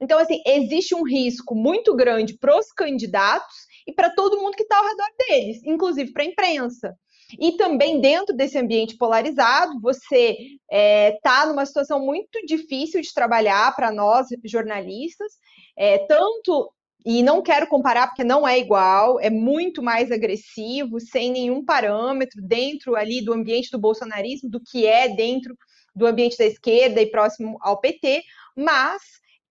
Então, 0.00 0.18
assim, 0.18 0.42
existe 0.46 0.94
um 0.94 1.02
risco 1.02 1.54
muito 1.54 1.96
grande 1.96 2.36
para 2.38 2.56
os 2.56 2.70
candidatos 2.70 3.67
e 3.88 3.92
para 3.92 4.10
todo 4.10 4.38
mundo 4.38 4.54
que 4.54 4.64
está 4.64 4.76
ao 4.76 4.84
redor 4.84 5.08
deles, 5.16 5.62
inclusive 5.64 6.12
para 6.12 6.22
a 6.22 6.26
imprensa. 6.26 6.94
E 7.40 7.52
também 7.56 8.00
dentro 8.00 8.36
desse 8.36 8.58
ambiente 8.58 8.96
polarizado, 8.96 9.80
você 9.80 10.32
está 10.32 10.56
é, 10.70 11.18
tá 11.22 11.46
numa 11.46 11.64
situação 11.64 11.98
muito 11.98 12.38
difícil 12.46 13.00
de 13.00 13.12
trabalhar 13.14 13.74
para 13.74 13.90
nós 13.90 14.26
jornalistas, 14.44 15.32
é, 15.76 15.98
tanto 16.06 16.70
e 17.04 17.22
não 17.22 17.40
quero 17.40 17.66
comparar 17.66 18.08
porque 18.08 18.24
não 18.24 18.46
é 18.46 18.58
igual, 18.58 19.18
é 19.20 19.30
muito 19.30 19.82
mais 19.82 20.12
agressivo, 20.12 21.00
sem 21.00 21.32
nenhum 21.32 21.64
parâmetro 21.64 22.42
dentro 22.42 22.94
ali 22.94 23.22
do 23.22 23.32
ambiente 23.32 23.70
do 23.70 23.78
bolsonarismo, 23.78 24.50
do 24.50 24.60
que 24.60 24.86
é 24.86 25.08
dentro 25.08 25.56
do 25.94 26.06
ambiente 26.06 26.36
da 26.36 26.44
esquerda 26.44 27.00
e 27.00 27.10
próximo 27.10 27.56
ao 27.62 27.80
PT, 27.80 28.22
mas 28.54 29.02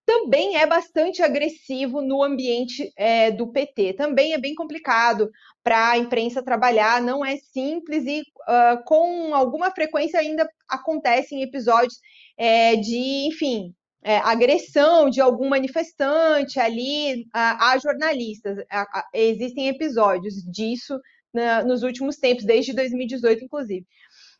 também 0.08 0.56
é 0.56 0.66
bastante 0.66 1.22
agressivo 1.22 2.00
no 2.00 2.22
ambiente 2.22 2.90
é, 2.96 3.30
do 3.30 3.52
PT. 3.52 3.92
Também 3.92 4.32
é 4.32 4.38
bem 4.38 4.54
complicado 4.54 5.30
para 5.62 5.90
a 5.90 5.98
imprensa 5.98 6.42
trabalhar, 6.42 7.02
não 7.02 7.22
é 7.22 7.36
simples 7.36 8.06
e 8.06 8.22
uh, 8.22 8.82
com 8.86 9.34
alguma 9.34 9.70
frequência 9.70 10.18
ainda 10.18 10.48
acontecem 10.66 11.42
episódios 11.42 12.00
é, 12.38 12.74
de, 12.76 13.28
enfim, 13.28 13.74
é, 14.02 14.16
agressão 14.16 15.10
de 15.10 15.20
algum 15.20 15.46
manifestante 15.46 16.58
ali 16.58 17.26
a, 17.30 17.72
a 17.72 17.78
jornalistas. 17.78 18.64
A, 18.70 18.80
a, 18.80 19.04
existem 19.12 19.68
episódios 19.68 20.36
disso 20.50 20.98
na, 21.34 21.62
nos 21.62 21.82
últimos 21.82 22.16
tempos, 22.16 22.46
desde 22.46 22.72
2018, 22.72 23.44
inclusive. 23.44 23.86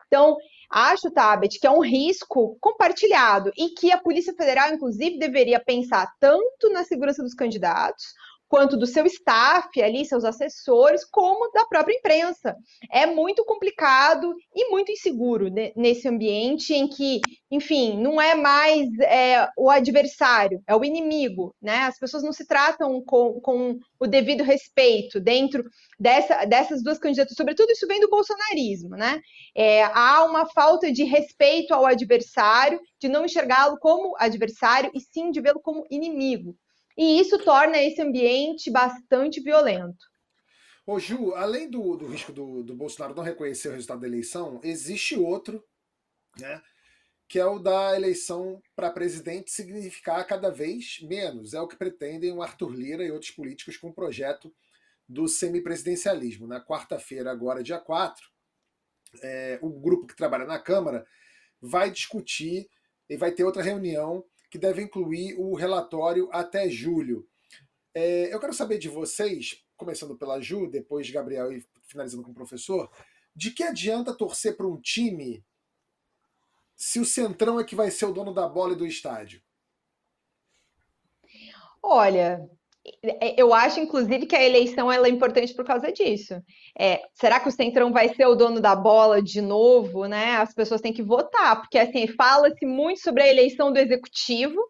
Então, 0.07 0.35
Acho, 0.71 1.11
Tabet, 1.11 1.59
que 1.59 1.67
é 1.67 1.71
um 1.71 1.81
risco 1.81 2.57
compartilhado 2.61 3.51
e 3.57 3.71
que 3.71 3.91
a 3.91 3.99
Polícia 3.99 4.35
Federal, 4.35 4.73
inclusive, 4.73 5.19
deveria 5.19 5.59
pensar 5.59 6.13
tanto 6.21 6.71
na 6.71 6.85
segurança 6.85 7.23
dos 7.23 7.35
candidatos, 7.35 8.05
quanto 8.49 8.77
do 8.77 8.87
seu 8.87 9.05
staff 9.07 9.81
ali, 9.83 10.05
seus 10.05 10.25
assessores, 10.25 11.05
como 11.05 11.51
da 11.53 11.67
própria 11.67 11.95
imprensa. 11.95 12.57
É 12.91 13.07
muito 13.07 13.45
complicado 13.45 14.35
e 14.55 14.71
muito 14.71 14.91
inseguro 14.91 15.49
nesse 15.77 16.09
ambiente 16.09 16.73
em 16.73 16.89
que, 16.89 17.21
enfim, 17.51 18.01
não 18.01 18.21
é 18.21 18.35
mais 18.35 18.89
é, 19.01 19.49
o 19.57 19.71
adversário, 19.71 20.63
é 20.67 20.75
o 20.75 20.85
inimigo, 20.85 21.55
né? 21.61 21.81
As 21.81 21.99
pessoas 21.99 22.23
não 22.23 22.33
se 22.33 22.47
tratam 22.47 23.03
com, 23.05 23.41
com 23.41 23.79
o 24.01 24.07
devido 24.07 24.43
respeito 24.43 25.21
dentro 25.21 25.63
dessa, 26.01 26.45
dessas 26.47 26.83
duas 26.83 26.99
candidaturas, 26.99 27.37
sobretudo 27.37 27.71
isso 27.71 27.87
vem 27.87 28.01
do 28.01 28.09
bolsonarismo, 28.09 28.91
né? 28.91 29.21
É, 29.55 29.85
há 29.85 30.25
uma 30.25 30.47
falta 30.47 30.91
de 30.91 31.05
respeito 31.05 31.75
ao 31.75 31.85
adversário, 31.85 32.81
de 32.99 33.09
não 33.09 33.25
enxergá-lo 33.25 33.79
como 33.79 34.17
adversário 34.19 34.91
e 34.95 35.01
sim 35.01 35.31
de 35.31 35.41
vê-lo 35.41 35.61
como 35.61 35.85
inimigo. 35.91 36.57
E 36.99 37.21
isso 37.21 37.39
torna 37.39 37.79
esse 37.79 38.03
ambiente 38.03 38.73
bastante 38.73 39.41
violento. 39.41 40.05
Ô 40.85 40.99
Ju, 40.99 41.33
além 41.35 41.71
do, 41.71 41.97
do 41.97 42.09
risco 42.09 42.33
do, 42.33 42.65
do 42.65 42.75
Bolsonaro 42.75 43.15
não 43.15 43.23
reconhecer 43.23 43.69
o 43.69 43.73
resultado 43.73 44.01
da 44.01 44.09
eleição, 44.09 44.59
existe 44.65 45.17
outro, 45.17 45.65
né? 46.37 46.61
que 47.29 47.39
é 47.39 47.45
o 47.45 47.61
da 47.61 47.95
eleição 47.95 48.61
para 48.75 48.91
presidente 48.91 49.51
significar 49.53 50.27
cada 50.27 50.51
vez 50.51 50.99
menos. 51.03 51.55
É 51.55 51.61
o 51.61 51.69
que 51.69 51.77
pretendem 51.77 52.33
o 52.33 52.43
Arthur 52.43 52.75
Lira 52.75 53.05
e 53.05 53.13
outros 53.13 53.31
políticos 53.31 53.77
com 53.77 53.91
o 53.91 53.95
projeto 53.95 54.53
do 55.07 55.29
semipresidencialismo. 55.29 56.49
Na 56.49 56.61
quarta-feira, 56.61 57.31
agora, 57.31 57.63
dia 57.63 57.79
4, 57.79 58.27
é, 59.23 59.59
o 59.63 59.71
grupo 59.71 60.07
que 60.07 60.17
trabalha 60.17 60.47
na 60.47 60.59
Câmara 60.59 61.07
vai 61.61 61.91
discutir 61.91 62.69
e 63.09 63.17
vai 63.17 63.31
ter 63.31 63.45
outra 63.45 63.63
reunião 63.63 64.25
que 64.51 64.59
deve 64.59 64.83
incluir 64.83 65.35
o 65.39 65.55
relatório 65.55 66.29
até 66.33 66.69
julho. 66.69 67.29
É, 67.95 68.33
eu 68.33 68.41
quero 68.41 68.53
saber 68.55 68.79
de 68.79 68.89
vocês, 68.89 69.65
começando 69.77 70.17
pela 70.17 70.41
Ju, 70.41 70.71
depois 70.71 71.11
Gabriel 71.11 71.53
e 71.53 71.67
finalizando 71.83 72.23
com 72.23 72.31
o 72.31 72.35
professor, 72.35 72.91
de 73.35 73.51
que 73.51 73.63
adianta 73.63 74.17
torcer 74.17 74.57
para 74.57 74.67
um 74.67 74.81
time 74.81 75.45
se 76.75 77.01
o 77.01 77.05
Centrão 77.05 77.59
é 77.59 77.65
que 77.65 77.75
vai 77.75 77.91
ser 77.91 78.07
o 78.07 78.13
dono 78.13 78.33
da 78.33 78.49
bola 78.49 78.73
e 78.73 78.77
do 78.77 78.87
estádio? 78.87 79.43
Olha, 81.83 82.49
eu 83.37 83.53
acho, 83.55 83.81
inclusive, 83.81 84.27
que 84.27 84.37
a 84.37 84.45
eleição 84.45 84.91
ela 84.91 85.07
é 85.07 85.11
importante 85.11 85.55
por 85.55 85.65
causa 85.65 85.93
disso. 85.93 86.35
É, 86.79 87.01
será 87.15 87.41
que 87.41 87.49
o 87.49 87.53
Centrão 87.53 87.93
vai 87.93 88.15
ser 88.15 88.27
o 88.27 88.35
dono 88.35 88.61
da 88.61 88.75
bola 88.75 89.23
de 89.23 89.41
novo, 89.41 90.07
né? 90.07 90.37
As 90.37 90.55
pessoas 90.55 90.81
têm 90.81 90.93
que 90.93 91.03
votar, 91.03 91.61
porque 91.61 91.79
assim, 91.79 92.07
fala-se 92.07 92.65
muito 92.67 93.01
sobre 93.01 93.23
a 93.23 93.29
eleição 93.29 93.73
do 93.73 93.79
executivo, 93.79 94.61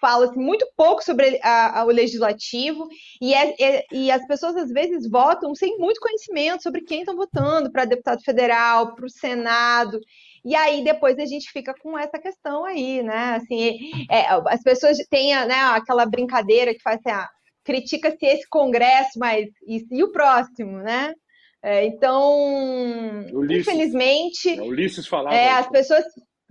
fala-se 0.00 0.36
muito 0.36 0.66
pouco 0.76 1.02
sobre 1.02 1.40
a, 1.42 1.80
a, 1.80 1.84
o 1.84 1.88
legislativo, 1.88 2.86
e, 3.20 3.34
é, 3.34 3.54
é, 3.60 3.84
e 3.92 4.10
as 4.10 4.26
pessoas 4.26 4.56
às 4.56 4.70
vezes 4.70 5.08
votam 5.08 5.54
sem 5.54 5.78
muito 5.78 6.00
conhecimento 6.00 6.62
sobre 6.62 6.82
quem 6.82 7.00
estão 7.00 7.16
votando 7.16 7.70
para 7.72 7.84
deputado 7.84 8.22
federal, 8.22 8.94
para 8.94 9.06
o 9.06 9.10
Senado. 9.10 9.98
E 10.44 10.54
aí 10.54 10.84
depois 10.84 11.18
a 11.18 11.24
gente 11.24 11.50
fica 11.50 11.74
com 11.80 11.98
essa 11.98 12.18
questão 12.18 12.64
aí, 12.64 13.02
né? 13.02 13.36
Assim, 13.36 13.78
é, 14.10 14.26
as 14.48 14.62
pessoas 14.62 14.98
têm 15.10 15.34
né, 15.46 15.54
aquela 15.54 16.04
brincadeira 16.04 16.74
que 16.74 16.82
faz 16.82 17.00
assim, 17.00 17.16
ah, 17.16 17.28
critica-se 17.64 18.26
esse 18.26 18.48
Congresso, 18.48 19.18
mas 19.18 19.46
e, 19.66 19.86
e 19.90 20.04
o 20.04 20.12
próximo, 20.12 20.78
né? 20.78 21.14
É, 21.62 21.86
então, 21.86 23.26
Ulisses, 23.32 23.66
infelizmente, 23.66 24.50
é, 24.50 24.62
Ulisses 24.62 25.06
falava 25.06 25.34
é, 25.34 25.48
as 25.48 25.66
pessoas 25.70 26.04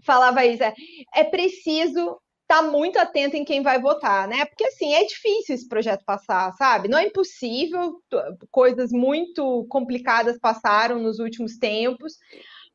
falavam 0.04 0.44
isso. 0.44 0.64
É, 0.64 0.74
é 1.16 1.24
preciso 1.24 2.18
estar 2.42 2.64
tá 2.64 2.64
muito 2.64 2.98
atento 2.98 3.36
em 3.36 3.46
quem 3.46 3.62
vai 3.62 3.80
votar, 3.80 4.28
né? 4.28 4.44
Porque 4.46 4.66
assim 4.66 4.94
é 4.96 5.04
difícil 5.06 5.54
esse 5.54 5.68
projeto 5.68 6.04
passar, 6.04 6.52
sabe? 6.54 6.88
Não 6.88 6.98
é 6.98 7.06
impossível, 7.06 8.00
coisas 8.50 8.92
muito 8.92 9.68
complicadas 9.70 10.40
passaram 10.40 11.00
nos 11.00 11.20
últimos 11.20 11.58
tempos, 11.58 12.14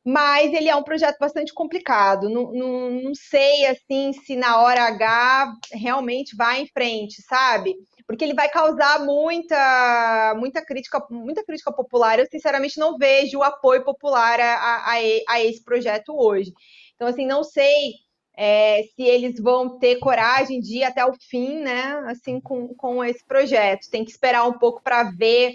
mas 0.05 0.53
ele 0.53 0.69
é 0.69 0.75
um 0.75 0.83
projeto 0.83 1.17
bastante 1.19 1.53
complicado. 1.53 2.29
Não, 2.29 2.51
não, 2.51 2.91
não 2.91 3.15
sei 3.15 3.65
assim 3.65 4.13
se 4.13 4.35
na 4.35 4.61
hora 4.61 4.83
H 4.83 5.53
realmente 5.73 6.35
vai 6.35 6.61
em 6.61 6.67
frente, 6.67 7.21
sabe? 7.21 7.75
Porque 8.07 8.23
ele 8.23 8.33
vai 8.33 8.49
causar 8.49 9.05
muita, 9.05 10.33
muita 10.37 10.65
crítica, 10.65 11.05
muita 11.11 11.43
crítica 11.43 11.71
popular. 11.71 12.17
Eu 12.17 12.25
sinceramente 12.25 12.79
não 12.79 12.97
vejo 12.97 13.39
o 13.39 13.43
apoio 13.43 13.83
popular 13.83 14.39
a, 14.39 14.55
a, 14.55 14.93
a 15.27 15.43
esse 15.43 15.63
projeto 15.63 16.15
hoje. 16.17 16.51
Então, 16.95 17.07
assim, 17.07 17.25
não 17.25 17.43
sei 17.43 17.93
é, 18.35 18.83
se 18.95 19.03
eles 19.03 19.39
vão 19.39 19.77
ter 19.77 19.99
coragem 19.99 20.59
de 20.59 20.77
ir 20.77 20.83
até 20.85 21.05
o 21.05 21.13
fim, 21.29 21.59
né? 21.59 22.01
Assim, 22.07 22.39
com, 22.39 22.73
com 22.73 23.03
esse 23.03 23.23
projeto. 23.25 23.89
Tem 23.91 24.03
que 24.03 24.11
esperar 24.11 24.47
um 24.47 24.57
pouco 24.57 24.81
para 24.81 25.03
ver 25.11 25.53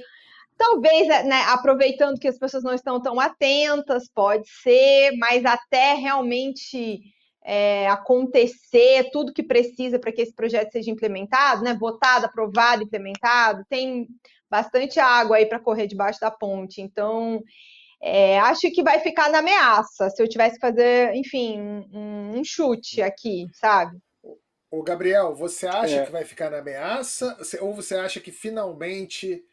Talvez, 0.57 1.09
né, 1.09 1.43
aproveitando 1.49 2.19
que 2.19 2.29
as 2.29 2.39
pessoas 2.39 2.63
não 2.63 2.75
estão 2.75 3.01
tão 3.01 3.19
atentas, 3.19 4.09
pode 4.09 4.49
ser, 4.49 5.13
mas 5.19 5.45
até 5.45 5.95
realmente 5.95 7.01
é, 7.45 7.87
acontecer 7.89 9.11
tudo 9.13 9.33
que 9.33 9.43
precisa 9.43 9.99
para 9.99 10.13
que 10.13 10.23
esse 10.23 10.35
projeto 10.35 10.73
seja 10.73 10.91
implementado, 10.91 11.63
né, 11.63 11.75
votado, 11.75 12.27
aprovado, 12.27 12.83
implementado, 12.83 13.65
tem 13.69 14.07
bastante 14.49 15.01
água 15.01 15.37
aí 15.37 15.47
para 15.47 15.61
correr 15.61 15.87
debaixo 15.87 16.21
da 16.21 16.31
ponte. 16.31 16.81
Então, 16.81 17.43
é, 18.01 18.39
acho 18.39 18.71
que 18.71 18.83
vai 18.83 19.01
ficar 19.01 19.31
na 19.31 19.39
ameaça, 19.39 20.09
se 20.11 20.23
eu 20.23 20.29
tivesse 20.29 20.55
que 20.55 20.61
fazer, 20.61 21.15
enfim, 21.15 21.61
um, 21.61 22.39
um 22.39 22.45
chute 22.45 23.03
aqui, 23.03 23.47
sabe? 23.53 23.99
O 24.71 24.83
Gabriel, 24.83 25.35
você 25.35 25.67
acha 25.67 25.97
é. 25.97 26.05
que 26.05 26.13
vai 26.13 26.25
ficar 26.25 26.51
na 26.51 26.59
ameaça? 26.59 27.37
Ou 27.61 27.75
você 27.75 27.97
acha 27.97 28.21
que 28.21 28.33
finalmente 28.33 29.45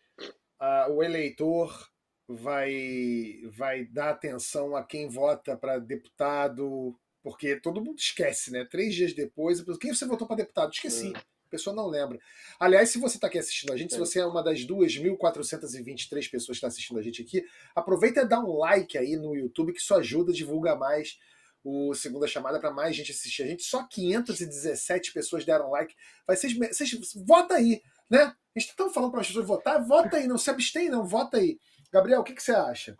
uh, 0.61 0.91
o 0.93 1.03
eleitor 1.03 1.89
vai, 2.27 3.41
vai 3.51 3.85
dar 3.85 4.11
atenção 4.11 4.75
a 4.75 4.83
quem 4.83 5.09
vota 5.09 5.57
para 5.57 5.79
deputado, 5.79 6.95
porque 7.23 7.59
todo 7.59 7.83
mundo 7.83 7.97
esquece, 7.99 8.51
né? 8.51 8.65
Três 8.65 8.95
dias 8.95 9.13
depois, 9.13 9.63
quem 9.79 9.93
você 9.93 10.05
votou 10.05 10.27
para 10.27 10.37
deputado? 10.37 10.71
Esqueci. 10.71 11.13
É. 11.15 11.17
A 11.17 11.51
pessoa 11.51 11.75
não 11.75 11.87
lembra. 11.87 12.17
Aliás, 12.57 12.89
se 12.89 12.97
você 12.97 13.17
está 13.17 13.27
aqui 13.27 13.37
assistindo 13.37 13.73
a 13.73 13.77
gente, 13.77 13.91
é. 13.91 13.93
se 13.93 13.99
você 13.99 14.19
é 14.19 14.25
uma 14.25 14.41
das 14.41 14.59
2.423 14.59 16.09
pessoas 16.09 16.45
que 16.45 16.51
está 16.53 16.67
assistindo 16.67 16.97
a 16.97 17.01
gente 17.01 17.21
aqui, 17.21 17.43
aproveita 17.75 18.21
e 18.21 18.27
dá 18.27 18.39
um 18.39 18.57
like 18.57 18.97
aí 18.97 19.17
no 19.17 19.35
YouTube, 19.35 19.73
que 19.73 19.81
isso 19.81 19.93
ajuda, 19.93 20.31
divulga 20.31 20.75
mais 20.75 21.17
o 21.63 21.93
Segunda 21.93 22.25
Chamada 22.25 22.59
para 22.59 22.71
mais 22.71 22.95
gente 22.95 23.11
assistir 23.11 23.43
a 23.43 23.47
gente. 23.47 23.63
Só 23.63 23.85
517 23.85 25.11
pessoas 25.11 25.43
deram 25.43 25.69
like. 25.69 25.93
Vai, 26.25 26.37
vocês, 26.37 26.57
vocês, 26.57 26.91
vota 27.27 27.55
aí, 27.55 27.81
né? 28.09 28.33
A 28.55 28.59
gente 28.59 28.69
está 28.69 28.89
falando 28.89 29.11
para 29.11 29.21
as 29.21 29.27
pessoas 29.27 29.47
votar, 29.47 29.81
vota 29.85 30.17
aí, 30.17 30.27
não 30.27 30.37
se 30.37 30.49
abstém, 30.49 30.89
não, 30.89 31.05
vota 31.05 31.37
aí. 31.37 31.57
Gabriel, 31.91 32.21
o 32.21 32.23
que, 32.23 32.33
que 32.33 32.43
você 32.43 32.51
acha? 32.51 32.97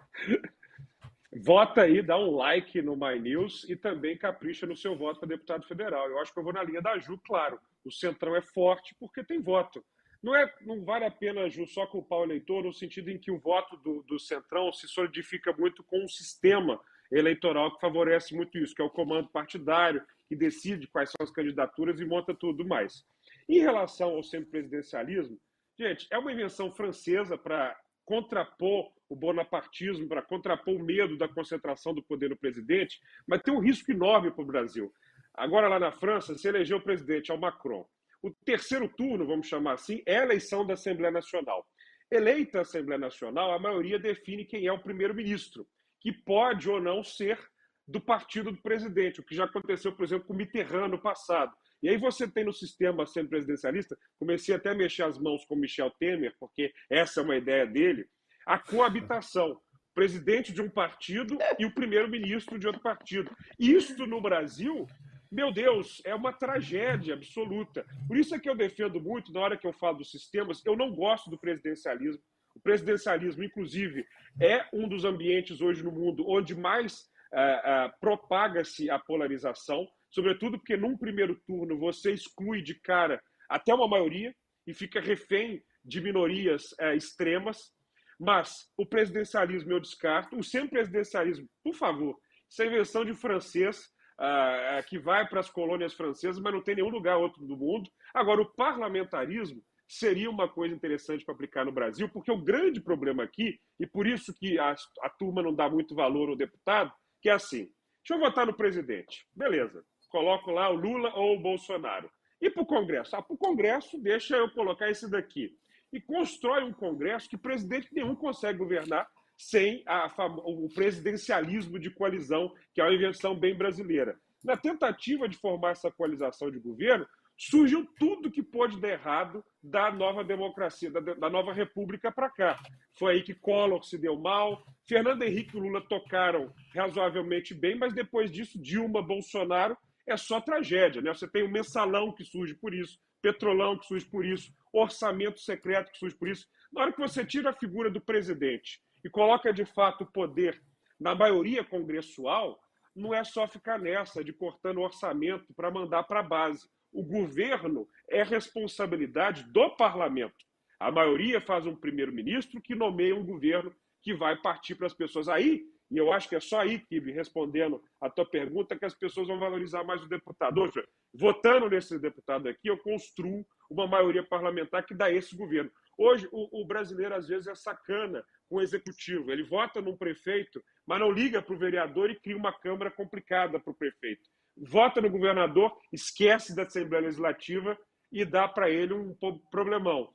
Vota 1.33 1.83
aí, 1.83 2.01
dá 2.01 2.17
um 2.17 2.35
like 2.35 2.81
no 2.81 2.95
My 2.95 3.19
News 3.19 3.65
e 3.69 3.75
também 3.75 4.17
capricha 4.17 4.65
no 4.65 4.75
seu 4.75 4.97
voto 4.97 5.19
para 5.19 5.29
deputado 5.29 5.65
federal. 5.65 6.09
Eu 6.09 6.19
acho 6.19 6.33
que 6.33 6.39
eu 6.39 6.43
vou 6.43 6.53
na 6.53 6.63
linha 6.63 6.81
da 6.81 6.97
Ju, 6.99 7.17
claro. 7.25 7.59
O 7.85 7.91
Centrão 7.91 8.35
é 8.35 8.41
forte 8.41 8.95
porque 8.99 9.23
tem 9.23 9.41
voto. 9.41 9.83
Não, 10.21 10.35
é, 10.35 10.53
não 10.61 10.83
vale 10.83 11.05
a 11.05 11.11
pena, 11.11 11.49
Ju, 11.49 11.65
só 11.65 11.85
culpar 11.87 12.19
o 12.19 12.23
eleitor, 12.23 12.63
no 12.63 12.73
sentido 12.73 13.09
em 13.09 13.17
que 13.17 13.31
o 13.31 13.39
voto 13.39 13.75
do, 13.77 14.03
do 14.03 14.19
Centrão 14.19 14.71
se 14.71 14.87
solidifica 14.87 15.53
muito 15.53 15.83
com 15.83 16.03
um 16.03 16.07
sistema 16.07 16.79
eleitoral 17.11 17.73
que 17.73 17.81
favorece 17.81 18.35
muito 18.35 18.57
isso, 18.57 18.75
que 18.75 18.81
é 18.81 18.85
o 18.85 18.89
comando 18.89 19.27
partidário, 19.29 20.03
que 20.27 20.35
decide 20.35 20.87
quais 20.87 21.09
são 21.09 21.23
as 21.23 21.31
candidaturas 21.31 21.99
e 21.99 22.05
monta 22.05 22.33
tudo 22.33 22.65
mais. 22.65 23.05
Em 23.51 23.59
relação 23.59 24.11
ao 24.11 24.23
semipresidencialismo, 24.23 25.37
gente, 25.77 26.07
é 26.09 26.17
uma 26.17 26.31
invenção 26.31 26.71
francesa 26.71 27.37
para 27.37 27.77
contrapor 28.05 28.93
o 29.09 29.15
bonapartismo, 29.15 30.07
para 30.07 30.21
contrapor 30.21 30.73
o 30.75 30.81
medo 30.81 31.17
da 31.17 31.27
concentração 31.27 31.93
do 31.93 32.01
poder 32.01 32.29
no 32.29 32.37
presidente, 32.37 32.97
mas 33.27 33.41
tem 33.41 33.53
um 33.53 33.59
risco 33.59 33.91
enorme 33.91 34.31
para 34.31 34.41
o 34.41 34.47
Brasil. 34.47 34.89
Agora, 35.33 35.67
lá 35.67 35.77
na 35.77 35.91
França, 35.91 36.33
se 36.33 36.47
elegeu 36.47 36.77
o 36.77 36.81
presidente, 36.81 37.29
é 37.29 37.33
o 37.33 37.37
Macron. 37.37 37.85
O 38.23 38.31
terceiro 38.31 38.87
turno, 38.87 39.27
vamos 39.27 39.49
chamar 39.49 39.73
assim, 39.73 40.01
é 40.05 40.19
a 40.19 40.23
eleição 40.23 40.65
da 40.65 40.75
Assembleia 40.75 41.11
Nacional. 41.11 41.67
Eleita 42.09 42.59
a 42.59 42.61
Assembleia 42.61 42.99
Nacional, 42.99 43.51
a 43.51 43.59
maioria 43.59 43.99
define 43.99 44.45
quem 44.45 44.65
é 44.65 44.71
o 44.71 44.79
primeiro-ministro, 44.79 45.67
que 45.99 46.13
pode 46.13 46.69
ou 46.69 46.79
não 46.79 47.03
ser 47.03 47.37
do 47.85 47.99
partido 47.99 48.49
do 48.49 48.61
presidente, 48.61 49.19
o 49.19 49.25
que 49.25 49.35
já 49.35 49.43
aconteceu, 49.43 49.93
por 49.93 50.05
exemplo, 50.05 50.25
com 50.25 50.33
o 50.33 50.37
Mitterrand 50.37 50.87
no 50.87 51.01
passado. 51.01 51.53
E 51.81 51.89
aí 51.89 51.97
você 51.97 52.27
tem 52.27 52.43
no 52.43 52.53
sistema 52.53 53.05
sendo 53.05 53.29
presidencialista, 53.29 53.97
comecei 54.19 54.53
até 54.53 54.69
a 54.69 54.75
mexer 54.75 55.03
as 55.03 55.17
mãos 55.17 55.43
com 55.45 55.55
Michel 55.55 55.91
Temer, 55.91 56.35
porque 56.39 56.73
essa 56.89 57.21
é 57.21 57.23
uma 57.23 57.35
ideia 57.35 57.65
dele, 57.65 58.05
a 58.45 58.59
coabitação. 58.59 59.59
Presidente 59.93 60.53
de 60.53 60.61
um 60.61 60.69
partido 60.69 61.37
e 61.59 61.65
o 61.65 61.73
primeiro-ministro 61.73 62.57
de 62.57 62.65
outro 62.65 62.81
partido. 62.81 63.29
Isto 63.59 64.07
no 64.07 64.21
Brasil, 64.21 64.87
meu 65.29 65.51
Deus, 65.51 66.01
é 66.05 66.15
uma 66.15 66.31
tragédia 66.31 67.13
absoluta. 67.13 67.85
Por 68.07 68.15
isso 68.15 68.33
é 68.33 68.39
que 68.39 68.49
eu 68.49 68.55
defendo 68.55 69.01
muito, 69.01 69.33
na 69.33 69.41
hora 69.41 69.57
que 69.57 69.67
eu 69.67 69.73
falo 69.73 69.97
dos 69.97 70.09
sistemas, 70.09 70.65
eu 70.65 70.77
não 70.77 70.95
gosto 70.95 71.29
do 71.29 71.37
presidencialismo. 71.37 72.23
O 72.55 72.59
presidencialismo, 72.61 73.43
inclusive, 73.43 74.05
é 74.39 74.65
um 74.71 74.87
dos 74.87 75.03
ambientes 75.03 75.59
hoje 75.59 75.83
no 75.83 75.91
mundo 75.91 76.23
onde 76.25 76.55
mais 76.55 77.09
uh, 77.33 77.87
uh, 77.87 77.93
propaga-se 77.99 78.89
a 78.89 78.97
polarização 78.97 79.87
sobretudo 80.11 80.57
porque 80.57 80.77
num 80.77 80.97
primeiro 80.97 81.35
turno 81.47 81.77
você 81.77 82.11
exclui 82.11 82.61
de 82.61 82.75
cara 82.75 83.21
até 83.49 83.73
uma 83.73 83.87
maioria 83.87 84.35
e 84.67 84.73
fica 84.73 85.01
refém 85.01 85.63
de 85.83 85.99
minorias 85.99 86.75
é, 86.79 86.95
extremas. 86.95 87.73
Mas 88.19 88.69
o 88.77 88.85
presidencialismo 88.85 89.71
eu 89.71 89.79
descarto. 89.79 90.37
O 90.37 90.43
semipresidencialismo, 90.43 91.49
por 91.63 91.73
favor, 91.73 92.17
é 92.59 92.65
invenção 92.65 93.03
de 93.03 93.15
francês 93.15 93.91
uh, 94.19 94.87
que 94.87 94.99
vai 94.99 95.27
para 95.27 95.39
as 95.39 95.49
colônias 95.49 95.93
francesas, 95.93 96.39
mas 96.39 96.53
não 96.53 96.61
tem 96.61 96.75
nenhum 96.75 96.89
lugar 96.89 97.17
outro 97.17 97.45
do 97.45 97.57
mundo. 97.57 97.89
Agora, 98.13 98.41
o 98.41 98.53
parlamentarismo 98.53 99.63
seria 99.87 100.29
uma 100.29 100.47
coisa 100.47 100.75
interessante 100.75 101.25
para 101.25 101.33
aplicar 101.33 101.65
no 101.65 101.71
Brasil, 101.71 102.07
porque 102.09 102.31
o 102.31 102.41
grande 102.41 102.79
problema 102.79 103.23
aqui, 103.23 103.59
e 103.79 103.87
por 103.87 104.05
isso 104.05 104.33
que 104.33 104.59
a, 104.59 104.75
a 105.01 105.09
turma 105.09 105.41
não 105.41 105.53
dá 105.53 105.67
muito 105.69 105.95
valor 105.95 106.29
ao 106.29 106.35
deputado, 106.35 106.93
que 107.21 107.29
é 107.29 107.33
assim: 107.33 107.71
deixa 108.03 108.13
eu 108.13 108.19
votar 108.19 108.45
no 108.45 108.53
presidente. 108.53 109.27
Beleza 109.33 109.83
coloco 110.11 110.51
lá 110.51 110.69
o 110.69 110.75
Lula 110.75 111.13
ou 111.15 111.35
o 111.35 111.39
Bolsonaro. 111.39 112.09
E 112.41 112.49
para 112.49 112.63
o 112.63 112.65
Congresso? 112.65 113.15
Ah, 113.15 113.21
para 113.21 113.33
o 113.33 113.37
Congresso, 113.37 113.97
deixa 113.99 114.35
eu 114.35 114.49
colocar 114.51 114.89
esse 114.89 115.09
daqui. 115.09 115.55
E 115.93 115.99
constrói 115.99 116.63
um 116.63 116.73
Congresso 116.73 117.29
que 117.29 117.37
presidente 117.37 117.87
nenhum 117.91 118.15
consegue 118.15 118.59
governar 118.59 119.07
sem 119.37 119.83
a, 119.87 120.07
o 120.45 120.69
presidencialismo 120.73 121.79
de 121.79 121.89
coalizão, 121.89 122.53
que 122.73 122.81
é 122.81 122.83
uma 122.83 122.93
invenção 122.93 123.35
bem 123.35 123.55
brasileira. 123.55 124.17
Na 124.43 124.57
tentativa 124.57 125.27
de 125.27 125.37
formar 125.37 125.71
essa 125.71 125.91
coalização 125.91 126.49
de 126.49 126.59
governo, 126.59 127.07
surgiu 127.37 127.87
tudo 127.97 128.29
que 128.29 128.43
pôde 128.43 128.79
dar 128.79 128.89
errado 128.89 129.43
da 129.63 129.91
nova 129.91 130.23
democracia, 130.23 130.91
da, 130.91 130.99
da 130.99 131.29
nova 131.29 131.53
república 131.53 132.11
para 132.11 132.29
cá. 132.29 132.59
Foi 132.97 133.13
aí 133.13 133.23
que 133.23 133.33
Collor 133.33 133.83
se 133.83 133.97
deu 133.97 134.15
mal, 134.15 134.63
Fernando 134.87 135.23
Henrique 135.23 135.57
e 135.57 135.59
Lula 135.59 135.81
tocaram 135.81 136.53
razoavelmente 136.75 137.53
bem, 137.53 137.75
mas 137.75 137.93
depois 137.93 138.31
disso, 138.31 138.61
Dilma, 138.61 139.01
Bolsonaro 139.01 139.75
é 140.07 140.17
só 140.17 140.39
tragédia. 140.41 141.01
Né? 141.01 141.13
Você 141.13 141.27
tem 141.27 141.43
o 141.43 141.51
mensalão 141.51 142.11
que 142.11 142.23
surge 142.23 142.53
por 142.55 142.73
isso, 142.73 142.99
petrolão 143.21 143.77
que 143.77 143.85
surge 143.85 144.05
por 144.05 144.25
isso, 144.25 144.53
orçamento 144.73 145.39
secreto 145.39 145.91
que 145.91 145.99
surge 145.99 146.15
por 146.15 146.27
isso. 146.27 146.47
Na 146.71 146.81
hora 146.81 146.93
que 146.93 146.99
você 146.99 147.25
tira 147.25 147.49
a 147.49 147.53
figura 147.53 147.89
do 147.89 148.01
presidente 148.01 148.81
e 149.03 149.09
coloca 149.09 149.53
de 149.53 149.65
fato 149.65 150.03
o 150.03 150.11
poder 150.11 150.61
na 150.99 151.15
maioria 151.15 151.63
congressual, 151.63 152.59
não 152.95 153.13
é 153.13 153.23
só 153.23 153.47
ficar 153.47 153.79
nessa 153.79 154.23
de 154.23 154.33
cortando 154.33 154.81
orçamento 154.81 155.53
para 155.53 155.71
mandar 155.71 156.03
para 156.03 156.19
a 156.19 156.23
base. 156.23 156.69
O 156.91 157.03
governo 157.03 157.87
é 158.09 158.21
responsabilidade 158.21 159.43
do 159.51 159.69
parlamento. 159.75 160.45
A 160.79 160.91
maioria 160.91 161.39
faz 161.39 161.65
um 161.65 161.75
primeiro-ministro 161.75 162.61
que 162.61 162.75
nomeia 162.75 163.15
um 163.15 163.25
governo 163.25 163.73
que 164.01 164.13
vai 164.13 164.35
partir 164.35 164.75
para 164.75 164.87
as 164.87 164.93
pessoas. 164.93 165.29
Aí 165.29 165.63
e 165.91 165.97
eu 165.97 166.11
acho 166.13 166.29
que 166.29 166.35
é 166.35 166.39
só 166.39 166.61
aí, 166.61 166.79
Kibe, 166.79 167.11
respondendo 167.11 167.83
a 167.99 168.09
tua 168.09 168.25
pergunta, 168.25 168.77
que 168.77 168.85
as 168.85 168.95
pessoas 168.95 169.27
vão 169.27 169.37
valorizar 169.37 169.83
mais 169.83 170.01
o 170.01 170.07
deputado. 170.07 170.61
Hoje, 170.61 170.81
votando 171.13 171.69
nesse 171.69 171.99
deputado 171.99 172.47
aqui, 172.47 172.69
eu 172.69 172.77
construo 172.77 173.45
uma 173.69 173.85
maioria 173.85 174.23
parlamentar 174.23 174.85
que 174.85 174.93
dá 174.93 175.11
esse 175.11 175.35
governo. 175.35 175.69
Hoje, 175.97 176.29
o, 176.31 176.61
o 176.61 176.65
brasileiro, 176.65 177.13
às 177.13 177.27
vezes, 177.27 177.47
é 177.47 177.55
sacana 177.55 178.23
com 178.49 178.55
o 178.55 178.61
executivo. 178.61 179.31
Ele 179.31 179.43
vota 179.43 179.81
num 179.81 179.97
prefeito, 179.97 180.63
mas 180.87 180.99
não 180.99 181.11
liga 181.11 181.41
para 181.41 181.53
o 181.53 181.59
vereador 181.59 182.09
e 182.09 182.19
cria 182.19 182.37
uma 182.37 182.53
Câmara 182.53 182.89
complicada 182.89 183.59
para 183.59 183.71
o 183.71 183.75
prefeito. 183.75 184.29
Vota 184.55 185.01
no 185.01 185.09
governador, 185.09 185.77
esquece 185.91 186.55
da 186.55 186.63
Assembleia 186.63 187.03
Legislativa 187.03 187.77
e 188.11 188.23
dá 188.23 188.47
para 188.47 188.69
ele 188.69 188.93
um 188.93 189.13
problemão. 189.51 190.13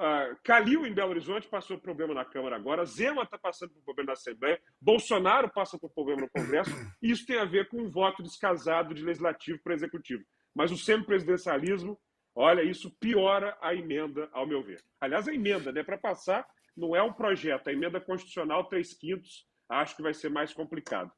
Uh, 0.00 0.36
Calil, 0.42 0.86
em 0.86 0.94
Belo 0.94 1.10
Horizonte, 1.10 1.46
passou 1.46 1.76
por 1.76 1.84
problema 1.84 2.14
na 2.14 2.24
Câmara 2.24 2.56
agora, 2.56 2.84
Zema 2.84 3.22
está 3.22 3.38
passando 3.38 3.72
por 3.72 3.84
problema 3.84 4.08
na 4.08 4.12
Assembleia, 4.14 4.60
Bolsonaro 4.80 5.50
passa 5.52 5.78
por 5.78 5.90
problema 5.90 6.22
no 6.22 6.30
Congresso, 6.30 6.70
e 7.02 7.10
isso 7.10 7.26
tem 7.26 7.38
a 7.38 7.44
ver 7.44 7.68
com 7.68 7.82
um 7.82 7.90
voto 7.90 8.22
descasado 8.22 8.94
de 8.94 9.04
legislativo 9.04 9.60
para 9.62 9.74
executivo. 9.74 10.24
Mas 10.54 10.72
o 10.72 10.76
semipresidencialismo, 10.76 12.00
olha, 12.34 12.62
isso 12.62 12.90
piora 12.98 13.56
a 13.60 13.74
emenda, 13.74 14.28
ao 14.32 14.46
meu 14.46 14.62
ver. 14.62 14.82
Aliás, 15.00 15.28
a 15.28 15.34
emenda, 15.34 15.70
né, 15.70 15.82
para 15.82 15.98
passar, 15.98 16.46
não 16.76 16.96
é 16.96 17.02
um 17.02 17.12
projeto, 17.12 17.68
a 17.68 17.72
emenda 17.72 18.00
constitucional 18.00 18.64
3 18.64 18.94
quintos, 18.94 19.46
acho 19.68 19.94
que 19.94 20.02
vai 20.02 20.14
ser 20.14 20.30
mais 20.30 20.52
complicado. 20.52 21.12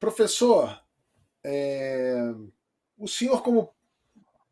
Professor, 0.00 0.82
é... 1.44 2.34
o 2.98 3.06
senhor, 3.06 3.42
como 3.42 3.72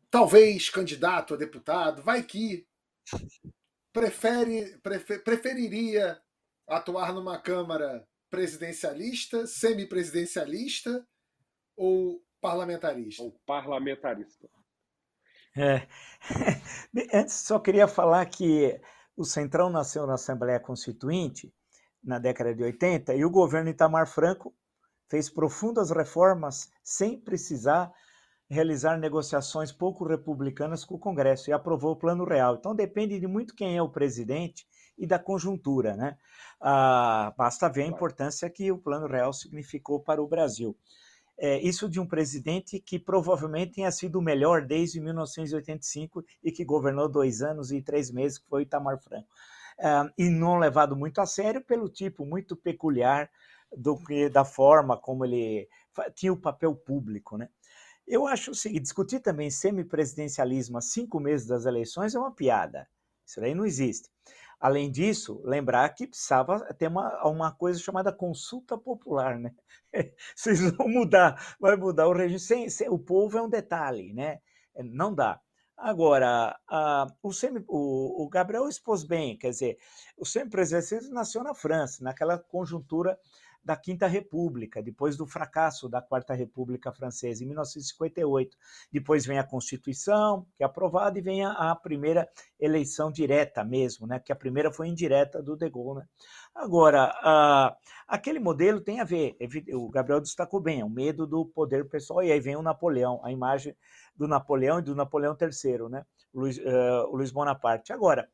talvez 0.09 0.69
candidato 0.69 1.33
a 1.33 1.37
deputado, 1.37 2.01
vai 2.01 2.23
que 2.23 2.65
prefere, 3.91 4.77
prefer, 4.79 5.23
preferiria 5.23 6.21
atuar 6.67 7.13
numa 7.13 7.37
Câmara 7.39 8.07
presidencialista, 8.29 9.45
semipresidencialista 9.45 11.05
ou 11.77 12.23
parlamentarista? 12.41 13.23
Ou 13.23 13.39
parlamentarista. 13.45 14.49
É. 15.55 15.87
Antes, 17.13 17.35
só 17.35 17.59
queria 17.59 17.87
falar 17.87 18.25
que 18.25 18.79
o 19.15 19.23
Centrão 19.23 19.69
nasceu 19.69 20.07
na 20.07 20.15
Assembleia 20.15 20.59
Constituinte 20.59 21.53
na 22.03 22.17
década 22.17 22.53
de 22.53 22.63
80 22.63 23.13
e 23.13 23.23
o 23.23 23.29
governo 23.29 23.69
Itamar 23.69 24.07
Franco 24.07 24.53
fez 25.09 25.29
profundas 25.29 25.91
reformas 25.91 26.71
sem 26.83 27.19
precisar 27.19 27.93
realizar 28.53 28.97
negociações 28.97 29.71
pouco 29.71 30.05
republicanas 30.05 30.85
com 30.85 30.95
o 30.95 30.99
Congresso 30.99 31.49
e 31.49 31.53
aprovou 31.53 31.91
o 31.91 31.95
Plano 31.95 32.23
Real. 32.23 32.55
Então 32.55 32.75
depende 32.75 33.19
de 33.19 33.27
muito 33.27 33.55
quem 33.55 33.75
é 33.75 33.81
o 33.81 33.89
presidente 33.89 34.65
e 34.97 35.07
da 35.07 35.19
conjuntura, 35.19 35.95
né? 35.95 36.17
Ah, 36.61 37.33
basta 37.37 37.67
ver 37.67 37.83
a 37.83 37.87
importância 37.87 38.49
que 38.49 38.71
o 38.71 38.77
Plano 38.77 39.07
Real 39.07 39.33
significou 39.33 39.99
para 39.99 40.21
o 40.21 40.27
Brasil. 40.27 40.77
É, 41.37 41.59
isso 41.61 41.89
de 41.89 41.99
um 41.99 42.05
presidente 42.05 42.79
que 42.79 42.99
provavelmente 42.99 43.73
tenha 43.73 43.91
sido 43.91 44.19
o 44.19 44.21
melhor 44.21 44.65
desde 44.65 45.01
1985 45.01 46.23
e 46.43 46.51
que 46.51 46.63
governou 46.63 47.09
dois 47.09 47.41
anos 47.41 47.71
e 47.71 47.81
três 47.81 48.11
meses, 48.11 48.37
que 48.37 48.47
foi 48.47 48.61
Itamar 48.61 48.99
Franco. 49.01 49.27
Ah, 49.79 50.09
e 50.17 50.29
não 50.29 50.57
levado 50.59 50.95
muito 50.95 51.19
a 51.19 51.25
sério 51.25 51.61
pelo 51.61 51.89
tipo 51.89 52.25
muito 52.25 52.55
peculiar 52.55 53.29
do 53.75 53.99
da 54.31 54.45
forma 54.45 54.95
como 54.95 55.25
ele 55.25 55.67
tinha 56.15 56.31
o 56.31 56.37
papel 56.39 56.75
público, 56.75 57.37
né? 57.37 57.49
Eu 58.07 58.27
acho 58.27 58.51
o 58.51 58.55
seguinte, 58.55 58.83
discutir 58.83 59.19
também 59.19 59.49
semipresidencialismo 59.49 60.77
a 60.77 60.81
cinco 60.81 61.19
meses 61.19 61.47
das 61.47 61.65
eleições 61.65 62.13
é 62.13 62.19
uma 62.19 62.33
piada. 62.33 62.87
Isso 63.25 63.39
aí 63.41 63.55
não 63.55 63.65
existe. 63.65 64.09
Além 64.59 64.89
disso, 64.89 65.41
lembrar 65.43 65.89
que 65.89 66.07
precisava 66.07 66.59
ter 66.75 66.87
uma, 66.87 67.21
uma 67.27 67.51
coisa 67.51 67.79
chamada 67.79 68.13
consulta 68.13 68.77
popular, 68.77 69.37
né? 69.37 69.53
Vocês 70.35 70.61
vão 70.71 70.87
mudar, 70.87 71.55
vai 71.59 71.75
mudar 71.75 72.07
o 72.07 72.13
regime. 72.13 72.39
Sem, 72.39 72.69
sem, 72.69 72.89
o 72.89 72.97
povo 72.97 73.37
é 73.37 73.41
um 73.41 73.49
detalhe, 73.49 74.13
né? 74.13 74.39
Não 74.77 75.13
dá. 75.13 75.39
Agora, 75.75 76.57
a, 76.69 77.07
o, 77.21 77.33
semi, 77.33 77.63
o, 77.67 78.23
o, 78.23 78.29
Gabriel 78.29 78.69
expôs 78.69 79.03
bem, 79.03 79.37
quer 79.37 79.49
dizer, 79.49 79.77
o 80.15 80.25
semipresidencialismo 80.25 81.13
nasceu 81.13 81.43
na 81.43 81.53
França, 81.53 82.03
naquela 82.03 82.37
conjuntura 82.37 83.19
da 83.63 83.75
Quinta 83.75 84.07
República, 84.07 84.81
depois 84.81 85.15
do 85.15 85.25
fracasso 85.25 85.87
da 85.87 86.01
Quarta 86.01 86.33
República 86.33 86.91
Francesa, 86.91 87.43
em 87.43 87.47
1958. 87.47 88.57
Depois 88.91 89.25
vem 89.25 89.39
a 89.39 89.43
Constituição, 89.43 90.45
que 90.55 90.63
é 90.63 90.65
aprovada, 90.65 91.17
e 91.17 91.21
vem 91.21 91.45
a, 91.45 91.71
a 91.71 91.75
primeira 91.75 92.27
eleição 92.59 93.11
direta 93.11 93.63
mesmo, 93.63 94.05
né? 94.05 94.19
que 94.19 94.31
a 94.31 94.35
primeira 94.35 94.71
foi 94.71 94.87
indireta 94.87 95.41
do 95.41 95.55
De 95.55 95.69
Gaulle. 95.69 96.01
Né? 96.01 96.05
Agora, 96.53 97.75
aquele 98.07 98.39
modelo 98.39 98.81
tem 98.81 98.99
a 98.99 99.03
ver, 99.03 99.37
o 99.73 99.89
Gabriel 99.89 100.19
destacou 100.19 100.59
bem, 100.59 100.81
é 100.81 100.85
o 100.85 100.89
medo 100.89 101.25
do 101.25 101.45
poder 101.45 101.87
pessoal, 101.87 102.23
e 102.23 102.31
aí 102.31 102.39
vem 102.39 102.55
o 102.55 102.61
Napoleão, 102.61 103.21
a 103.23 103.31
imagem 103.31 103.75
do 104.15 104.27
Napoleão 104.27 104.79
e 104.79 104.83
do 104.83 104.95
Napoleão 104.95 105.35
III, 105.39 105.89
né? 105.89 106.05
Luiz, 106.33 106.57
uh, 106.57 107.11
Luiz 107.11 107.31
Bonaparte. 107.31 107.93
Agora, 107.93 108.27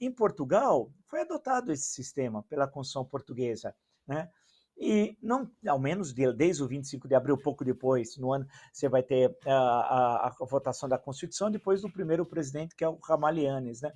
em 0.00 0.12
Portugal, 0.12 0.90
foi 1.06 1.20
adotado 1.20 1.72
esse 1.72 1.86
sistema 1.86 2.42
pela 2.44 2.66
Constituição 2.66 3.04
Portuguesa, 3.04 3.74
né? 4.06 4.28
E 4.76 5.16
não, 5.22 5.48
ao 5.68 5.78
menos 5.78 6.12
desde 6.12 6.62
o 6.62 6.66
25 6.66 7.06
de 7.06 7.14
abril, 7.14 7.38
pouco 7.38 7.64
depois, 7.64 8.16
no 8.16 8.32
ano, 8.32 8.46
você 8.72 8.88
vai 8.88 9.04
ter 9.04 9.36
a, 9.46 9.52
a, 9.52 10.26
a 10.26 10.44
votação 10.44 10.88
da 10.88 10.98
Constituição, 10.98 11.50
depois 11.50 11.82
do 11.82 11.92
primeiro 11.92 12.26
presidente, 12.26 12.74
que 12.74 12.82
é 12.82 12.88
o 12.88 12.98
Ramalhianes, 12.98 13.82
né? 13.82 13.92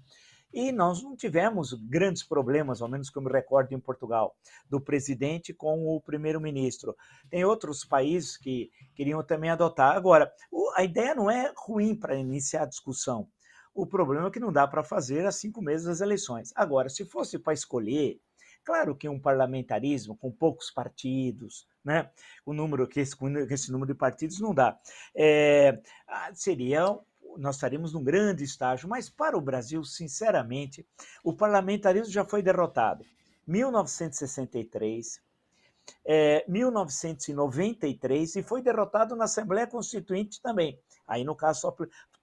E 0.52 0.72
nós 0.72 1.02
não 1.02 1.14
tivemos 1.14 1.74
grandes 1.74 2.22
problemas, 2.22 2.80
ao 2.80 2.88
menos 2.88 3.10
que 3.10 3.18
eu 3.18 3.22
me 3.22 3.30
recordo 3.30 3.72
em 3.72 3.80
Portugal, 3.80 4.34
do 4.68 4.80
presidente 4.80 5.52
com 5.52 5.86
o 5.86 6.00
primeiro-ministro. 6.00 6.96
Tem 7.28 7.44
outros 7.44 7.84
países 7.84 8.36
que 8.36 8.70
queriam 8.94 9.22
também 9.22 9.50
adotar. 9.50 9.94
Agora, 9.94 10.32
a 10.74 10.82
ideia 10.82 11.14
não 11.14 11.30
é 11.30 11.52
ruim 11.54 11.94
para 11.94 12.16
iniciar 12.16 12.62
a 12.62 12.66
discussão. 12.66 13.28
O 13.78 13.86
problema 13.86 14.26
é 14.26 14.30
que 14.32 14.40
não 14.40 14.52
dá 14.52 14.66
para 14.66 14.82
fazer 14.82 15.24
a 15.24 15.30
cinco 15.30 15.62
meses 15.62 15.86
das 15.86 16.00
eleições. 16.00 16.52
Agora, 16.56 16.88
se 16.88 17.04
fosse 17.04 17.38
para 17.38 17.52
escolher, 17.52 18.20
claro 18.64 18.96
que 18.96 19.08
um 19.08 19.20
parlamentarismo 19.20 20.16
com 20.16 20.32
poucos 20.32 20.68
partidos, 20.68 21.64
né? 21.84 22.10
O 22.44 22.52
número 22.52 22.88
que 22.88 22.98
esse, 22.98 23.14
esse 23.48 23.70
número 23.70 23.92
de 23.92 23.96
partidos 23.96 24.40
não 24.40 24.52
dá. 24.52 24.76
É, 25.14 25.80
seria 26.34 26.98
nós 27.36 27.54
estaríamos 27.54 27.92
num 27.92 28.02
grande 28.02 28.42
estágio, 28.42 28.88
mas 28.88 29.08
para 29.08 29.38
o 29.38 29.40
Brasil, 29.40 29.84
sinceramente, 29.84 30.84
o 31.22 31.32
parlamentarismo 31.32 32.12
já 32.12 32.24
foi 32.24 32.42
derrotado. 32.42 33.04
1963, 33.46 35.22
é, 36.04 36.44
1993 36.48 38.34
e 38.34 38.42
foi 38.42 38.60
derrotado 38.60 39.14
na 39.14 39.26
Assembleia 39.26 39.68
Constituinte 39.68 40.42
também. 40.42 40.80
Aí, 41.06 41.22
no 41.22 41.36
caso, 41.36 41.60
só 41.60 41.76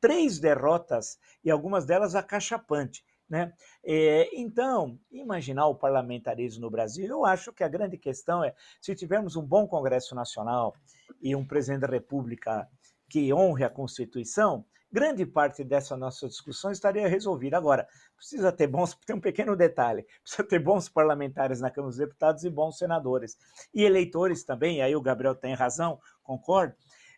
três 0.05 0.37
derrotas 0.37 1.17
e 1.43 1.49
algumas 1.49 1.83
delas 1.83 2.13
acachapante. 2.13 3.03
Né? 3.27 3.51
É, 3.83 4.29
então, 4.39 4.99
imaginar 5.11 5.65
o 5.65 5.73
parlamentarismo 5.73 6.61
no 6.61 6.69
Brasil, 6.69 7.07
eu 7.07 7.25
acho 7.25 7.51
que 7.51 7.63
a 7.63 7.67
grande 7.67 7.97
questão 7.97 8.43
é 8.43 8.53
se 8.79 8.93
tivermos 8.93 9.35
um 9.35 9.41
bom 9.41 9.67
Congresso 9.67 10.13
Nacional 10.13 10.75
e 11.19 11.35
um 11.35 11.43
presidente 11.43 11.81
da 11.81 11.87
República 11.87 12.69
que 13.09 13.33
honre 13.33 13.63
a 13.63 13.69
Constituição, 13.69 14.63
grande 14.91 15.25
parte 15.25 15.63
dessa 15.63 15.97
nossa 15.97 16.27
discussão 16.27 16.69
estaria 16.69 17.07
resolvida. 17.07 17.57
Agora, 17.57 17.87
precisa 18.15 18.51
ter 18.51 18.67
bons, 18.67 18.93
tem 19.07 19.15
um 19.15 19.19
pequeno 19.19 19.55
detalhe, 19.55 20.05
precisa 20.21 20.43
ter 20.43 20.59
bons 20.59 20.87
parlamentares 20.87 21.59
na 21.59 21.71
Câmara 21.71 21.89
dos 21.89 21.97
Deputados 21.97 22.43
e 22.43 22.49
bons 22.51 22.77
senadores. 22.77 23.35
E 23.73 23.81
eleitores 23.81 24.43
também, 24.43 24.83
aí 24.83 24.95
o 24.95 25.01
Gabriel 25.01 25.33
tem 25.33 25.55
razão, 25.55 25.99
concordo, 26.21 26.75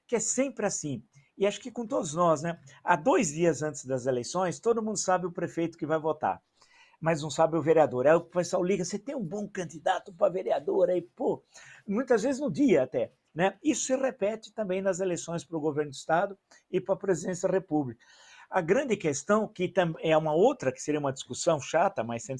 que 0.08 0.16
é 0.16 0.22
sempre 0.22 0.66
assim 0.66 1.04
e 1.38 1.46
acho 1.46 1.60
que 1.62 1.72
com 1.72 1.86
todos 1.86 2.14
nós, 2.14 2.42
né? 2.42 2.60
Há 2.84 2.96
dois 2.96 3.30
dias 3.30 3.62
antes 3.62 3.86
das 3.86 4.06
eleições, 4.06 4.60
todo 4.60 4.82
mundo 4.82 4.98
sabe 4.98 5.28
o 5.28 5.32
prefeito 5.32 5.78
que 5.78 5.86
vai 5.86 6.00
votar, 6.00 6.42
mas 7.00 7.22
não 7.22 7.30
sabe 7.30 7.56
o 7.56 7.62
vereador. 7.62 8.08
Aí 8.08 8.16
o 8.16 8.22
pessoal 8.22 8.64
liga: 8.64 8.84
você 8.84 8.98
tem 8.98 9.16
um 9.16 9.24
bom 9.24 9.48
candidato 9.48 10.12
para 10.14 10.32
vereador? 10.32 10.90
Aí, 10.90 11.02
pô, 11.02 11.44
muitas 11.88 12.24
vezes 12.24 12.42
no 12.42 12.52
dia 12.52 12.84
até. 12.84 13.12
Né? 13.36 13.56
Isso 13.64 13.86
se 13.86 13.96
repete 13.96 14.52
também 14.52 14.82
nas 14.82 15.00
eleições 15.00 15.46
para 15.46 15.56
o 15.56 15.62
governo 15.62 15.92
do 15.92 15.96
Estado 15.96 16.36
e 16.72 16.82
para 16.82 16.96
a 16.96 16.98
presidência 16.98 17.48
da 17.48 17.54
República. 17.54 18.04
A 18.50 18.62
grande 18.62 18.98
questão, 18.98 19.48
que 19.48 19.72
é 20.00 20.18
uma 20.18 20.34
outra, 20.34 20.72
que 20.72 20.82
seria 20.82 21.00
uma 21.00 21.14
discussão 21.14 21.60
chata, 21.60 22.04
mas 22.04 22.24
sendo 22.24 22.40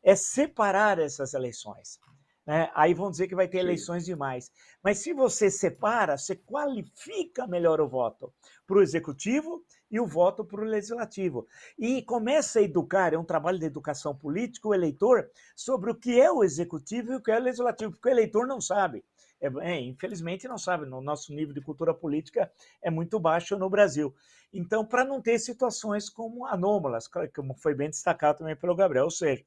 é 0.00 0.14
separar 0.14 1.00
essas 1.00 1.34
eleições. 1.34 1.98
Né? 2.48 2.70
Aí 2.74 2.94
vão 2.94 3.10
dizer 3.10 3.28
que 3.28 3.34
vai 3.34 3.46
ter 3.46 3.58
eleições 3.58 4.06
demais. 4.06 4.50
Mas 4.82 5.00
se 5.00 5.12
você 5.12 5.50
separa, 5.50 6.16
você 6.16 6.34
qualifica 6.34 7.46
melhor 7.46 7.78
o 7.78 7.86
voto 7.86 8.32
para 8.66 8.78
o 8.78 8.82
executivo 8.82 9.62
e 9.90 10.00
o 10.00 10.06
voto 10.06 10.42
para 10.42 10.62
o 10.62 10.64
legislativo. 10.64 11.46
E 11.78 12.00
começa 12.00 12.58
a 12.58 12.62
educar, 12.62 13.12
é 13.12 13.18
um 13.18 13.24
trabalho 13.24 13.58
de 13.58 13.66
educação 13.66 14.16
política, 14.16 14.66
o 14.66 14.72
eleitor, 14.72 15.30
sobre 15.54 15.90
o 15.90 15.94
que 15.94 16.18
é 16.18 16.32
o 16.32 16.42
executivo 16.42 17.12
e 17.12 17.16
o 17.16 17.20
que 17.20 17.30
é 17.30 17.38
o 17.38 17.42
legislativo, 17.42 17.90
porque 17.92 18.08
o 18.08 18.12
eleitor 18.12 18.46
não 18.46 18.62
sabe. 18.62 19.04
É, 19.40 19.46
é, 19.60 19.80
infelizmente 19.80 20.48
não 20.48 20.58
sabe, 20.58 20.84
no 20.84 21.00
nosso 21.00 21.32
nível 21.32 21.54
de 21.54 21.60
cultura 21.60 21.94
política 21.94 22.50
é 22.82 22.90
muito 22.90 23.20
baixo 23.20 23.56
no 23.56 23.70
Brasil. 23.70 24.14
Então, 24.52 24.84
para 24.84 25.04
não 25.04 25.20
ter 25.20 25.38
situações 25.38 26.08
como 26.08 26.46
anômalas, 26.46 27.06
como 27.34 27.54
foi 27.54 27.74
bem 27.74 27.90
destacado 27.90 28.38
também 28.38 28.56
pelo 28.56 28.74
Gabriel, 28.74 29.04
ou 29.04 29.10
seja, 29.10 29.44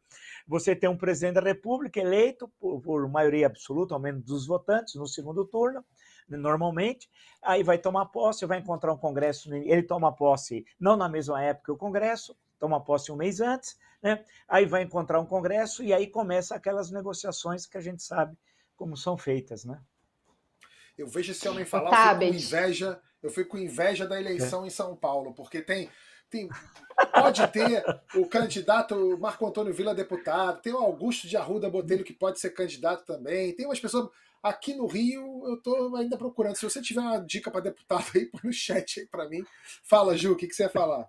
você 0.47 0.75
tem 0.75 0.89
um 0.89 0.97
presidente 0.97 1.35
da 1.35 1.41
República 1.41 1.99
eleito 1.99 2.47
por, 2.59 2.79
por 2.81 3.09
maioria 3.09 3.47
absoluta, 3.47 3.95
ao 3.95 3.99
menos 3.99 4.23
dos 4.23 4.45
votantes, 4.45 4.95
no 4.95 5.07
segundo 5.07 5.43
turno, 5.45 5.83
normalmente, 6.29 7.09
aí 7.41 7.63
vai 7.63 7.77
tomar 7.77 8.05
posse, 8.05 8.45
vai 8.45 8.59
encontrar 8.59 8.93
um 8.93 8.97
congresso, 8.97 9.53
ele 9.53 9.83
toma 9.83 10.15
posse 10.15 10.65
não 10.79 10.95
na 10.95 11.09
mesma 11.09 11.41
época 11.43 11.65
que 11.65 11.71
o 11.71 11.77
congresso, 11.77 12.37
toma 12.59 12.79
posse 12.79 13.11
um 13.11 13.15
mês 13.15 13.41
antes, 13.41 13.75
né? 14.03 14.23
Aí 14.47 14.65
vai 14.65 14.83
encontrar 14.83 15.19
um 15.19 15.25
congresso 15.25 15.83
e 15.83 15.91
aí 15.93 16.07
começa 16.07 16.55
aquelas 16.55 16.91
negociações 16.91 17.65
que 17.65 17.77
a 17.77 17.81
gente 17.81 18.03
sabe 18.03 18.37
como 18.82 18.97
são 18.97 19.15
feitas, 19.15 19.63
né? 19.63 19.79
Eu 20.97 21.07
vejo 21.07 21.34
esse 21.34 21.47
homem 21.47 21.65
falar, 21.65 22.15
eu 22.15 22.19
fico 22.19 22.32
com 22.32 22.36
inveja, 22.36 23.01
eu 23.21 23.29
fico 23.29 23.49
com 23.51 23.57
inveja 23.59 24.07
da 24.07 24.19
eleição 24.19 24.63
é. 24.63 24.67
em 24.67 24.69
São 24.71 24.95
Paulo, 24.95 25.36
porque 25.36 25.61
tem 25.61 25.88
tem, 26.32 26.49
pode 27.13 27.45
ter 27.49 27.84
o 28.15 28.25
candidato 28.25 29.19
Marco 29.19 29.45
Antônio 29.45 29.73
Vila 29.73 29.93
deputado, 29.93 30.61
tem 30.61 30.73
o 30.73 30.77
Augusto 30.77 31.27
de 31.27 31.38
Arruda 31.38 31.69
Botelho 31.69 32.03
que 32.03 32.13
pode 32.13 32.39
ser 32.39 32.51
candidato 32.51 33.05
também, 33.05 33.53
tem 33.53 33.67
umas 33.67 33.79
pessoas. 33.79 34.09
Aqui 34.41 34.73
no 34.73 34.88
Rio, 34.88 35.43
eu 35.45 35.55
estou 35.55 35.95
ainda 35.95 36.17
procurando. 36.17 36.55
Se 36.55 36.63
você 36.63 36.82
tiver 36.82 37.01
uma 37.01 37.19
dica 37.19 37.51
para 37.51 37.61
deputado 37.61 38.05
aí, 38.15 38.25
põe 38.25 38.41
no 38.45 38.51
chat 38.51 39.01
aí 39.01 39.05
para 39.05 39.29
mim. 39.29 39.43
Fala, 39.84 40.17
Ju, 40.17 40.32
o 40.32 40.36
que, 40.36 40.47
que 40.47 40.55
você 40.55 40.63
ia 40.63 40.69
falar? 40.69 41.07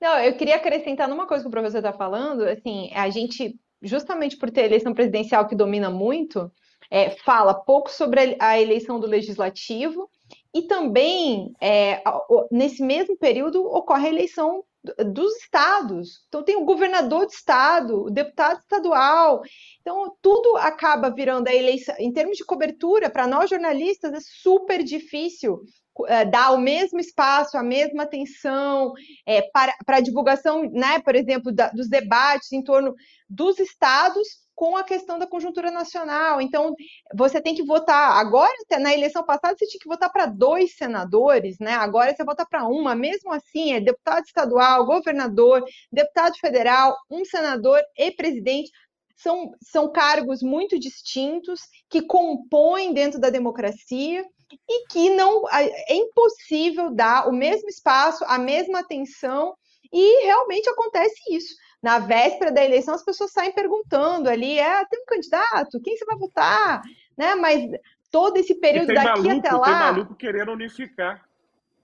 Não, 0.00 0.18
eu 0.20 0.36
queria 0.36 0.56
acrescentar 0.56 1.08
numa 1.08 1.26
coisa 1.26 1.42
que 1.42 1.48
o 1.48 1.50
professor 1.50 1.78
está 1.78 1.92
falando, 1.92 2.44
assim, 2.44 2.92
a 2.94 3.10
gente, 3.10 3.58
justamente 3.82 4.36
por 4.36 4.50
ter 4.50 4.64
eleição 4.64 4.94
presidencial 4.94 5.46
que 5.46 5.54
domina 5.54 5.90
muito, 5.90 6.50
é, 6.90 7.10
fala 7.10 7.54
pouco 7.54 7.90
sobre 7.90 8.36
a 8.38 8.60
eleição 8.60 9.00
do 9.00 9.06
legislativo 9.06 10.08
e 10.54 10.62
também, 10.62 11.52
é, 11.60 12.02
nesse 12.50 12.82
mesmo 12.82 13.16
período, 13.16 13.64
ocorre 13.64 14.08
a 14.08 14.10
eleição 14.10 14.62
dos 15.06 15.36
estados. 15.36 16.24
Então, 16.28 16.42
tem 16.42 16.56
o 16.56 16.64
governador 16.64 17.26
do 17.26 17.32
estado, 17.32 18.04
o 18.04 18.10
deputado 18.10 18.58
estadual. 18.60 19.42
Então, 19.80 20.16
tudo 20.20 20.56
acaba 20.56 21.10
virando 21.10 21.48
a 21.48 21.54
eleição. 21.54 21.94
Em 21.98 22.12
termos 22.12 22.36
de 22.36 22.44
cobertura, 22.44 23.08
para 23.08 23.26
nós 23.26 23.48
jornalistas, 23.48 24.12
é 24.12 24.18
super 24.20 24.82
difícil 24.82 25.60
é, 26.08 26.24
dar 26.24 26.52
o 26.52 26.58
mesmo 26.58 26.98
espaço, 26.98 27.56
a 27.56 27.62
mesma 27.62 28.02
atenção 28.02 28.92
é, 29.26 29.42
para, 29.52 29.74
para 29.84 29.98
a 29.98 30.00
divulgação, 30.00 30.62
né, 30.70 31.00
por 31.00 31.14
exemplo, 31.14 31.52
da, 31.52 31.68
dos 31.68 31.88
debates 31.88 32.52
em 32.52 32.62
torno 32.62 32.94
dos 33.28 33.58
estados 33.58 34.41
com 34.54 34.76
a 34.76 34.84
questão 34.84 35.18
da 35.18 35.26
conjuntura 35.26 35.70
nacional. 35.70 36.40
Então, 36.40 36.74
você 37.14 37.40
tem 37.40 37.54
que 37.54 37.64
votar. 37.64 38.18
Agora, 38.18 38.52
na 38.80 38.92
eleição 38.92 39.24
passada, 39.24 39.56
você 39.58 39.66
tinha 39.66 39.80
que 39.80 39.88
votar 39.88 40.10
para 40.10 40.26
dois 40.26 40.76
senadores, 40.76 41.58
né? 41.58 41.72
Agora 41.72 42.14
você 42.14 42.24
vota 42.24 42.46
para 42.48 42.66
uma. 42.66 42.94
Mesmo 42.94 43.32
assim, 43.32 43.72
é 43.72 43.80
deputado 43.80 44.24
estadual, 44.24 44.86
governador, 44.86 45.64
deputado 45.90 46.36
federal, 46.38 46.96
um 47.10 47.24
senador 47.24 47.80
e 47.96 48.10
presidente. 48.10 48.70
São, 49.16 49.52
são 49.62 49.92
cargos 49.92 50.42
muito 50.42 50.78
distintos 50.78 51.60
que 51.88 52.02
compõem 52.02 52.92
dentro 52.92 53.20
da 53.20 53.30
democracia 53.30 54.24
e 54.68 54.86
que 54.88 55.10
não 55.10 55.48
é 55.48 55.94
impossível 55.94 56.90
dar 56.90 57.28
o 57.28 57.32
mesmo 57.32 57.68
espaço, 57.68 58.24
a 58.26 58.38
mesma 58.38 58.80
atenção, 58.80 59.54
e 59.92 60.24
realmente 60.24 60.68
acontece 60.68 61.14
isso. 61.30 61.54
Na 61.82 61.98
véspera 61.98 62.52
da 62.52 62.64
eleição, 62.64 62.94
as 62.94 63.04
pessoas 63.04 63.32
saem 63.32 63.52
perguntando 63.52 64.28
ali: 64.28 64.58
é, 64.58 64.84
tem 64.86 65.00
um 65.00 65.06
candidato? 65.06 65.80
Quem 65.80 65.96
você 65.96 66.04
vai 66.04 66.16
votar? 66.16 66.82
Né? 67.16 67.34
Mas 67.34 67.68
todo 68.10 68.36
esse 68.36 68.54
período 68.54 68.94
daqui 68.94 69.22
maluco, 69.22 69.38
até 69.38 69.52
lá. 69.52 69.64
Tem 69.64 69.74
maluco 69.74 70.14
querendo 70.14 70.52
unificar. 70.52 71.24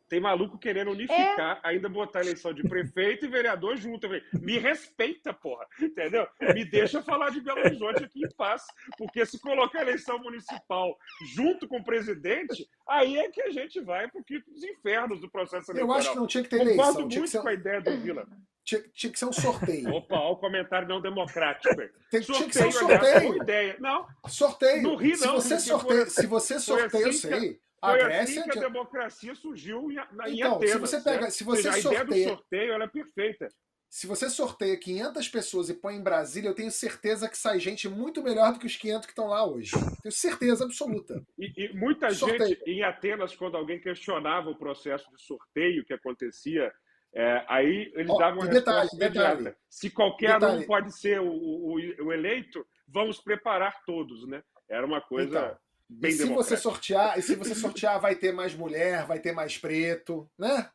Tem 0.09 0.21
maluco 0.21 0.59
querendo 0.59 0.91
unificar, 0.91 1.61
é... 1.63 1.69
ainda 1.69 1.89
botar 1.89 2.21
a 2.21 2.23
eleição 2.23 2.53
de 2.53 2.63
prefeito 2.63 3.27
e 3.27 3.29
vereador 3.29 3.77
junto. 3.77 4.09
Me 4.33 4.59
respeita, 4.59 5.33
porra. 5.33 5.67
Entendeu? 5.81 6.27
Me 6.55 6.65
deixa 6.65 7.03
falar 7.03 7.31
de 7.31 7.41
Belo 7.41 7.61
Horizonte 7.61 8.05
aqui 8.05 8.25
em 8.25 8.29
paz. 8.37 8.63
Porque 8.97 9.25
se 9.27 9.39
colocar 9.39 9.81
a 9.81 9.83
eleição 9.83 10.19
municipal 10.19 10.97
junto 11.35 11.69
com 11.69 11.79
o 11.79 11.85
presidente, 11.85 12.67
aí 12.89 13.19
é 13.19 13.31
que 13.31 13.43
a 13.43 13.51
gente 13.51 13.81
vai 13.81 14.09
para 14.09 14.21
os 14.21 14.65
infernos 14.65 15.21
do 15.21 15.31
processo 15.31 15.71
eleitoral. 15.71 15.97
Eu 15.97 16.01
acho 16.01 16.11
que 16.13 16.17
não 16.17 16.27
tinha 16.27 16.43
que 16.43 16.51
ter 16.51 16.61
eleição. 16.61 16.87
Concordo 16.87 17.09
muito 17.09 17.31
ser... 17.31 17.43
com 17.43 17.49
a 17.49 17.53
ideia 17.53 17.81
do 17.81 17.97
Vila. 17.99 18.27
Tinha, 18.65 18.83
tinha, 18.93 19.11
que 19.11 19.19
ser 19.19 19.25
um 19.25 19.33
sorteio. 19.33 19.95
Opa, 19.95 20.17
olha 20.17 20.33
o 20.33 20.37
comentário 20.37 20.87
não 20.87 21.01
democrático. 21.01 21.75
Tem, 22.11 22.23
sorteio, 22.23 22.23
tinha 22.23 22.49
que 22.49 22.55
ser 22.55 22.67
um 22.67 22.73
sorteio. 22.73 23.43
Ideia. 23.43 23.77
Não. 23.81 24.07
Sorteio. 24.27 24.83
No 24.83 24.95
Rio, 24.95 25.13
não. 25.13 25.41
Se 25.41 25.49
você 25.49 25.59
sorteia, 25.59 26.07
se 26.07 26.27
você 26.27 26.61
sorteia, 26.61 27.09
assim 27.09 27.29
eu 27.29 27.41
sei. 27.41 27.61
A 27.81 27.91
Foi 27.91 27.99
Grécia 28.05 28.41
assim 28.41 28.51
que 28.51 28.59
a 28.59 28.63
democracia 28.63 29.35
surgiu 29.35 29.91
em 29.91 29.97
então, 30.37 30.57
Atenas. 30.57 30.71
Se 30.71 30.79
você 30.79 31.01
pega, 31.01 31.31
se 31.31 31.45
você 31.45 31.63
seja, 31.63 31.81
sorteia, 31.81 32.01
a 32.01 32.05
ideia 32.05 32.27
do 32.27 32.31
sorteio 32.31 32.73
ela 32.73 32.85
é 32.85 32.89
perfeita. 32.89 33.49
Se 33.91 34.07
você 34.07 34.29
sorteia 34.29 34.77
500 34.77 35.29
pessoas 35.29 35.71
e 35.71 35.75
põe 35.75 35.95
em 35.95 36.03
Brasília, 36.03 36.49
eu 36.49 36.55
tenho 36.55 36.71
certeza 36.71 37.29
que 37.29 37.39
sai 37.39 37.59
gente 37.59 37.89
muito 37.89 38.23
melhor 38.23 38.53
do 38.53 38.59
que 38.59 38.67
os 38.67 38.77
500 38.77 39.07
que 39.07 39.13
estão 39.13 39.29
lá 39.29 39.47
hoje. 39.47 39.71
Tenho 40.03 40.13
certeza 40.13 40.65
absoluta. 40.65 41.23
E, 41.39 41.53
e 41.57 41.73
muita 41.73 42.11
sorteio. 42.11 42.49
gente 42.49 42.71
em 42.71 42.83
Atenas, 42.83 43.35
quando 43.35 43.57
alguém 43.57 43.81
questionava 43.81 44.51
o 44.51 44.59
processo 44.59 45.09
de 45.11 45.23
sorteio 45.23 45.87
que 45.87 45.95
acontecia, 45.95 46.71
é, 47.15 47.45
aí 47.49 47.91
eles 47.95 48.11
oh, 48.11 48.19
davam 48.19 48.41
uma 48.41 48.49
detalhe. 48.49 48.91
Detalhe, 48.99 49.55
Se 49.71 49.89
qualquer 49.89 50.35
detalhe. 50.35 50.65
um 50.65 50.67
pode 50.67 50.99
ser 50.99 51.21
o, 51.21 51.31
o, 51.31 51.75
o, 51.77 52.13
eleito, 52.13 52.67
vamos 52.87 53.19
preparar 53.21 53.83
todos, 53.87 54.27
né? 54.29 54.43
Era 54.69 54.87
uma 54.87 55.01
coisa. 55.01 55.39
Então, 55.39 55.59
Bem 55.89 56.11
e 56.11 56.15
se 56.15 56.25
você 56.27 56.57
sortear, 56.57 57.19
e 57.19 57.23
se 57.23 57.35
você 57.35 57.55
sortear, 57.55 57.99
vai 57.99 58.15
ter 58.15 58.31
mais 58.33 58.55
mulher, 58.55 59.07
vai 59.07 59.19
ter 59.19 59.33
mais 59.33 59.57
preto, 59.57 60.31
né? 60.39 60.71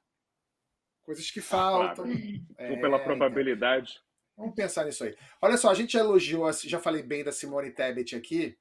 Coisas 1.04 1.30
que 1.30 1.42
faltam. 1.42 2.06
Ah, 2.06 2.56
claro. 2.58 2.74
é, 2.74 2.76
pela 2.78 2.98
probabilidade. 2.98 3.92
Então, 3.92 4.46
vamos 4.46 4.56
pensar 4.56 4.86
nisso 4.86 5.04
aí. 5.04 5.16
Olha 5.42 5.58
só, 5.58 5.70
a 5.70 5.74
gente 5.76 5.94
já 5.94 6.00
elogiou, 6.00 6.52
já 6.52 6.80
falei 6.80 7.04
bem 7.04 7.24
da 7.24 7.32
Simone 7.32 7.72
Tebet 7.72 8.16
aqui. 8.16 8.58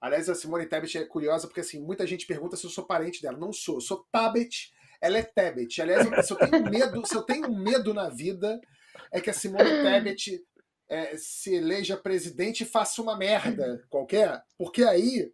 Aliás, 0.00 0.28
a 0.28 0.34
Simone 0.34 0.66
Tebet 0.66 0.96
é 0.96 1.04
curiosa 1.04 1.46
porque 1.46 1.60
assim, 1.60 1.80
muita 1.80 2.06
gente 2.06 2.26
pergunta 2.26 2.56
se 2.56 2.64
eu 2.64 2.70
sou 2.70 2.86
parente 2.86 3.20
dela. 3.20 3.36
Não 3.36 3.52
sou, 3.52 3.76
eu 3.76 3.80
sou 3.80 4.06
Tabet, 4.10 4.72
ela 5.00 5.18
é 5.18 5.22
Tebet. 5.22 5.82
Aliás, 5.82 6.26
se 6.26 6.32
eu 6.32 6.38
tenho 6.38 6.64
medo, 6.64 7.06
se 7.06 7.14
eu 7.14 7.22
tenho 7.22 7.52
medo 7.54 7.92
na 7.92 8.08
vida, 8.08 8.60
é 9.12 9.20
que 9.20 9.28
a 9.28 9.34
Simone 9.34 9.82
Tebet 9.82 10.42
é, 10.92 11.16
se 11.16 11.54
eleja 11.54 11.96
presidente 11.96 12.64
e 12.64 12.66
faça 12.66 13.00
uma 13.00 13.16
merda 13.16 13.82
qualquer, 13.88 14.42
porque 14.58 14.84
aí, 14.84 15.32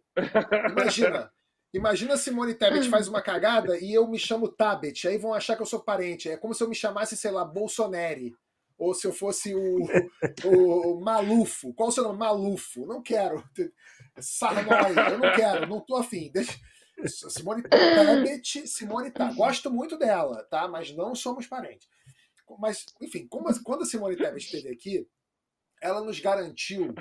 imagina, 0.71 1.29
imagina 1.73 2.15
Simone 2.15 2.53
Tebet 2.53 2.87
faz 2.87 3.09
uma 3.09 3.21
cagada 3.21 3.77
e 3.77 3.93
eu 3.93 4.07
me 4.07 4.17
chamo 4.17 4.47
Tabet, 4.47 5.05
aí 5.05 5.17
vão 5.17 5.33
achar 5.33 5.57
que 5.57 5.61
eu 5.61 5.65
sou 5.65 5.81
parente. 5.81 6.29
É 6.29 6.37
como 6.37 6.53
se 6.53 6.63
eu 6.63 6.69
me 6.69 6.75
chamasse, 6.75 7.17
sei 7.17 7.31
lá, 7.31 7.43
Bolsonaro. 7.43 8.31
Ou 8.77 8.93
se 8.93 9.05
eu 9.05 9.11
fosse 9.11 9.53
o, 9.53 9.79
o, 10.45 10.93
o 10.93 11.01
Malufo. 11.01 11.73
Qual 11.73 11.89
o 11.89 11.91
seu 11.91 12.05
nome? 12.05 12.17
Malufo. 12.17 12.85
Não 12.85 13.03
quero. 13.03 13.43
Sarnói. 14.17 14.93
Eu 15.11 15.17
não 15.17 15.35
quero, 15.35 15.67
não 15.67 15.81
tô 15.81 15.97
afim. 15.97 16.31
Deixa... 16.31 16.57
Simone 17.05 17.63
Tebet, 17.63 18.65
Simone 18.65 19.11
tá. 19.11 19.33
Gosto 19.33 19.69
muito 19.69 19.97
dela, 19.97 20.45
tá? 20.49 20.65
Mas 20.69 20.95
não 20.95 21.13
somos 21.13 21.45
parentes. 21.45 21.89
Mas, 22.57 22.85
enfim, 23.01 23.27
como, 23.27 23.47
quando 23.61 23.81
a 23.81 23.85
Simone 23.85 24.15
Tebet 24.15 24.45
esteve 24.45 24.69
aqui, 24.69 25.05
ela 25.81 26.01
nos 26.01 26.19
garantiu 26.19 26.93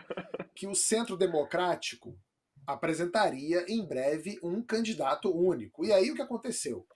que 0.54 0.66
o 0.66 0.74
Centro 0.74 1.16
Democrático 1.16 2.18
apresentaria 2.66 3.64
em 3.68 3.84
breve 3.84 4.38
um 4.42 4.62
candidato 4.62 5.34
único. 5.34 5.84
E 5.84 5.92
aí 5.92 6.10
o 6.10 6.14
que 6.14 6.22
aconteceu? 6.22 6.86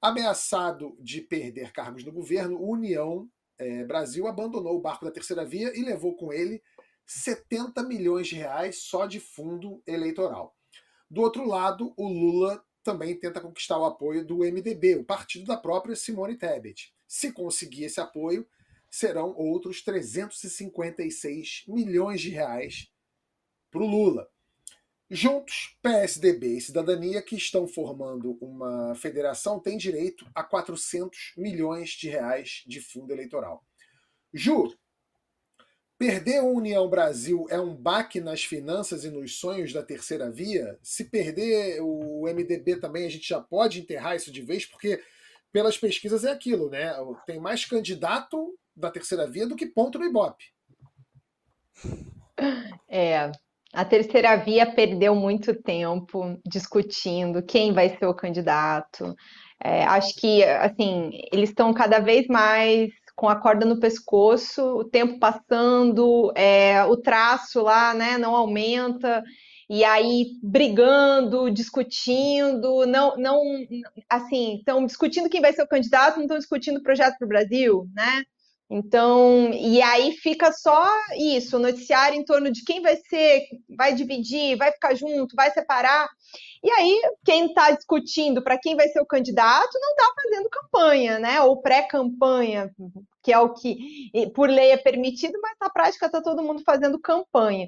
Ameaçado 0.00 0.96
de 1.00 1.20
perder 1.20 1.72
cargos 1.72 2.04
no 2.04 2.12
governo, 2.12 2.62
União 2.62 3.28
é, 3.58 3.84
Brasil 3.84 4.28
abandonou 4.28 4.76
o 4.76 4.80
barco 4.80 5.04
da 5.04 5.10
terceira 5.10 5.44
via 5.44 5.76
e 5.76 5.82
levou 5.82 6.14
com 6.14 6.32
ele 6.32 6.62
70 7.04 7.82
milhões 7.82 8.28
de 8.28 8.36
reais 8.36 8.82
só 8.82 9.06
de 9.06 9.18
fundo 9.18 9.82
eleitoral. 9.86 10.54
Do 11.10 11.22
outro 11.22 11.46
lado, 11.46 11.92
o 11.96 12.06
Lula 12.06 12.62
também 12.82 13.18
tenta 13.18 13.40
conquistar 13.40 13.78
o 13.78 13.84
apoio 13.84 14.24
do 14.24 14.38
MDB, 14.38 14.96
o 14.96 15.04
partido 15.04 15.46
da 15.46 15.56
própria 15.56 15.96
Simone 15.96 16.36
Tebet. 16.36 16.94
Se 17.06 17.32
conseguir 17.32 17.84
esse 17.84 18.00
apoio, 18.00 18.46
serão 18.90 19.34
outros 19.36 19.82
356 19.82 21.64
milhões 21.68 22.20
de 22.20 22.30
reais 22.30 22.90
para 23.70 23.82
o 23.82 23.86
Lula. 23.86 24.28
Juntos, 25.10 25.78
PSDB 25.82 26.58
e 26.58 26.60
Cidadania, 26.60 27.22
que 27.22 27.34
estão 27.34 27.66
formando 27.66 28.36
uma 28.42 28.94
federação, 28.94 29.58
têm 29.58 29.78
direito 29.78 30.26
a 30.34 30.44
400 30.44 31.32
milhões 31.36 31.90
de 31.90 32.10
reais 32.10 32.62
de 32.66 32.78
fundo 32.80 33.10
eleitoral. 33.10 33.64
Ju, 34.34 34.76
perder 35.96 36.38
a 36.38 36.44
União 36.44 36.86
Brasil 36.90 37.46
é 37.48 37.58
um 37.58 37.74
baque 37.74 38.20
nas 38.20 38.44
finanças 38.44 39.02
e 39.04 39.10
nos 39.10 39.38
sonhos 39.38 39.72
da 39.72 39.82
terceira 39.82 40.30
via? 40.30 40.78
Se 40.82 41.04
perder 41.04 41.80
o 41.80 42.24
MDB 42.24 42.76
também, 42.76 43.06
a 43.06 43.10
gente 43.10 43.26
já 43.26 43.40
pode 43.40 43.80
enterrar 43.80 44.14
isso 44.14 44.30
de 44.30 44.42
vez, 44.42 44.66
porque 44.66 45.02
pelas 45.50 45.78
pesquisas 45.78 46.22
é 46.22 46.30
aquilo, 46.30 46.68
né? 46.68 46.92
Tem 47.24 47.40
mais 47.40 47.64
candidato 47.64 48.58
da 48.78 48.90
terceira 48.90 49.26
via 49.26 49.46
do 49.46 49.56
que 49.56 49.66
ponto 49.66 49.98
no 49.98 50.04
Ibope. 50.06 50.44
É, 52.88 53.30
a 53.72 53.84
terceira 53.84 54.36
via 54.36 54.64
perdeu 54.72 55.14
muito 55.14 55.54
tempo 55.54 56.38
discutindo 56.46 57.42
quem 57.42 57.72
vai 57.72 57.90
ser 57.96 58.06
o 58.06 58.14
candidato. 58.14 59.14
É, 59.62 59.84
acho 59.84 60.14
que, 60.14 60.42
assim, 60.44 61.10
eles 61.32 61.50
estão 61.50 61.74
cada 61.74 61.98
vez 61.98 62.26
mais 62.28 62.90
com 63.14 63.28
a 63.28 63.34
corda 63.34 63.66
no 63.66 63.80
pescoço, 63.80 64.62
o 64.62 64.84
tempo 64.84 65.18
passando, 65.18 66.32
é, 66.36 66.84
o 66.84 66.96
traço 66.96 67.60
lá, 67.62 67.92
né, 67.92 68.16
não 68.16 68.34
aumenta, 68.36 69.24
e 69.68 69.84
aí 69.84 70.26
brigando, 70.40 71.50
discutindo, 71.50 72.86
não, 72.86 73.16
não, 73.16 73.42
assim, 74.08 74.58
estão 74.58 74.86
discutindo 74.86 75.28
quem 75.28 75.40
vai 75.40 75.52
ser 75.52 75.62
o 75.62 75.68
candidato, 75.68 76.16
não 76.16 76.22
estão 76.22 76.38
discutindo 76.38 76.78
o 76.78 76.82
projeto 76.82 77.18
para 77.18 77.26
o 77.26 77.28
Brasil, 77.28 77.88
né? 77.92 78.22
Então, 78.70 79.50
e 79.54 79.80
aí 79.80 80.12
fica 80.12 80.52
só 80.52 80.86
isso, 81.16 81.58
noticiário 81.58 82.18
em 82.18 82.24
torno 82.24 82.50
de 82.52 82.62
quem 82.64 82.82
vai 82.82 82.96
ser, 82.96 83.42
vai 83.76 83.94
dividir, 83.94 84.58
vai 84.58 84.70
ficar 84.72 84.94
junto, 84.94 85.34
vai 85.34 85.50
separar. 85.50 86.06
E 86.62 86.70
aí, 86.70 87.00
quem 87.24 87.46
está 87.46 87.70
discutindo 87.70 88.42
para 88.42 88.58
quem 88.58 88.76
vai 88.76 88.88
ser 88.88 89.00
o 89.00 89.06
candidato 89.06 89.70
não 89.80 89.90
está 89.90 90.12
fazendo 90.22 90.50
campanha, 90.50 91.18
né? 91.18 91.40
Ou 91.40 91.62
pré-campanha, 91.62 92.70
que 93.22 93.32
é 93.32 93.38
o 93.38 93.52
que 93.52 94.10
por 94.34 94.48
lei 94.48 94.70
é 94.70 94.76
permitido, 94.76 95.38
mas 95.42 95.56
na 95.60 95.68
prática 95.68 96.06
está 96.06 96.20
todo 96.22 96.42
mundo 96.42 96.62
fazendo 96.64 96.98
campanha. 96.98 97.66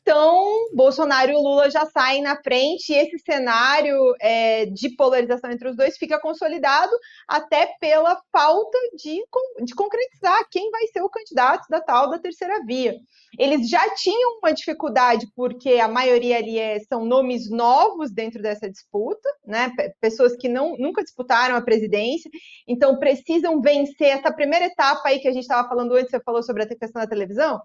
Então, 0.00 0.68
Bolsonaro 0.74 1.30
e 1.30 1.34
Lula 1.34 1.70
já 1.70 1.84
saem 1.86 2.22
na 2.22 2.40
frente, 2.42 2.92
e 2.92 2.96
esse 2.96 3.18
cenário 3.18 3.96
é, 4.20 4.66
de 4.66 4.90
polarização 4.96 5.50
entre 5.50 5.68
os 5.68 5.76
dois 5.76 5.96
fica 5.98 6.20
consolidado 6.20 6.92
até 7.28 7.74
pela 7.78 8.20
falta 8.32 8.78
de, 8.96 9.22
de 9.64 9.74
concretizar 9.74 10.46
quem 10.50 10.70
vai 10.70 10.86
ser 10.86 11.02
o 11.02 11.10
candidato 11.10 11.66
da 11.68 11.80
tal 11.80 12.10
da 12.10 12.18
terceira 12.18 12.64
via. 12.64 12.94
Eles 13.38 13.68
já 13.68 13.94
tinham 13.94 14.38
uma 14.38 14.52
dificuldade, 14.52 15.26
porque 15.36 15.74
a 15.74 15.88
maioria 15.88 16.38
ali 16.38 16.58
é, 16.58 16.80
são 16.80 17.04
nomes 17.04 17.50
novos 17.50 18.10
dentro 18.10 18.40
dessa 18.40 18.68
disputa, 18.70 19.28
né? 19.46 19.70
Pessoas 20.00 20.34
que 20.36 20.48
não, 20.48 20.76
nunca 20.78 21.02
disputaram 21.02 21.54
a 21.54 21.60
presidência, 21.60 22.30
então 22.66 22.98
precisam 22.98 23.60
vencer 23.60 24.08
essa 24.08 24.32
primeira 24.32 24.66
etapa 24.66 24.85
aí 25.04 25.18
que 25.18 25.28
a 25.28 25.32
gente 25.32 25.42
estava 25.42 25.68
falando 25.68 25.94
antes, 25.94 26.10
você 26.10 26.20
falou 26.20 26.42
sobre 26.42 26.62
a 26.62 26.66
questão 26.66 27.00
da 27.00 27.08
televisão. 27.08 27.60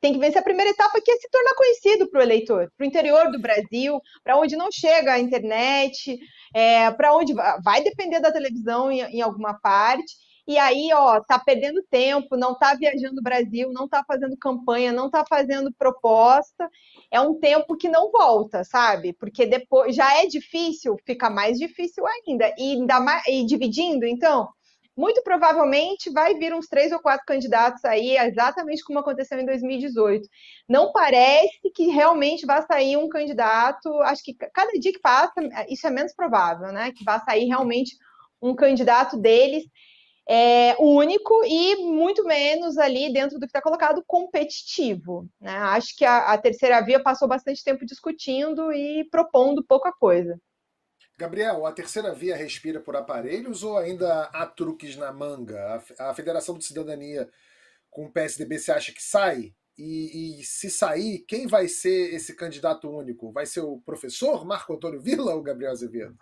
Tem 0.00 0.12
que 0.12 0.18
vencer 0.18 0.40
a 0.40 0.44
primeira 0.44 0.70
etapa, 0.70 1.00
que 1.00 1.10
é 1.10 1.16
se 1.16 1.28
tornar 1.30 1.54
conhecido 1.54 2.08
para 2.10 2.20
o 2.20 2.22
eleitor, 2.22 2.70
para 2.76 2.84
o 2.84 2.86
interior 2.86 3.30
do 3.30 3.40
Brasil, 3.40 4.00
para 4.22 4.36
onde 4.36 4.56
não 4.56 4.70
chega 4.70 5.12
a 5.12 5.18
internet, 5.18 6.18
é, 6.54 6.90
para 6.92 7.14
onde 7.14 7.34
vai 7.34 7.82
depender 7.82 8.20
da 8.20 8.32
televisão 8.32 8.90
em, 8.90 9.00
em 9.00 9.20
alguma 9.20 9.58
parte 9.60 10.14
e 10.50 10.58
aí, 10.58 10.90
ó, 10.92 11.20
tá 11.20 11.38
perdendo 11.38 11.80
tempo, 11.88 12.36
não 12.36 12.58
tá 12.58 12.74
viajando 12.74 13.20
o 13.20 13.22
Brasil, 13.22 13.70
não 13.72 13.88
tá 13.88 14.02
fazendo 14.04 14.36
campanha, 14.36 14.92
não 14.92 15.08
tá 15.08 15.24
fazendo 15.24 15.72
proposta. 15.72 16.68
É 17.08 17.20
um 17.20 17.38
tempo 17.38 17.76
que 17.76 17.88
não 17.88 18.10
volta, 18.10 18.64
sabe? 18.64 19.12
Porque 19.12 19.46
depois 19.46 19.94
já 19.94 20.20
é 20.20 20.26
difícil, 20.26 20.96
fica 21.06 21.30
mais 21.30 21.56
difícil 21.56 22.04
ainda. 22.04 22.52
E, 22.58 22.72
ainda 22.72 22.98
mais, 22.98 23.24
e 23.28 23.44
dividindo, 23.46 24.04
então, 24.04 24.48
muito 25.00 25.22
provavelmente 25.22 26.10
vai 26.10 26.34
vir 26.34 26.52
uns 26.52 26.68
três 26.68 26.92
ou 26.92 27.00
quatro 27.00 27.24
candidatos 27.26 27.82
aí, 27.86 28.18
exatamente 28.18 28.84
como 28.84 28.98
aconteceu 28.98 29.40
em 29.40 29.46
2018. 29.46 30.28
Não 30.68 30.92
parece 30.92 31.70
que 31.74 31.86
realmente 31.86 32.44
vai 32.44 32.60
sair 32.66 32.98
um 32.98 33.08
candidato, 33.08 33.88
acho 34.02 34.22
que 34.22 34.34
cada 34.34 34.70
dia 34.78 34.92
que 34.92 35.00
passa, 35.00 35.32
isso 35.68 35.86
é 35.86 35.90
menos 35.90 36.14
provável, 36.14 36.70
né? 36.70 36.92
Que 36.92 37.02
vai 37.02 37.18
sair 37.24 37.46
realmente 37.46 37.96
um 38.42 38.54
candidato 38.54 39.16
deles 39.16 39.64
é, 40.28 40.76
único 40.78 41.42
e 41.44 41.76
muito 41.76 42.22
menos 42.24 42.76
ali 42.78 43.12
dentro 43.12 43.38
do 43.38 43.46
que 43.46 43.46
está 43.46 43.62
colocado 43.62 44.04
competitivo. 44.06 45.26
Né? 45.40 45.50
Acho 45.50 45.96
que 45.96 46.04
a, 46.04 46.32
a, 46.32 46.38
terceira 46.38 46.80
via 46.82 47.02
passou 47.02 47.26
bastante 47.26 47.64
tempo 47.64 47.86
discutindo 47.86 48.70
e 48.72 49.08
propondo 49.10 49.64
pouca 49.64 49.92
coisa. 49.92 50.38
Gabriel, 51.20 51.66
a 51.66 51.72
terceira 51.72 52.14
via 52.14 52.34
respira 52.34 52.80
por 52.80 52.96
aparelhos 52.96 53.62
ou 53.62 53.76
ainda 53.76 54.22
há 54.32 54.46
truques 54.46 54.96
na 54.96 55.12
manga? 55.12 55.82
A, 55.98 56.14
Federação 56.14 56.56
de 56.56 56.64
Cidadania 56.64 57.28
com 57.90 58.06
o 58.06 58.10
PSDB, 58.10 58.58
você 58.58 58.72
acha 58.72 58.90
que 58.90 59.02
sai? 59.02 59.52
E, 59.76 60.40
e, 60.40 60.44
se 60.44 60.70
sair, 60.70 61.18
quem 61.28 61.46
vai 61.46 61.68
ser 61.68 62.14
esse 62.14 62.34
candidato 62.34 62.88
único? 62.88 63.32
Vai 63.32 63.44
ser 63.44 63.60
o 63.60 63.82
professor 63.82 64.46
Marco 64.46 64.72
Antônio 64.72 64.98
Villa 64.98 65.34
ou 65.34 65.42
Gabriel 65.42 65.72
Azevedo? 65.72 66.16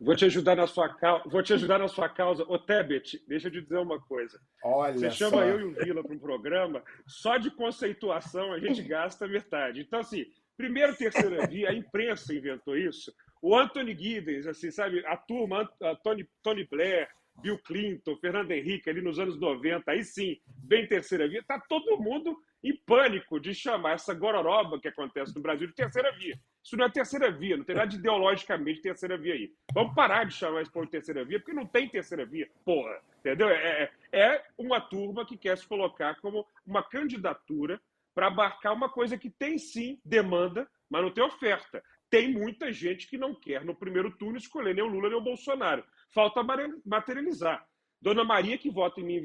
Vou 0.00 0.14
te 0.14 0.26
ajudar 0.26 0.56
na 0.56 0.66
sua 0.66 0.88
causa. 0.90 1.24
Vou 1.26 1.42
te 1.42 1.54
ajudar 1.54 1.78
na 1.78 1.88
sua 1.88 2.08
causa. 2.08 2.44
Ô, 2.46 2.58
Tebet, 2.58 3.24
deixa 3.26 3.48
eu 3.48 3.52
te 3.52 3.62
dizer 3.62 3.78
uma 3.78 3.98
coisa. 3.98 4.38
Olha 4.62 4.98
Você 4.98 5.10
chama 5.10 5.38
só. 5.38 5.44
eu 5.44 5.60
e 5.60 5.64
o 5.64 5.74
Vila 5.74 6.02
para 6.02 6.14
um 6.14 6.18
programa, 6.18 6.82
só 7.06 7.38
de 7.38 7.50
conceituação 7.50 8.52
a 8.52 8.58
gente 8.58 8.82
gasta 8.82 9.26
metade. 9.26 9.80
Então, 9.80 10.00
assim, 10.00 10.26
primeiro, 10.60 10.94
terceira 10.94 11.46
via, 11.48 11.70
a 11.70 11.74
imprensa 11.74 12.34
inventou 12.34 12.76
isso. 12.76 13.12
O 13.40 13.56
Anthony 13.56 13.96
Giddens, 13.96 14.46
assim, 14.46 14.70
sabe, 14.70 15.04
a 15.06 15.16
turma, 15.16 15.68
a 15.82 15.96
Tony, 15.96 16.28
Tony 16.42 16.64
Blair, 16.64 17.08
Bill 17.40 17.58
Clinton, 17.58 18.16
Fernando 18.16 18.50
Henrique, 18.50 18.90
ali 18.90 19.00
nos 19.00 19.18
anos 19.18 19.40
90, 19.40 19.90
aí 19.90 20.04
sim, 20.04 20.38
bem 20.46 20.86
terceira 20.86 21.26
via, 21.26 21.42
tá 21.42 21.58
todo 21.66 21.98
mundo 21.98 22.36
em 22.62 22.76
pânico 22.76 23.40
de 23.40 23.54
chamar 23.54 23.94
essa 23.94 24.12
gororoba 24.12 24.78
que 24.78 24.88
acontece 24.88 25.34
no 25.34 25.40
Brasil 25.40 25.66
de 25.66 25.72
terceira 25.72 26.12
via. 26.12 26.38
Isso 26.62 26.76
não 26.76 26.84
é 26.84 26.90
terceira 26.90 27.30
via, 27.30 27.56
não 27.56 27.64
tem 27.64 27.74
nada 27.74 27.88
de 27.88 27.96
ideologicamente 27.96 28.82
terceira 28.82 29.16
via 29.16 29.32
aí. 29.32 29.50
Vamos 29.72 29.94
parar 29.94 30.24
de 30.24 30.34
chamar 30.34 30.60
isso 30.60 30.70
de 30.70 30.90
terceira 30.90 31.24
via, 31.24 31.40
porque 31.40 31.54
não 31.54 31.64
tem 31.64 31.88
terceira 31.88 32.26
via, 32.26 32.46
porra. 32.62 33.00
Entendeu? 33.20 33.48
É, 33.48 33.90
é, 34.12 34.20
é 34.20 34.44
uma 34.58 34.78
turma 34.78 35.24
que 35.24 35.38
quer 35.38 35.56
se 35.56 35.66
colocar 35.66 36.20
como 36.20 36.46
uma 36.66 36.82
candidatura 36.82 37.80
para 38.20 38.26
abarcar 38.26 38.74
uma 38.74 38.90
coisa 38.90 39.16
que 39.16 39.30
tem 39.30 39.56
sim 39.56 39.98
demanda, 40.04 40.68
mas 40.90 41.00
não 41.00 41.10
tem 41.10 41.24
oferta. 41.24 41.82
Tem 42.10 42.30
muita 42.30 42.70
gente 42.70 43.08
que 43.08 43.16
não 43.16 43.34
quer, 43.34 43.64
no 43.64 43.74
primeiro 43.74 44.14
turno, 44.18 44.36
escolher 44.36 44.74
nem 44.74 44.84
o 44.84 44.88
Lula 44.88 45.08
nem 45.08 45.16
o 45.16 45.22
Bolsonaro. 45.22 45.82
Falta 46.12 46.42
materializar. 46.84 47.66
Dona 47.98 48.22
Maria, 48.22 48.58
que 48.58 48.70
vota 48.70 49.00
em 49.00 49.04
mim 49.04 49.22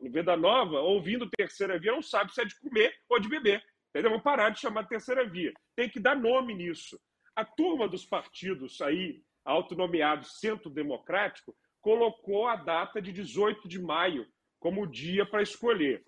em 0.00 0.08
Venda 0.08 0.36
Nova, 0.36 0.78
ouvindo 0.78 1.28
terceira 1.36 1.80
via, 1.80 1.90
não 1.90 2.00
sabe 2.00 2.32
se 2.32 2.40
é 2.40 2.44
de 2.44 2.56
comer 2.60 2.94
ou 3.08 3.18
de 3.18 3.28
beber. 3.28 3.60
Entendeu? 3.90 4.12
Vamos 4.12 4.22
parar 4.22 4.50
de 4.50 4.60
chamar 4.60 4.82
de 4.82 4.90
terceira 4.90 5.28
via. 5.28 5.52
Tem 5.74 5.90
que 5.90 5.98
dar 5.98 6.14
nome 6.14 6.54
nisso. 6.54 6.96
A 7.34 7.44
turma 7.44 7.88
dos 7.88 8.06
partidos 8.06 8.80
aí, 8.80 9.20
autonomeados 9.44 10.38
Centro 10.38 10.70
Democrático, 10.70 11.56
colocou 11.80 12.46
a 12.46 12.54
data 12.54 13.02
de 13.02 13.10
18 13.10 13.66
de 13.66 13.82
maio 13.82 14.24
como 14.60 14.86
dia 14.86 15.26
para 15.26 15.42
escolher. 15.42 16.04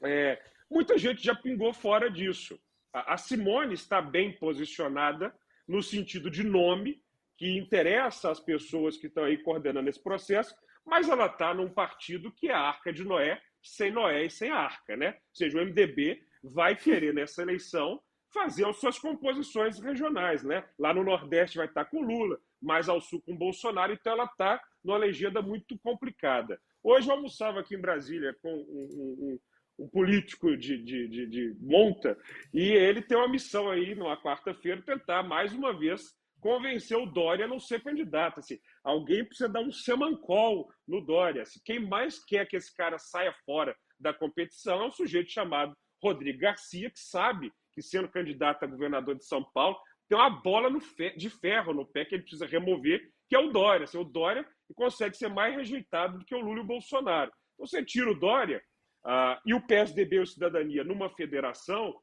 É, 0.00 0.40
muita 0.70 0.98
gente 0.98 1.22
já 1.22 1.34
pingou 1.34 1.72
fora 1.72 2.10
disso. 2.10 2.58
A 2.92 3.16
Simone 3.16 3.74
está 3.74 4.00
bem 4.00 4.32
posicionada 4.32 5.34
no 5.68 5.82
sentido 5.82 6.30
de 6.30 6.42
nome, 6.42 7.02
que 7.36 7.58
interessa 7.58 8.30
às 8.30 8.40
pessoas 8.40 8.96
que 8.96 9.08
estão 9.08 9.24
aí 9.24 9.36
coordenando 9.38 9.88
esse 9.90 10.02
processo, 10.02 10.54
mas 10.84 11.08
ela 11.08 11.26
está 11.26 11.52
num 11.52 11.68
partido 11.68 12.32
que 12.32 12.48
é 12.48 12.54
a 12.54 12.60
Arca 12.60 12.92
de 12.92 13.04
Noé, 13.04 13.42
sem 13.62 13.90
Noé 13.90 14.24
e 14.24 14.30
sem 14.30 14.50
Arca, 14.50 14.96
né? 14.96 15.10
Ou 15.10 15.34
seja, 15.34 15.58
o 15.58 15.66
MDB 15.66 16.22
vai 16.42 16.76
querer 16.76 17.12
nessa 17.12 17.42
eleição 17.42 18.00
fazer 18.32 18.66
as 18.66 18.76
suas 18.76 18.98
composições 18.98 19.78
regionais, 19.80 20.42
né? 20.44 20.64
Lá 20.78 20.94
no 20.94 21.02
Nordeste 21.02 21.58
vai 21.58 21.66
estar 21.66 21.84
com 21.86 22.00
Lula, 22.00 22.38
mais 22.62 22.88
ao 22.88 23.00
sul 23.00 23.20
com 23.22 23.36
Bolsonaro, 23.36 23.92
então 23.92 24.12
ela 24.12 24.24
está 24.24 24.62
numa 24.82 24.96
legenda 24.96 25.42
muito 25.42 25.78
complicada. 25.78 26.60
Hoje 26.82 27.08
eu 27.08 27.14
almoçava 27.14 27.60
aqui 27.60 27.74
em 27.74 27.80
Brasília 27.80 28.36
com 28.40 28.52
um, 28.52 28.58
um, 28.58 29.38
um 29.78 29.88
político 29.88 30.56
de, 30.56 30.82
de, 30.82 31.08
de, 31.08 31.26
de, 31.26 31.56
monta 31.60 32.18
e 32.52 32.62
ele 32.62 33.02
tem 33.02 33.16
uma 33.16 33.28
missão 33.28 33.70
aí, 33.70 33.94
numa 33.94 34.20
quarta-feira, 34.20 34.80
tentar 34.82 35.22
mais 35.22 35.52
uma 35.52 35.76
vez 35.76 36.14
convencer 36.40 36.96
o 36.96 37.06
Dória 37.06 37.44
a 37.44 37.48
não 37.48 37.58
ser 37.58 37.82
candidato. 37.82 38.40
Assim, 38.40 38.58
alguém 38.84 39.24
precisa 39.24 39.48
dar 39.48 39.60
um 39.60 39.72
semancol 39.72 40.70
no 40.86 41.00
Dória. 41.00 41.42
Assim, 41.42 41.60
quem 41.64 41.80
mais 41.80 42.24
quer 42.24 42.46
que 42.46 42.56
esse 42.56 42.74
cara 42.74 42.98
saia 42.98 43.34
fora 43.44 43.76
da 43.98 44.14
competição 44.14 44.82
é 44.82 44.86
um 44.86 44.92
sujeito 44.92 45.30
chamado 45.30 45.76
Rodrigo 46.02 46.38
Garcia, 46.38 46.90
que 46.90 47.00
sabe 47.00 47.52
que, 47.72 47.82
sendo 47.82 48.08
candidato 48.08 48.62
a 48.62 48.68
governador 48.68 49.16
de 49.16 49.26
São 49.26 49.42
Paulo, 49.42 49.76
tem 50.08 50.16
uma 50.16 50.30
bola 50.30 50.70
de 51.16 51.30
ferro 51.30 51.74
no 51.74 51.84
pé 51.84 52.04
que 52.04 52.14
ele 52.14 52.22
precisa 52.22 52.46
remover, 52.46 53.02
que 53.28 53.34
é 53.34 53.38
o 53.38 53.50
Dória. 53.50 53.84
Assim, 53.84 53.98
o 53.98 54.04
Dória 54.04 54.46
consegue 54.74 55.16
ser 55.16 55.28
mais 55.28 55.54
rejeitado 55.54 56.18
do 56.18 56.24
que 56.24 56.34
o 56.34 56.40
Lula 56.40 56.58
e 56.58 56.62
o 56.62 56.66
Bolsonaro. 56.66 57.32
Então, 57.54 57.66
você 57.66 57.84
tira 57.84 58.10
o 58.10 58.18
Dória 58.18 58.62
uh, 59.06 59.40
e 59.46 59.54
o 59.54 59.60
PSDB 59.60 60.16
e 60.16 60.20
o 60.20 60.26
Cidadania 60.26 60.84
numa 60.84 61.08
federação, 61.08 61.94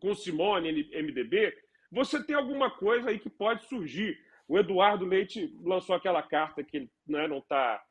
com 0.00 0.14
Simone, 0.14 0.88
MDB, 0.94 1.54
você 1.90 2.24
tem 2.24 2.36
alguma 2.36 2.70
coisa 2.70 3.10
aí 3.10 3.18
que 3.18 3.30
pode 3.30 3.66
surgir. 3.66 4.16
O 4.46 4.58
Eduardo 4.58 5.04
Leite 5.04 5.52
lançou 5.62 5.94
aquela 5.94 6.22
carta 6.22 6.62
que 6.62 6.88
né, 7.06 7.26
não 7.26 7.38
está 7.38 7.82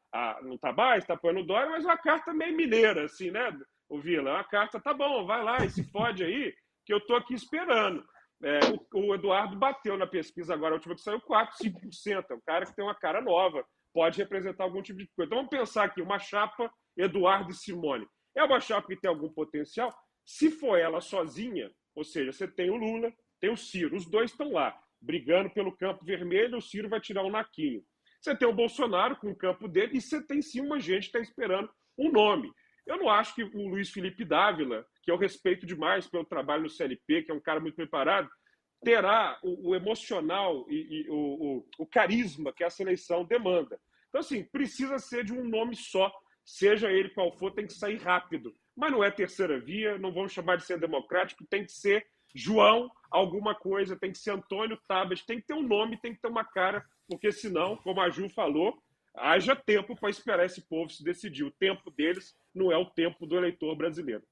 não 0.41 0.58
tá 0.58 0.72
mais, 0.72 1.04
está 1.04 1.14
apoiando 1.14 1.41
o 1.41 1.45
Dória, 1.45 1.70
mas 1.70 1.84
é 1.84 1.88
uma 1.88 1.98
carta 1.98 2.34
meio 2.34 2.56
mineira, 2.56 3.04
assim, 3.04 3.30
né? 3.30 3.56
o 3.89 4.00
Vila, 4.00 4.39
a 4.39 4.43
carta 4.43 4.80
tá 4.80 4.93
bom, 4.93 5.26
vai 5.26 5.43
lá 5.43 5.64
e 5.64 5.70
se 5.70 5.84
pode 5.91 6.24
aí, 6.24 6.54
que 6.86 6.93
eu 6.93 7.00
tô 7.06 7.16
aqui 7.16 7.34
esperando. 7.34 8.04
É, 8.43 8.60
o, 8.93 9.08
o, 9.08 9.16
Eduardo 9.16 9.58
bateu 9.58 9.98
na 9.98 10.06
pesquisa 10.06 10.54
agora, 10.54 10.74
a 10.74 10.76
última 10.76 10.95
que 10.95 11.02
saiu, 11.02 11.20
4, 11.22 11.56
5%. 11.58 12.26
É 12.30 12.34
um 12.34 12.41
cara 12.45 12.66
que 12.66 12.76
tem 12.76 12.86
uma 12.86 12.95
cara 12.95 13.22
nova, 13.22 13.66
pode 13.93 14.18
representar 14.18 14.64
algum 14.64 14.82
tipo 14.82 15.00
de 15.00 15.08
coisa. 15.16 15.28
Então 15.28 15.38
vamos 15.38 15.50
pensar 15.50 15.86
aqui, 15.86 16.02
uma 16.02 16.20
chapa 16.20 16.72
Eduardo 16.95 17.52
e 17.52 17.56
Simone. 17.56 18.08
É 18.38 18.44
uma 18.44 18.60
chapa 18.60 18.88
que 18.88 18.96
tem 18.96 19.10
algum 19.10 19.30
potencial? 19.30 19.92
Se 20.24 20.52
for 20.52 20.78
ela 20.78 21.02
sozinha, 21.02 21.72
ou 21.96 22.04
seja, 22.04 22.32
você 22.32 22.48
tem 22.48 22.70
o 22.70 22.76
Lula, 22.76 23.12
tem 23.40 23.50
o 23.50 23.58
Ciro, 23.58 23.96
os 23.96 24.06
dois 24.06 24.32
estão 24.32 24.52
lá, 24.52 24.80
brigando 25.02 25.50
pelo 25.50 25.76
campo 25.76 26.06
vermelho, 26.06 26.58
o 26.58 26.62
Ciro 26.62 26.88
vai 26.88 27.02
tirar 27.02 27.24
o 27.24 27.32
naquinho. 27.32 27.84
Você 28.22 28.36
tem 28.36 28.48
o 28.48 28.54
Bolsonaro 28.54 29.16
com 29.16 29.32
o 29.32 29.36
campo 29.36 29.68
dele 29.68 29.98
e 29.98 30.02
você 30.02 30.22
tem 30.22 30.42
sim 30.42 30.62
uma 30.62 30.80
gente 30.80 31.10
que 31.10 31.18
está 31.18 31.20
esperando 31.20 31.70
um 31.98 32.12
nome. 32.12 32.52
Eu 32.86 32.98
não 32.98 33.10
acho 33.10 33.36
que 33.36 33.44
o 33.44 33.68
Luiz 33.68 33.90
Felipe 33.90 34.24
Dávila, 34.24 34.86
que 35.04 35.12
eu 35.12 35.18
respeito 35.18 35.66
demais 35.66 36.08
pelo 36.08 36.26
trabalho 36.26 36.64
no 36.64 36.70
CLP, 36.70 37.24
que 37.24 37.32
é 37.32 37.34
um 37.34 37.40
cara 37.40 37.60
muito 37.60 37.76
preparado, 37.76 38.30
terá 38.84 39.38
o, 39.44 39.70
o 39.70 39.76
emocional 39.76 40.66
e, 40.70 41.02
e 41.06 41.10
o, 41.10 41.16
o, 41.16 41.68
o, 41.80 41.86
carisma 41.86 42.54
que 42.54 42.64
a 42.64 42.70
seleção 42.70 43.26
demanda. 43.26 43.80
Então, 44.08 44.22
assim, 44.22 44.44
precisa 44.44 45.00
ser 45.00 45.26
de 45.26 45.34
um 45.34 45.44
nome 45.44 45.76
só. 45.76 46.12
Seja 46.48 46.89
ele 46.89 47.10
qual 47.10 47.30
for, 47.38 47.52
tem 47.52 47.68
que 47.68 47.74
sair 47.74 47.98
rápido. 47.98 48.56
Mas 48.74 48.91
não 48.91 49.04
é 49.04 49.12
terceira 49.12 49.60
via, 49.60 49.98
não 49.98 50.14
vamos 50.14 50.32
chamar 50.32 50.56
de 50.56 50.64
ser 50.64 50.80
democrático, 50.80 51.45
tem 51.45 51.66
que 51.66 51.72
ser 51.74 52.08
João 52.34 52.89
alguma 53.12 53.54
coisa, 53.54 53.98
tem 53.98 54.12
que 54.12 54.18
ser 54.18 54.32
Antônio 54.32 54.80
Tabas, 54.88 55.22
tem 55.24 55.41
que 55.41 55.48
ter 55.48 55.54
um 55.54 55.68
nome, 55.68 56.00
tem 56.00 56.14
que 56.14 56.22
ter 56.22 56.30
uma 56.30 56.45
cara, 56.45 56.86
porque 57.08 57.32
senão, 57.34 57.76
como 57.76 58.00
a 58.00 58.10
Ju 58.10 58.30
falou, 58.30 58.82
haja 59.14 59.56
tempo 59.56 59.93
para 59.95 60.10
esperar 60.10 60.45
esse 60.45 60.62
povo 60.62 60.89
se 60.89 61.04
decidir. 61.04 61.43
O 61.43 61.52
tempo 61.52 61.91
deles 61.91 62.34
não 62.56 62.72
é 62.72 62.78
o 62.78 62.86
tempo 62.86 63.26
do 63.26 63.36
eleitor 63.36 63.76
brasileiro. 63.76 64.24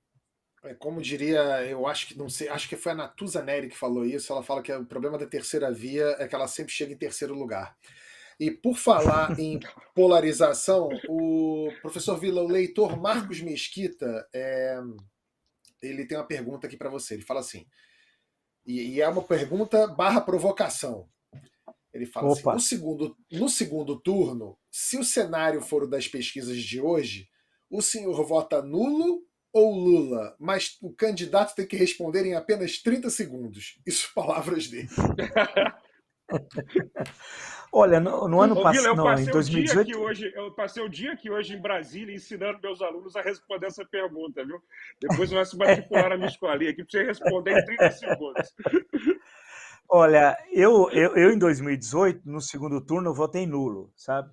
É, 0.64 0.74
como 0.74 1.02
diria, 1.02 1.66
eu 1.66 1.86
acho 1.86 2.08
que 2.08 2.18
não 2.18 2.30
sei, 2.30 2.48
acho 2.48 2.70
que 2.70 2.78
foi 2.78 2.94
a 2.94 2.96
Natuza 2.96 3.44
Neri 3.44 3.70
que 3.70 3.78
falou 3.78 4.06
isso. 4.06 4.32
Ela 4.32 4.42
fala 4.42 4.62
que 4.62 4.72
o 4.72 4.86
problema 4.86 5.18
da 5.18 5.28
terceira 5.28 5.72
via 5.72 6.16
é 6.18 6.28
que 6.28 6.36
ela 6.36 6.48
sempre 6.48 6.72
chega 6.72 6.94
em 6.94 6.98
terceiro 6.98 7.34
lugar. 7.34 7.76
E 8.40 8.52
por 8.52 8.78
falar 8.78 9.36
em 9.40 9.60
polarização, 9.94 10.90
o 11.08 11.72
professor 11.82 12.18
Vila, 12.18 12.42
o 12.42 12.48
leitor 12.48 13.00
Marcos 13.00 13.42
Mesquita, 13.42 14.28
é, 14.34 14.80
ele 15.82 16.06
tem 16.06 16.18
uma 16.18 16.28
pergunta 16.28 16.68
aqui 16.68 16.78
para 16.78 16.90
você. 16.90 17.14
Ele 17.14 17.24
fala 17.24 17.40
assim, 17.40 17.66
e, 18.66 18.96
e, 18.96 19.02
é 19.02 19.08
uma 19.08 19.24
pergunta 19.24 19.88
barra 19.88 20.22
provocação. 20.22 21.08
Ele 21.94 22.06
fala 22.06 22.32
assim, 22.32 22.42
Opa. 22.42 22.56
assim: 22.56 22.58
no 22.58 22.62
segundo, 22.62 23.18
no 23.32 23.50
segundo 23.50 24.00
turno, 24.00 24.58
se 24.70 24.98
o 24.98 25.04
cenário 25.04 25.62
for 25.62 25.84
o 25.84 25.88
das 25.88 26.08
pesquisas 26.08 26.58
de 26.58 26.82
hoje, 26.82 27.30
o 27.70 27.82
senhor 27.82 28.22
vota 28.26 28.62
nulo 28.62 29.24
ou 29.54 29.74
Lula? 29.74 30.36
Mas 30.38 30.78
o 30.82 30.94
candidato 30.94 31.56
tem 31.56 31.66
que 31.66 31.78
responder 31.78 32.26
em 32.26 32.34
apenas 32.34 32.80
30 32.80 33.10
segundos. 33.10 33.80
Isso, 33.86 34.12
palavras 34.14 34.68
dele. 34.68 34.90
Olha, 37.78 38.00
no, 38.00 38.26
no 38.30 38.40
ano 38.40 38.64
passado, 38.64 38.96
não, 38.96 39.20
em 39.20 39.26
2018... 39.26 39.98
Um 39.98 40.04
hoje, 40.04 40.32
eu 40.34 40.50
passei 40.54 40.82
o 40.82 40.88
dia 40.88 41.12
aqui 41.12 41.30
hoje 41.30 41.56
em 41.56 41.62
Brasília 41.62 42.16
ensinando 42.16 42.58
meus 42.64 42.82
alunos 42.82 43.18
a 43.18 43.22
responder 43.22 43.68
essa 43.68 43.84
pergunta, 43.84 44.46
viu? 44.46 44.64
Depois 45.02 45.30
vai 45.30 45.44
se 45.44 45.58
matricular 45.58 46.08
na 46.08 46.16
minha 46.16 46.30
escolinha 46.30 46.72
aqui 46.72 46.86
para 46.86 46.92
você 46.92 47.04
responder 47.04 47.52
em 47.52 47.66
30 47.66 47.92
segundos. 47.92 48.56
Olha, 49.90 50.38
eu, 50.54 50.90
eu, 50.92 51.18
eu 51.18 51.32
em 51.32 51.38
2018, 51.38 52.22
no 52.24 52.40
segundo 52.40 52.80
turno, 52.80 53.14
votei 53.14 53.46
nulo, 53.46 53.92
sabe? 53.94 54.32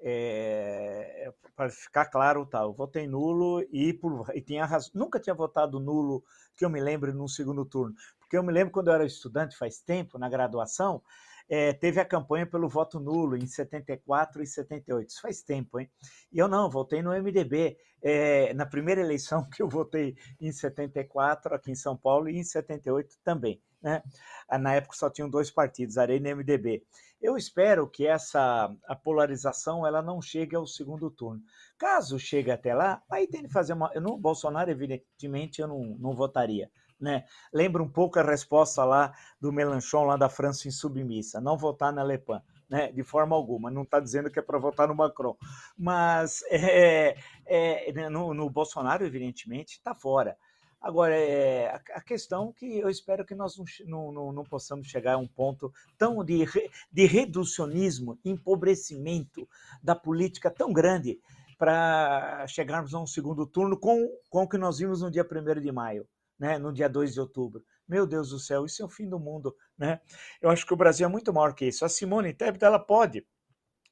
É 0.00 1.32
para 1.60 1.68
ficar 1.68 2.06
claro, 2.06 2.46
tá, 2.46 2.62
eu 2.62 2.72
votei 2.72 3.06
nulo 3.06 3.62
e, 3.70 3.92
por, 3.92 4.24
e 4.34 4.40
tinha 4.40 4.64
razão, 4.64 4.90
nunca 4.94 5.20
tinha 5.20 5.34
votado 5.34 5.78
nulo, 5.78 6.24
que 6.56 6.64
eu 6.64 6.70
me 6.70 6.80
lembro, 6.80 7.12
no 7.12 7.28
segundo 7.28 7.66
turno, 7.66 7.94
porque 8.18 8.34
eu 8.34 8.42
me 8.42 8.50
lembro 8.50 8.72
quando 8.72 8.88
eu 8.88 8.94
era 8.94 9.04
estudante, 9.04 9.58
faz 9.58 9.78
tempo, 9.78 10.18
na 10.18 10.26
graduação, 10.26 11.02
é, 11.50 11.72
teve 11.72 12.00
a 12.00 12.04
campanha 12.04 12.46
pelo 12.46 12.68
voto 12.68 13.00
nulo 13.00 13.36
em 13.36 13.44
74 13.44 14.40
e 14.40 14.46
78. 14.46 15.08
Isso 15.08 15.20
faz 15.20 15.42
tempo, 15.42 15.80
hein? 15.80 15.90
E 16.32 16.38
eu 16.38 16.46
não, 16.46 16.70
votei 16.70 17.02
no 17.02 17.10
MDB. 17.10 17.76
É, 18.00 18.54
na 18.54 18.64
primeira 18.64 19.00
eleição 19.00 19.44
que 19.50 19.60
eu 19.60 19.68
votei 19.68 20.16
em 20.40 20.52
74 20.52 21.54
aqui 21.54 21.72
em 21.72 21.74
São 21.74 21.96
Paulo 21.96 22.30
e 22.30 22.38
em 22.38 22.44
78 22.44 23.16
também. 23.24 23.60
Né? 23.82 24.00
Ah, 24.48 24.58
na 24.58 24.74
época 24.74 24.96
só 24.96 25.10
tinham 25.10 25.28
dois 25.28 25.50
partidos, 25.50 25.98
Arena 25.98 26.28
e 26.28 26.34
MDB. 26.34 26.84
Eu 27.20 27.36
espero 27.36 27.88
que 27.88 28.06
essa 28.06 28.72
a 28.86 28.94
polarização 28.94 29.86
ela 29.86 30.00
não 30.00 30.22
chegue 30.22 30.54
ao 30.54 30.66
segundo 30.66 31.10
turno. 31.10 31.42
Caso 31.76 32.18
chegue 32.18 32.50
até 32.50 32.74
lá, 32.74 33.02
aí 33.10 33.26
tem 33.26 33.42
que 33.42 33.52
fazer 33.52 33.72
uma. 33.72 33.90
Eu 33.92 34.00
no 34.00 34.16
Bolsonaro, 34.16 34.70
evidentemente, 34.70 35.60
eu 35.60 35.68
não, 35.68 35.96
não 35.98 36.14
votaria. 36.14 36.70
Né? 37.00 37.24
Lembra 37.52 37.82
um 37.82 37.88
pouco 37.88 38.18
a 38.18 38.22
resposta 38.22 38.84
lá 38.84 39.12
do 39.40 39.52
Melanchon, 39.52 40.04
lá 40.04 40.16
da 40.16 40.28
França 40.28 40.68
insubmissa, 40.68 41.40
não 41.40 41.56
votar 41.56 41.92
na 41.92 42.04
Le 42.04 42.18
Pen. 42.18 42.40
Né, 42.68 42.92
de 42.92 43.02
forma 43.02 43.34
alguma, 43.34 43.68
não 43.68 43.82
está 43.82 43.98
dizendo 43.98 44.30
que 44.30 44.38
é 44.38 44.42
para 44.42 44.56
votar 44.56 44.86
no 44.86 44.94
Macron, 44.94 45.36
mas 45.76 46.40
é, 46.52 47.16
é, 47.44 47.92
né, 47.92 48.08
no, 48.08 48.32
no, 48.32 48.48
Bolsonaro, 48.48 49.04
evidentemente, 49.04 49.72
está 49.72 49.92
fora. 49.92 50.36
Agora, 50.80 51.12
é, 51.12 51.66
a, 51.66 51.80
a, 51.96 52.00
questão 52.00 52.52
que 52.52 52.78
eu 52.78 52.88
espero 52.88 53.26
que 53.26 53.34
nós 53.34 53.56
não, 53.84 54.12
não, 54.12 54.32
não 54.32 54.44
possamos 54.44 54.86
chegar 54.86 55.14
a 55.14 55.18
um 55.18 55.26
ponto 55.26 55.72
tão 55.98 56.24
de, 56.24 56.46
de 56.92 57.06
reducionismo, 57.06 58.16
empobrecimento 58.24 59.48
da 59.82 59.96
política 59.96 60.48
tão 60.48 60.72
grande 60.72 61.18
para 61.58 62.46
chegarmos 62.46 62.94
a 62.94 63.00
um 63.00 63.06
segundo 63.06 63.48
turno 63.48 63.76
com, 63.76 64.08
com 64.30 64.44
o 64.44 64.48
que 64.48 64.56
nós 64.56 64.78
vimos 64.78 65.02
no 65.02 65.10
dia 65.10 65.26
1 65.28 65.60
de 65.60 65.72
maio 65.72 66.06
né, 66.40 66.58
no 66.58 66.72
dia 66.72 66.88
2 66.88 67.12
de 67.12 67.20
outubro. 67.20 67.62
Meu 67.86 68.06
Deus 68.06 68.30
do 68.30 68.38
céu, 68.38 68.64
isso 68.64 68.82
é 68.82 68.84
o 68.84 68.88
fim 68.88 69.06
do 69.06 69.20
mundo. 69.20 69.54
Né? 69.76 70.00
Eu 70.40 70.48
acho 70.48 70.66
que 70.66 70.72
o 70.72 70.76
Brasil 70.76 71.06
é 71.06 71.10
muito 71.10 71.32
maior 71.32 71.54
que 71.54 71.66
isso. 71.66 71.84
A 71.84 71.88
Simone 71.88 72.32
Tebet, 72.32 72.64
ela 72.64 72.78
pode 72.78 73.26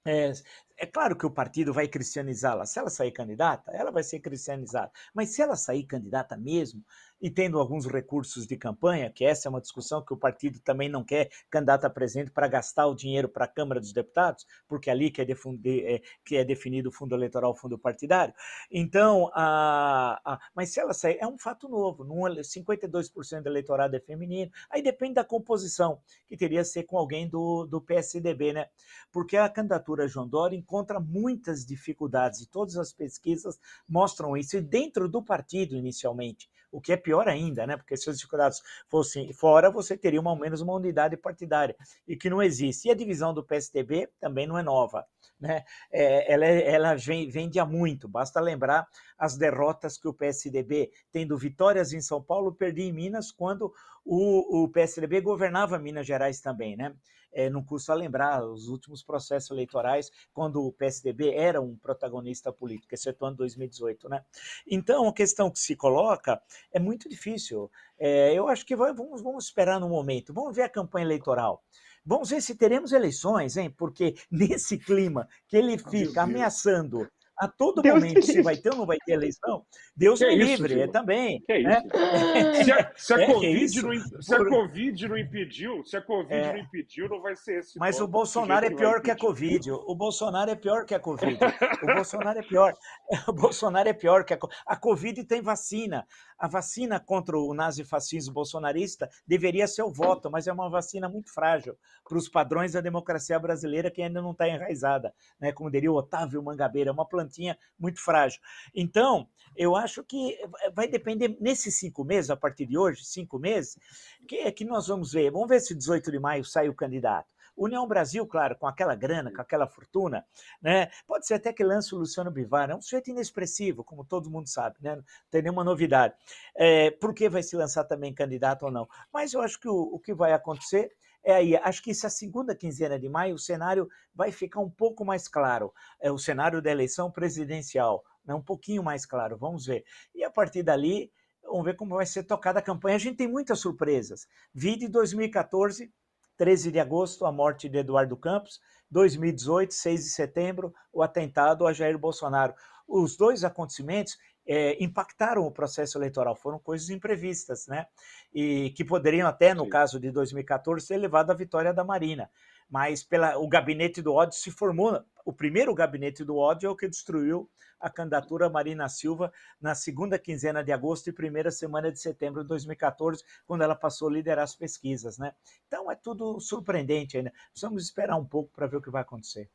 é, 0.07 0.33
é, 0.79 0.87
claro 0.87 1.17
que 1.17 1.27
o 1.27 1.31
partido 1.31 1.73
vai 1.73 1.89
cristianizá-la. 1.89 2.65
Se 2.65 2.79
ela 2.79 2.91
sair 2.91 3.11
candidata, 3.11 3.71
ela 3.73 3.91
vai 3.91 4.03
ser 4.03 4.21
cristianizada. 4.21 4.91
Mas 5.13 5.31
se 5.31 5.43
ela 5.43 5.57
sair 5.57 5.85
candidata 5.85 6.37
mesmo, 6.37 6.85
e 7.21 7.31
tendo 7.31 7.59
alguns 7.59 7.87
recursos 7.87 8.47
de 8.47 8.57
campanha, 8.57 9.11
que 9.11 9.25
essa 9.25 9.49
é 9.49 9.51
uma 9.51 9.61
discussão 9.61 10.05
que 10.05 10.13
o 10.13 10.17
partido 10.17 10.61
também 10.61 10.89
não 10.89 11.05
quer 11.05 11.31
candidata 11.51 11.91
presente 11.91 12.31
para 12.31 12.47
gastar 12.47 12.87
o 12.87 12.95
dinheiro 12.95 13.29
para 13.29 13.45
a 13.45 13.49
Câmara 13.49 13.81
dos 13.81 13.93
Deputados, 13.93 14.47
porque 14.69 14.89
é 14.89 14.93
ali 14.93 15.11
que 15.11 15.21
é, 15.21 15.25
defundir, 15.25 15.85
é, 15.85 16.01
que 16.25 16.37
é 16.37 16.45
definido 16.45 16.89
o 16.89 16.93
fundo 16.93 17.15
eleitoral, 17.15 17.51
o 17.51 17.55
fundo 17.55 17.79
partidário. 17.79 18.33
Então, 18.71 19.31
a, 19.35 20.21
a, 20.25 20.39
mas 20.55 20.71
se 20.71 20.81
ela 20.81 20.95
sair, 20.95 21.19
é 21.21 21.27
um 21.27 21.39
fato 21.39 21.69
novo, 21.69 22.05
52% 22.05 23.43
do 23.43 23.49
eleitorado 23.49 23.97
é 23.97 24.01
feminino, 24.01 24.51
aí 24.71 24.83
depende 24.83 25.15
da 25.15 25.25
composição, 25.25 26.01
que 26.27 26.37
teria 26.37 26.61
que 26.61 26.65
ser 26.65 26.85
com 26.85 26.97
alguém 26.97 27.29
do, 27.29 27.67
do 27.67 27.81
PSDB, 27.81 28.53
né? 28.53 28.69
Porque 29.11 29.37
a 29.37 29.49
candidatura 29.49 30.07
João 30.07 30.29
Dória 30.29 30.57
encontra 30.69 31.01
muitas 31.01 31.65
dificuldades, 31.65 32.43
e 32.43 32.47
todas 32.47 32.77
as 32.77 32.93
pesquisas 32.93 33.59
mostram 33.89 34.37
isso, 34.37 34.59
e 34.59 34.61
dentro 34.61 35.09
do 35.09 35.23
partido, 35.23 35.75
inicialmente 35.75 36.51
o 36.71 36.83
que 36.83 36.93
é 36.93 36.97
pior 36.99 37.27
ainda, 37.27 37.67
né? 37.67 37.79
Porque 37.79 37.97
se 37.97 38.11
as 38.11 38.17
dificuldades 38.17 38.61
fossem 38.91 39.33
fora, 39.33 39.71
você 39.71 39.97
teria 39.97 40.21
ao 40.21 40.37
menos 40.37 40.61
uma 40.61 40.75
unidade 40.75 41.17
partidária, 41.17 41.75
e 42.07 42.15
que 42.15 42.29
não 42.29 42.43
existe. 42.43 42.89
E 42.89 42.91
a 42.91 42.95
divisão 42.95 43.33
do 43.33 43.43
PSDB 43.43 44.11
também 44.21 44.47
não 44.47 44.59
é 44.59 44.63
nova, 44.63 45.07
né? 45.41 45.65
É, 45.91 46.31
ela, 46.31 46.45
é, 46.45 46.71
ela 46.71 46.95
vem, 46.95 47.31
vende 47.31 47.59
há 47.59 47.65
muito, 47.65 48.07
basta 48.07 48.39
lembrar 48.39 48.87
as 49.19 49.39
derrotas 49.39 49.97
que 49.97 50.07
o 50.07 50.13
PSDB, 50.13 50.91
tendo 51.11 51.39
vitórias 51.39 51.95
em 51.95 52.03
São 52.03 52.23
Paulo, 52.23 52.53
perdia 52.53 52.85
em 52.85 52.93
Minas, 52.93 53.33
quando 53.33 53.73
o, 54.05 54.65
o 54.65 54.69
PSDB 54.69 55.23
governava 55.23 55.79
Minas 55.79 56.07
Gerais 56.07 56.43
também, 56.43 56.77
né? 56.77 56.95
É, 57.33 57.49
não 57.51 57.65
custa 57.65 57.95
lembrar 57.95 58.45
os 58.45 58.69
últimos 58.69 59.03
processos 59.03 59.51
eleitorais, 59.51 60.11
quando 60.33 60.65
o 60.65 60.73
PSDB 60.73 61.35
era 61.35 61.61
um 61.61 61.77
protagonista 61.77 62.53
político, 62.53 62.95
excetuando 62.95 63.37
2018. 63.39 64.09
Né? 64.09 64.25
Então, 64.67 65.09
a 65.09 65.13
questão 65.13 65.51
que 65.51 65.59
se 65.59 65.77
coloca 65.77 66.41
é 66.73 66.79
muito 66.79 67.09
difícil. 67.09 67.71
É, 67.99 68.33
eu 68.33 68.49
acho 68.49 68.65
que 68.65 68.77
vai, 68.77 68.93
vamos, 68.93 69.23
vamos 69.23 69.45
esperar 69.45 69.81
no 69.81 69.89
momento, 69.89 70.33
vamos 70.33 70.55
ver 70.55 70.63
a 70.63 70.69
campanha 70.69 71.05
eleitoral. 71.05 71.63
Vamos 72.05 72.31
ver 72.31 72.41
se 72.41 72.55
teremos 72.55 72.93
eleições, 72.93 73.57
hein? 73.57 73.71
Porque 73.71 74.15
nesse 74.31 74.79
clima 74.79 75.29
que 75.47 75.57
ele 75.57 75.77
fica 75.77 76.23
ameaçando 76.23 77.07
a 77.41 77.49
todo 77.49 77.81
Deus 77.81 78.03
momento 78.03 78.23
se 78.23 78.43
vai 78.43 78.57
ter 78.57 78.71
ou 78.71 78.79
não 78.79 78.87
vai 78.87 78.99
ter 78.99 79.13
eleição, 79.13 79.65
Deus 79.97 80.19
que 80.19 80.27
me 80.27 80.37
isso, 80.37 80.63
livre, 80.63 80.81
é 80.81 80.89
também. 80.89 81.41
Que 81.47 81.63
né? 81.63 81.83
se, 82.65 82.73
a, 82.73 82.93
se, 82.97 83.15
a 83.15 83.21
é, 83.21 83.27
COVID 83.27 83.83
não, 83.83 84.23
se 84.23 84.35
a 84.35 84.45
Covid 84.45 85.09
não 85.09 85.19
impediu, 85.19 85.85
se 85.85 85.97
a 85.97 86.03
Covid 86.03 86.35
é. 86.35 86.53
não 86.53 86.59
impediu, 86.59 87.09
não 87.09 87.21
vai 87.21 87.37
ser 87.37 87.61
esse. 87.61 87.79
Mas 87.79 88.01
o 88.01 88.09
Bolsonaro 88.09 88.67
é 88.67 88.71
pior 88.71 89.01
que 89.01 89.11
a 89.11 89.17
Covid. 89.17 89.71
O 89.71 89.95
Bolsonaro 89.95 90.51
é 90.51 90.57
pior 90.57 90.85
que 90.85 90.95
a 90.95 91.01
Covid. 91.01 91.39
O 91.83 91.87
Bolsonaro 91.95 92.39
é 92.39 92.43
pior. 92.43 92.75
O 93.29 93.33
Bolsonaro 93.33 93.89
é 93.89 93.93
pior 93.93 94.25
que 94.25 94.35
a 94.35 94.39
A 94.67 94.77
Covid 94.77 95.23
tem 95.25 95.41
vacina. 95.41 96.07
A 96.39 96.47
vacina 96.47 97.01
contra 97.01 97.37
o 97.37 97.53
nazifascismo 97.53 98.33
bolsonarista 98.33 99.09
deveria 99.27 99.67
ser 99.67 99.83
o 99.83 99.93
voto, 99.93 100.31
mas 100.31 100.47
é 100.47 100.53
uma 100.53 100.71
vacina 100.71 101.09
muito 101.09 101.33
frágil 101.33 101.77
para 102.09 102.17
os 102.17 102.29
padrões 102.29 102.73
da 102.73 102.81
democracia 102.81 103.39
brasileira 103.39 103.91
que 103.91 104.01
ainda 104.01 104.23
não 104.23 104.31
está 104.31 104.49
enraizada, 104.49 105.13
né? 105.41 105.51
Como 105.51 105.71
diria 105.71 105.91
o 105.91 105.97
Otávio 105.97 106.43
Mangabeira, 106.43 106.91
é 106.91 106.93
uma 106.93 107.09
plantinha 107.29 107.59
muito 107.79 108.01
frágil. 108.01 108.41
Então, 108.75 109.29
eu 109.55 109.77
acho 109.77 110.03
que 110.03 110.39
vai 110.75 110.89
depender 110.89 111.37
nesses 111.41 111.79
cinco 111.79 112.05
meses, 112.05 112.31
a 112.31 112.37
partir 112.37 112.67
de 112.67 112.79
hoje, 112.79 113.05
cinco 113.05 113.39
meses, 113.39 113.79
que 114.27 114.37
é 114.37 114.51
que 114.51 114.65
nós 114.65 114.89
vamos 114.89 115.13
ver. 115.13 115.31
Vamos 115.31 115.49
ver 115.49 115.61
se 115.61 115.75
18 115.75 116.11
de 116.11 116.19
maio 116.19 116.45
sai 116.45 116.69
o 116.69 116.75
candidato. 116.75 117.29
União 117.57 117.87
Brasil, 117.89 118.25
claro, 118.25 118.57
com 118.57 118.69
aquela 118.69 118.95
grana, 118.95 119.33
com 119.35 119.41
aquela 119.43 119.67
fortuna, 119.67 120.25
né? 120.63 120.91
Pode 121.09 121.27
ser 121.27 121.35
até 121.35 121.53
que 121.53 121.65
lance 121.65 121.93
o 121.93 121.99
Luciano 121.99 122.31
Bivar, 122.31 122.71
é 122.71 122.75
um 122.77 122.81
sujeito 122.81 123.11
inexpressivo, 123.11 123.83
como 123.83 124.05
todo 124.05 124.31
mundo 124.31 124.49
sabe, 124.49 124.77
né? 124.81 124.95
Não 124.95 125.05
tem 125.29 125.43
nenhuma 125.43 125.65
novidade. 125.65 126.15
É, 126.55 126.93
por 126.93 127.13
que 127.13 127.29
vai 127.29 127.43
se 127.43 127.57
lançar 127.57 127.83
também 127.83 128.15
candidato 128.15 128.65
ou 128.65 128.71
não? 128.71 128.89
Mas 129.13 129.35
eu 129.35 129.43
acho 129.43 129.59
que 129.59 129.69
o, 129.69 129.75
o 129.75 129.99
que 129.99 130.15
vai 130.15 130.33
acontecer 130.33 130.93
é 131.31 131.35
aí. 131.35 131.57
Acho 131.57 131.83
que 131.83 131.91
essa 131.91 132.09
segunda 132.09 132.55
quinzena 132.55 132.99
de 132.99 133.09
maio 133.09 133.35
o 133.35 133.39
cenário 133.39 133.89
vai 134.15 134.33
ficar 134.33 134.61
um 134.61 134.71
pouco 134.71 135.05
mais 135.05 135.29
claro. 135.29 135.73
É 136.01 136.11
o 136.11 136.17
cenário 136.17 136.63
da 136.63 136.71
eleição 136.71 137.11
presidencial, 137.11 138.03
né? 138.25 138.35
um 138.35 138.43
pouquinho 138.43 138.83
mais 138.83 139.05
claro. 139.05 139.37
Vamos 139.37 139.67
ver. 139.67 139.85
E 140.15 140.25
a 140.25 140.31
partir 140.31 140.63
dali, 140.63 141.13
vamos 141.43 141.67
ver 141.67 141.77
como 141.77 141.97
vai 141.97 142.07
ser 142.07 142.23
tocada 142.23 142.61
a 142.61 142.63
campanha. 142.63 142.97
A 142.97 143.01
gente 143.01 143.19
tem 143.19 143.29
muitas 143.29 143.61
surpresas. 143.61 144.27
Vi 144.55 144.77
de 144.77 144.89
2014 144.89 145.93
13 146.39 146.71
de 146.71 146.79
agosto, 146.79 147.27
a 147.27 147.33
morte 147.33 147.69
de 147.69 147.79
Eduardo 147.79 148.17
Campos, 148.17 148.61
2018, 148.93 149.75
6 149.75 150.05
de 150.05 150.11
setembro, 150.11 150.73
o 150.93 151.03
atentado 151.03 151.67
a 151.67 151.73
Jair 151.73 151.99
Bolsonaro. 151.99 152.55
Os 152.87 153.17
dois 153.17 153.43
acontecimentos 153.43 154.17
é, 154.49 154.83
impactaram 154.83 155.43
o 155.43 155.53
processo 155.53 155.99
eleitoral, 155.99 156.35
foram 156.35 156.59
coisas 156.59 156.89
imprevistas, 156.89 157.67
né? 157.67 157.87
E 158.33 158.71
que 158.71 158.83
poderiam 158.83 159.29
até, 159.29 159.53
no 159.53 159.65
Sim. 159.65 159.71
caso 159.71 160.01
de 160.01 160.11
2014, 160.11 160.89
ter 160.89 160.97
levado 160.97 161.31
à 161.31 161.35
vitória 161.35 161.75
da 161.75 161.85
Marina. 161.85 162.31
Mas 162.71 163.03
pela, 163.03 163.37
o 163.39 163.47
gabinete 163.47 164.01
do 164.01 164.15
ódio 164.15 164.39
se 164.39 164.51
formou. 164.51 165.03
O 165.25 165.33
primeiro 165.35 165.75
gabinete 165.75 166.25
do 166.25 166.37
ódio 166.37 166.67
é 166.67 166.71
o 166.71 166.77
que 166.77 166.89
destruiu 166.89 167.51
a 167.79 167.91
candidatura 167.91 168.49
Marina 168.49 168.89
Silva 168.89 169.31
na 169.61 169.75
segunda 169.75 170.19
quinzena 170.19 170.65
de 170.65 170.73
agosto 170.73 171.09
e 171.09 171.13
primeira 171.13 171.51
semana 171.51 171.93
de 171.93 172.01
setembro 172.01 172.43
de 172.43 172.49
2014, 172.49 173.23
quando 173.47 173.63
ela 173.63 173.75
passou 173.75 174.09
a 174.09 174.13
liderar 174.13 174.45
as 174.45 174.55
pesquisas, 174.55 175.19
né? 175.19 175.33
Então 175.67 175.91
é 175.91 175.95
tudo 175.95 176.41
surpreendente 176.41 177.19
ainda. 177.19 177.33
Precisamos 177.51 177.85
esperar 177.85 178.17
um 178.17 178.25
pouco 178.25 178.51
para 178.55 178.67
ver 178.67 178.79
o 178.79 178.83
que 178.83 178.91
vai 178.91 179.03
acontecer. 179.03 179.51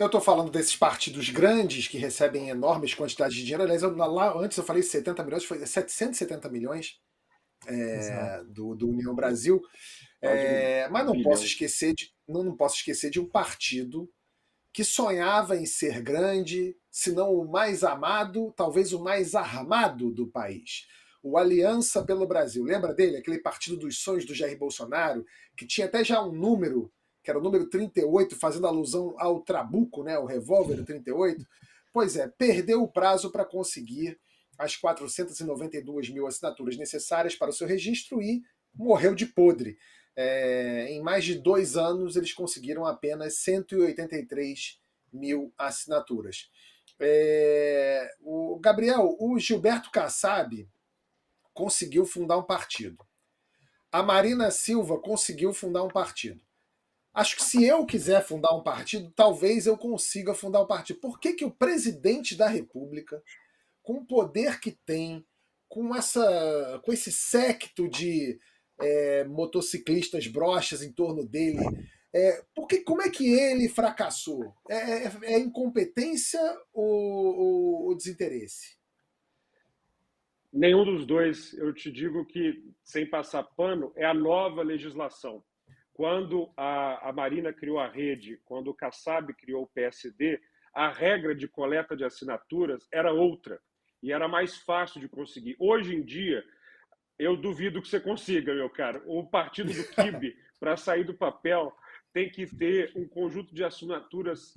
Eu 0.00 0.06
estou 0.06 0.20
falando 0.22 0.50
desses 0.50 0.74
partidos 0.74 1.28
grandes 1.28 1.86
que 1.86 1.98
recebem 1.98 2.48
enormes 2.48 2.94
quantidades 2.94 3.36
de 3.36 3.42
dinheiro. 3.42 3.64
Aliás, 3.64 3.82
eu, 3.82 3.94
lá, 3.94 4.34
antes 4.34 4.56
eu 4.56 4.64
falei 4.64 4.82
70 4.82 5.22
milhões, 5.22 5.44
foi 5.44 5.58
770 5.58 6.48
milhões 6.48 6.98
é, 7.66 8.42
do, 8.44 8.74
do, 8.74 8.88
União 8.88 9.14
Brasil. 9.14 9.60
É, 10.22 10.88
mas 10.88 11.04
não 11.04 11.22
posso 11.22 11.44
esquecer 11.44 11.92
de 11.92 12.10
não, 12.26 12.42
não 12.42 12.56
posso 12.56 12.76
esquecer 12.76 13.10
de 13.10 13.20
um 13.20 13.28
partido 13.28 14.10
que 14.72 14.82
sonhava 14.84 15.54
em 15.54 15.66
ser 15.66 16.00
grande, 16.00 16.74
se 16.90 17.12
não 17.12 17.34
o 17.34 17.46
mais 17.46 17.84
amado, 17.84 18.54
talvez 18.56 18.94
o 18.94 19.04
mais 19.04 19.34
armado 19.34 20.10
do 20.10 20.26
país. 20.26 20.86
O 21.22 21.36
Aliança 21.36 22.02
pelo 22.06 22.26
Brasil. 22.26 22.64
Lembra 22.64 22.94
dele? 22.94 23.18
Aquele 23.18 23.38
partido 23.38 23.76
dos 23.76 23.98
sonhos 23.98 24.24
do 24.24 24.34
Jair 24.34 24.56
Bolsonaro, 24.56 25.26
que 25.54 25.66
tinha 25.66 25.86
até 25.86 26.02
já 26.02 26.24
um 26.24 26.32
número 26.32 26.90
que 27.22 27.30
era 27.30 27.38
o 27.38 27.42
número 27.42 27.68
38, 27.68 28.36
fazendo 28.36 28.66
alusão 28.66 29.14
ao 29.18 29.40
Trabuco, 29.40 30.02
né, 30.02 30.18
o 30.18 30.24
revólver 30.24 30.84
38. 30.84 31.46
Pois 31.92 32.16
é, 32.16 32.28
perdeu 32.28 32.82
o 32.82 32.88
prazo 32.88 33.30
para 33.30 33.44
conseguir 33.44 34.18
as 34.58 34.76
492 34.76 36.10
mil 36.10 36.26
assinaturas 36.26 36.76
necessárias 36.76 37.34
para 37.34 37.50
o 37.50 37.52
seu 37.52 37.66
registro 37.66 38.22
e 38.22 38.42
morreu 38.74 39.14
de 39.14 39.26
podre. 39.26 39.78
É, 40.14 40.88
em 40.90 41.02
mais 41.02 41.24
de 41.24 41.34
dois 41.34 41.76
anos, 41.76 42.16
eles 42.16 42.32
conseguiram 42.32 42.84
apenas 42.84 43.36
183 43.36 44.78
mil 45.12 45.52
assinaturas. 45.56 46.50
É, 47.00 48.10
o 48.20 48.58
Gabriel, 48.60 49.16
o 49.18 49.38
Gilberto 49.38 49.90
Kassab 49.90 50.68
conseguiu 51.54 52.04
fundar 52.04 52.36
um 52.36 52.42
partido. 52.42 53.04
A 53.90 54.02
Marina 54.02 54.50
Silva 54.50 54.98
conseguiu 55.00 55.52
fundar 55.52 55.82
um 55.82 55.88
partido. 55.88 56.40
Acho 57.12 57.36
que 57.36 57.42
se 57.42 57.64
eu 57.64 57.84
quiser 57.84 58.24
fundar 58.24 58.54
um 58.54 58.62
partido, 58.62 59.12
talvez 59.14 59.66
eu 59.66 59.76
consiga 59.76 60.32
fundar 60.32 60.62
um 60.62 60.66
partido. 60.66 61.00
Por 61.00 61.18
que, 61.18 61.32
que 61.32 61.44
o 61.44 61.50
presidente 61.50 62.36
da 62.36 62.48
República, 62.48 63.22
com 63.82 63.94
o 63.94 64.06
poder 64.06 64.60
que 64.60 64.70
tem, 64.70 65.26
com, 65.68 65.94
essa, 65.94 66.80
com 66.84 66.92
esse 66.92 67.10
secto 67.10 67.88
de 67.88 68.38
é, 68.80 69.24
motociclistas 69.24 70.26
brochas 70.28 70.82
em 70.82 70.92
torno 70.92 71.26
dele, 71.26 71.58
é, 72.12 72.44
porque, 72.54 72.82
como 72.82 73.02
é 73.02 73.08
que 73.08 73.32
ele 73.32 73.68
fracassou? 73.68 74.52
É, 74.68 75.04
é, 75.04 75.12
é 75.34 75.38
incompetência 75.38 76.40
ou, 76.72 77.86
ou, 77.86 77.96
desinteresse? 77.96 78.76
Nenhum 80.52 80.84
dos 80.84 81.06
dois. 81.06 81.52
Eu 81.54 81.72
te 81.72 81.90
digo 81.90 82.26
que, 82.26 82.64
sem 82.82 83.08
passar 83.08 83.44
pano, 83.44 83.92
é 83.94 84.04
a 84.04 84.12
nova 84.12 84.62
legislação. 84.62 85.44
Quando 86.00 86.50
a, 86.56 87.10
a 87.10 87.12
Marina 87.12 87.52
criou 87.52 87.78
a 87.78 87.86
rede, 87.86 88.40
quando 88.46 88.68
o 88.68 88.74
Kassab 88.74 89.34
criou 89.34 89.64
o 89.64 89.66
PSD, 89.66 90.40
a 90.72 90.88
regra 90.88 91.34
de 91.34 91.46
coleta 91.46 91.94
de 91.94 92.02
assinaturas 92.06 92.88
era 92.90 93.12
outra 93.12 93.60
e 94.02 94.10
era 94.10 94.26
mais 94.26 94.56
fácil 94.56 94.98
de 94.98 95.10
conseguir. 95.10 95.56
Hoje 95.60 95.94
em 95.94 96.02
dia, 96.02 96.42
eu 97.18 97.36
duvido 97.36 97.82
que 97.82 97.88
você 97.88 98.00
consiga, 98.00 98.54
meu 98.54 98.70
cara. 98.70 99.02
O 99.04 99.26
partido 99.26 99.74
do 99.74 99.84
Kibe, 99.88 100.34
para 100.58 100.74
sair 100.74 101.04
do 101.04 101.12
papel, 101.12 101.70
tem 102.14 102.30
que 102.30 102.46
ter 102.46 102.90
um 102.96 103.06
conjunto 103.06 103.54
de 103.54 103.62
assinaturas 103.62 104.54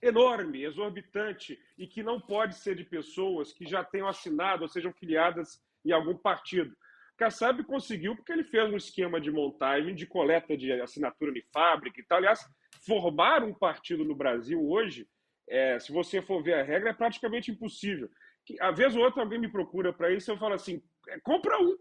enorme, 0.00 0.62
exorbitante, 0.62 1.58
e 1.76 1.88
que 1.88 2.04
não 2.04 2.20
pode 2.20 2.54
ser 2.54 2.76
de 2.76 2.84
pessoas 2.84 3.52
que 3.52 3.66
já 3.66 3.82
tenham 3.82 4.06
assinado 4.06 4.62
ou 4.62 4.68
sejam 4.68 4.92
filiadas 4.92 5.60
em 5.84 5.90
algum 5.90 6.16
partido. 6.16 6.72
Kassab 7.18 7.64
conseguiu 7.64 8.14
porque 8.14 8.32
ele 8.32 8.44
fez 8.44 8.72
um 8.72 8.76
esquema 8.76 9.20
de 9.20 9.30
montagem, 9.30 9.94
de 9.94 10.06
coleta 10.06 10.56
de 10.56 10.72
assinatura 10.72 11.32
de 11.32 11.42
fábrica 11.52 12.00
e 12.00 12.04
tal. 12.04 12.18
Aliás, 12.18 12.40
formar 12.86 13.42
um 13.42 13.52
partido 13.52 14.04
no 14.04 14.14
Brasil 14.14 14.64
hoje, 14.64 15.06
é, 15.48 15.80
se 15.80 15.90
você 15.90 16.22
for 16.22 16.42
ver 16.42 16.54
a 16.54 16.62
regra, 16.62 16.90
é 16.90 16.94
praticamente 16.94 17.50
impossível. 17.50 18.08
Que, 18.46 18.58
a 18.60 18.70
vez 18.70 18.94
ou 18.94 19.02
outra 19.02 19.20
alguém 19.20 19.38
me 19.38 19.50
procura 19.50 19.92
para 19.92 20.12
isso, 20.12 20.30
eu 20.30 20.38
falo 20.38 20.54
assim: 20.54 20.80
é, 21.08 21.18
compra 21.18 21.60
um, 21.60 21.76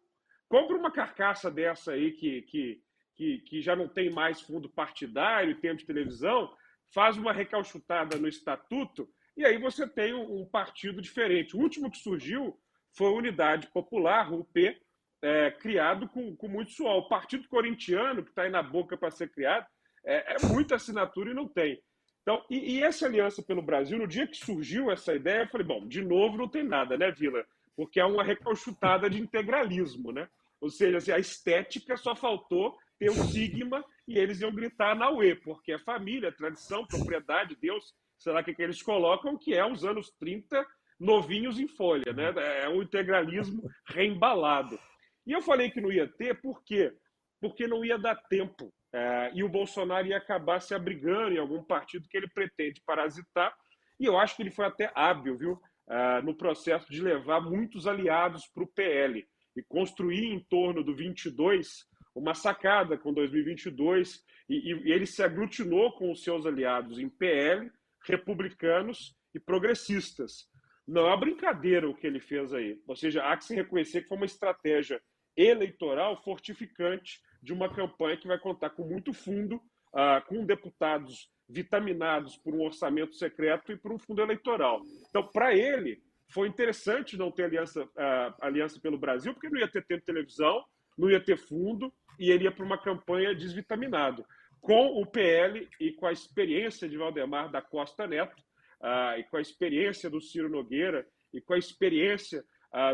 compra 0.49 0.75
uma 0.75 0.91
carcaça 0.91 1.51
dessa 1.51 1.91
aí 1.91 2.13
que, 2.13 2.41
que, 2.41 2.81
que, 3.15 3.37
que 3.39 3.61
já 3.61 3.75
não 3.75 3.87
tem 3.87 4.09
mais 4.09 4.41
fundo 4.41 4.67
partidário, 4.67 5.59
tempo 5.59 5.77
de 5.77 5.85
televisão, 5.85 6.51
faz 6.91 7.15
uma 7.15 7.31
recalchutada 7.31 8.17
no 8.17 8.27
estatuto 8.27 9.07
e 9.37 9.45
aí 9.45 9.59
você 9.59 9.87
tem 9.87 10.15
um, 10.15 10.41
um 10.41 10.45
partido 10.45 10.99
diferente. 10.99 11.55
O 11.55 11.59
último 11.59 11.91
que 11.91 11.99
surgiu 11.99 12.59
foi 12.91 13.07
a 13.07 13.15
Unidade 13.15 13.67
Popular, 13.67 14.33
o 14.33 14.39
UP, 14.39 14.75
é, 15.21 15.51
criado 15.51 16.07
com, 16.09 16.35
com 16.35 16.47
muito 16.47 16.71
suor. 16.71 16.97
O 16.97 17.09
Partido 17.09 17.47
Corintiano, 17.47 18.23
que 18.23 18.29
está 18.29 18.43
aí 18.43 18.49
na 18.49 18.63
boca 18.63 18.97
para 18.97 19.11
ser 19.11 19.29
criado, 19.29 19.65
é, 20.05 20.35
é, 20.35 20.47
muita 20.47 20.75
assinatura 20.75 21.31
e 21.31 21.33
não 21.33 21.47
tem. 21.47 21.81
Então, 22.21 22.43
e, 22.49 22.75
e, 22.77 22.83
essa 22.83 23.05
aliança 23.05 23.41
pelo 23.41 23.61
Brasil, 23.61 23.97
no 23.97 24.07
dia 24.07 24.27
que 24.27 24.37
surgiu 24.37 24.91
essa 24.91 25.15
ideia, 25.15 25.43
eu 25.43 25.47
falei, 25.47 25.65
bom, 25.65 25.87
de 25.87 26.03
novo 26.03 26.37
não 26.37 26.47
tem 26.47 26.63
nada, 26.63 26.97
né, 26.97 27.11
Vila? 27.11 27.45
Porque 27.75 27.99
é 27.99 28.05
uma 28.05 28.23
recalchutada 28.23 29.09
de 29.09 29.19
integralismo, 29.21 30.11
né? 30.11 30.27
Ou 30.59 30.69
seja, 30.69 30.97
assim, 30.97 31.11
a 31.11 31.19
estética 31.19 31.95
só 31.95 32.15
faltou 32.15 32.77
ter 32.99 33.09
o 33.09 33.13
sigma 33.13 33.83
e 34.07 34.17
eles 34.17 34.41
iam 34.41 34.51
gritar 34.51 34.95
na 34.95 35.09
UE, 35.09 35.35
porque 35.35 35.71
é 35.71 35.79
família, 35.79 36.31
tradição, 36.31 36.85
propriedade, 36.85 37.55
Deus, 37.55 37.93
será 38.17 38.43
que, 38.43 38.53
que 38.53 38.61
eles 38.61 38.81
colocam, 38.81 39.37
que 39.37 39.53
é 39.53 39.65
os 39.65 39.85
anos 39.85 40.09
30 40.19 40.65
novinhos 40.99 41.59
em 41.59 41.67
folha, 41.67 42.11
né? 42.11 42.33
É 42.63 42.67
um 42.67 42.81
integralismo 42.81 43.69
reembalado. 43.85 44.79
E 45.27 45.33
eu 45.33 45.41
falei 45.41 45.69
que 45.69 45.81
não 45.81 45.91
ia 45.91 46.07
ter, 46.07 46.39
por 46.39 46.63
quê? 46.63 46.93
Porque 47.41 47.67
não 47.67 47.83
ia 47.83 47.97
dar 47.97 48.15
tempo. 48.15 48.73
É, 48.93 49.31
e 49.33 49.43
o 49.43 49.49
Bolsonaro 49.49 50.07
ia 50.07 50.17
acabar 50.17 50.61
se 50.61 50.73
abrigando 50.73 51.35
em 51.35 51.37
algum 51.37 51.61
partido 51.61 52.07
que 52.09 52.15
ele 52.15 52.29
pretende 52.29 52.81
parasitar. 52.85 53.53
E 53.99 54.05
eu 54.05 54.17
acho 54.17 54.37
que 54.37 54.41
ele 54.41 54.51
foi 54.51 54.65
até 54.65 54.89
hábil, 54.95 55.37
viu? 55.37 55.61
É, 55.89 56.21
no 56.21 56.33
processo 56.33 56.89
de 56.89 57.01
levar 57.01 57.41
muitos 57.41 57.85
aliados 57.85 58.47
para 58.47 58.63
o 58.63 58.67
PL 58.67 59.27
e 59.55 59.63
construir 59.63 60.33
em 60.33 60.39
torno 60.39 60.81
do 60.81 60.95
22 60.95 61.85
uma 62.15 62.33
sacada 62.33 62.97
com 62.97 63.13
2022 63.13 64.23
e, 64.49 64.73
e 64.73 64.91
ele 64.91 65.05
se 65.05 65.21
aglutinou 65.21 65.91
com 65.97 66.11
os 66.11 66.23
seus 66.23 66.45
aliados 66.45 66.99
em 66.99 67.09
PL, 67.09 67.69
republicanos 68.05 69.13
e 69.35 69.39
progressistas. 69.39 70.49
Não 70.87 71.01
é 71.01 71.09
uma 71.09 71.19
brincadeira 71.19 71.89
o 71.89 71.93
que 71.93 72.07
ele 72.07 72.21
fez 72.21 72.53
aí. 72.53 72.81
Ou 72.87 72.95
seja, 72.95 73.23
há 73.23 73.35
que 73.35 73.43
se 73.43 73.53
reconhecer 73.53 74.01
que 74.01 74.07
foi 74.07 74.17
uma 74.17 74.25
estratégia 74.25 75.01
eleitoral 75.37 76.21
fortificante 76.23 77.21
de 77.41 77.53
uma 77.53 77.73
campanha 77.73 78.17
que 78.17 78.27
vai 78.27 78.39
contar 78.39 78.71
com 78.71 78.83
muito 78.83 79.13
fundo, 79.13 79.55
uh, 79.55 80.25
com 80.27 80.45
deputados 80.45 81.29
vitaminados 81.47 82.35
por 82.37 82.53
um 82.53 82.63
orçamento 82.63 83.15
secreto 83.15 83.71
e 83.71 83.77
por 83.77 83.91
um 83.93 83.99
fundo 83.99 84.21
eleitoral. 84.21 84.81
Então, 85.09 85.25
para 85.27 85.55
ele, 85.55 86.01
foi 86.29 86.47
interessante 86.47 87.15
não 87.15 87.31
ter 87.31 87.43
aliança, 87.43 87.83
uh, 87.83 88.35
aliança 88.41 88.79
pelo 88.81 88.97
Brasil, 88.97 89.33
porque 89.33 89.49
não 89.49 89.59
ia 89.59 89.67
ter 89.67 89.85
tempo 89.85 90.01
de 90.01 90.05
televisão, 90.05 90.65
não 90.97 91.09
ia 91.09 91.23
ter 91.23 91.37
fundo, 91.37 91.93
e 92.19 92.31
ele 92.31 92.45
ia 92.45 92.51
para 92.51 92.65
uma 92.65 92.77
campanha 92.77 93.33
desvitaminado. 93.33 94.25
Com 94.59 94.99
o 94.99 95.05
PL 95.05 95.69
e 95.79 95.93
com 95.93 96.07
a 96.07 96.11
experiência 96.11 96.89
de 96.89 96.97
Valdemar 96.97 97.49
da 97.49 97.61
Costa 97.61 98.07
Neto, 98.07 98.41
uh, 98.81 99.17
e 99.19 99.23
com 99.25 99.37
a 99.37 99.41
experiência 99.41 100.09
do 100.09 100.19
Ciro 100.19 100.49
Nogueira, 100.49 101.07
e 101.33 101.39
com 101.39 101.53
a 101.53 101.57
experiência 101.57 102.43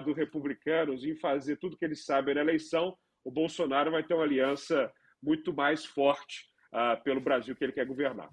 do 0.04 0.14
Republicanos 0.14 1.04
em 1.04 1.16
fazer 1.16 1.58
tudo 1.58 1.78
que 1.78 1.86
eles 1.86 2.06
sabem 2.06 2.36
na 2.36 2.42
eleição, 2.42 2.98
o 3.24 3.32
Bolsonaro 3.32 3.92
vai 3.92 4.04
ter 4.04 4.14
uma 4.14 4.24
aliança 4.24 4.92
muito 5.22 5.54
mais 5.54 5.86
forte 5.86 6.46
uh, 6.74 7.02
pelo 7.04 7.22
Brasil 7.22 7.56
que 7.56 7.64
ele 7.64 7.74
quer 7.74 7.86
governar. 7.86 8.30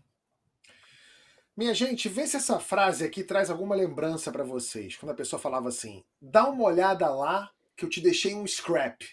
Minha 1.56 1.74
gente, 1.74 2.08
vê 2.08 2.26
se 2.26 2.36
essa 2.36 2.58
frase 2.58 3.04
aqui 3.04 3.22
traz 3.22 3.50
alguma 3.50 3.74
lembrança 3.74 4.32
para 4.32 4.44
vocês. 4.44 4.96
Quando 4.96 5.12
a 5.12 5.16
pessoa 5.16 5.38
falava 5.38 5.68
assim: 5.68 6.04
dá 6.20 6.48
uma 6.48 6.64
olhada 6.64 7.08
lá 7.10 7.50
que 7.76 7.84
eu 7.84 7.88
te 7.88 8.00
deixei 8.00 8.34
um 8.34 8.46
scrap. 8.46 9.04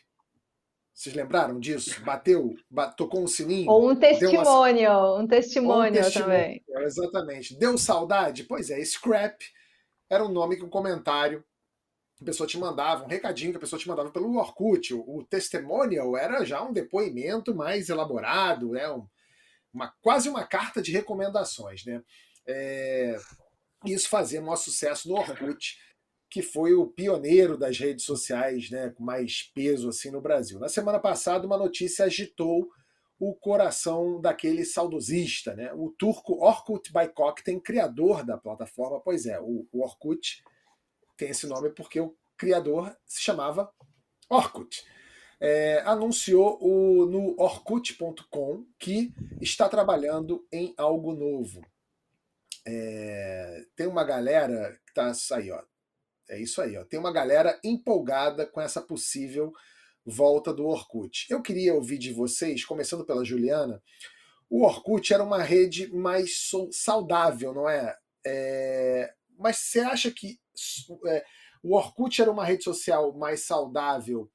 Vocês 0.93 1.15
lembraram 1.15 1.59
disso? 1.59 2.01
Bateu, 2.05 2.55
tocou 2.95 3.21
um 3.21 3.27
sininho. 3.27 3.69
Ou 3.69 3.91
um 3.91 3.95
testemunho, 3.95 4.89
uma... 4.89 5.19
um 5.19 5.27
testemunho, 5.27 5.89
um 5.89 5.91
testemunho 5.91 6.11
também. 6.11 6.63
Exatamente. 6.83 7.59
Deu 7.59 7.77
saudade? 7.77 8.43
Pois 8.45 8.69
é, 8.69 8.79
scrap 8.83 9.43
era 10.09 10.23
um 10.23 10.31
nome 10.31 10.55
que 10.55 10.63
um 10.63 10.69
comentário 10.69 11.43
a 12.22 12.26
pessoa 12.26 12.47
te 12.47 12.57
mandava, 12.57 13.03
um 13.03 13.07
recadinho 13.07 13.51
que 13.51 13.57
a 13.57 13.59
pessoa 13.59 13.80
te 13.80 13.88
mandava 13.88 14.09
pelo 14.09 14.36
Orkut. 14.38 14.93
O, 14.93 15.18
o 15.18 15.24
testimonial 15.24 16.18
era 16.18 16.43
já 16.43 16.63
um 16.63 16.74
depoimento 16.74 17.53
mais 17.53 17.89
elaborado, 17.89 18.72
né? 18.72 18.89
Um, 18.89 19.07
uma, 19.74 19.93
quase 20.01 20.28
uma 20.28 20.43
carta 20.45 20.82
de 20.82 20.91
recomendações. 20.91 21.86
Né? 21.86 22.01
É, 22.47 23.18
isso 23.86 24.09
fazia 24.09 24.41
maior 24.41 24.55
sucesso 24.55 25.07
no 25.07 25.15
Orkut, 25.15 25.78
que 26.30 26.41
foi 26.41 26.74
o 26.74 26.88
pioneiro 26.88 27.57
das 27.57 27.78
redes 27.78 28.05
sociais 28.05 28.70
né, 28.70 28.89
com 28.89 29.03
mais 29.03 29.43
peso 29.53 29.89
assim 29.89 30.09
no 30.09 30.22
Brasil. 30.22 30.59
Na 30.59 30.68
semana 30.68 30.99
passada, 30.99 31.45
uma 31.45 31.57
notícia 31.57 32.05
agitou 32.05 32.70
o 33.20 33.34
coração 33.34 34.20
daquele 34.22 34.63
saudosista, 34.65 35.55
né? 35.55 35.72
o 35.74 35.89
turco 35.89 36.34
Orkut 36.43 36.91
Baykokten, 36.91 37.59
criador 37.59 38.24
da 38.24 38.38
plataforma. 38.38 38.99
Pois 38.99 39.26
é, 39.26 39.39
o, 39.39 39.68
o 39.72 39.84
Orkut 39.84 40.43
tem 41.18 41.30
esse 41.30 41.47
nome 41.47 41.70
porque 41.72 41.99
o 41.99 42.15
criador 42.38 42.95
se 43.05 43.22
chamava 43.22 43.72
Orkut. 44.30 44.86
É, 45.39 45.82
anunciou 45.86 46.57
o, 46.61 47.05
no 47.05 47.39
Orkut.com 47.39 48.65
que 48.80 49.13
está 49.41 49.68
trabalhando 49.68 50.47
em 50.51 50.74
algo 50.78 51.13
novo. 51.13 51.61
É, 52.65 53.65
tem 53.76 53.88
uma 53.88 54.03
galera 54.03 54.80
que 54.86 54.91
está 54.99 55.36
aí, 55.36 55.51
ó. 55.51 55.61
É 56.30 56.39
isso 56.39 56.61
aí, 56.61 56.78
ó. 56.78 56.84
Tem 56.84 56.99
uma 56.99 57.11
galera 57.11 57.59
empolgada 57.63 58.45
com 58.45 58.59
essa 58.59 58.82
possível 58.82 59.53
volta 60.05 60.53
do 60.53 60.65
Orkut. 60.65 61.28
Eu 61.30 61.41
queria 61.41 61.74
ouvir 61.74 61.97
de 61.97 62.13
vocês, 62.13 62.65
começando 62.65 63.05
pela 63.05 63.24
Juliana, 63.24 63.82
o 64.49 64.63
Orkut 64.63 65.13
era 65.13 65.24
uma 65.24 65.41
rede 65.43 65.93
mais 65.93 66.49
saudável, 66.72 67.53
não 67.53 67.70
é? 67.70 67.95
é 68.26 69.13
mas 69.38 69.57
você 69.57 69.80
acha 69.82 70.09
que 70.09 70.39
é, 71.05 71.26
o 71.64 71.76
Orkut 71.76 72.22
era 72.22 72.32
uma 72.32 72.45
rede 72.45 72.64
social 72.64 73.14
mais 73.14 73.41
saudável, 73.41 74.30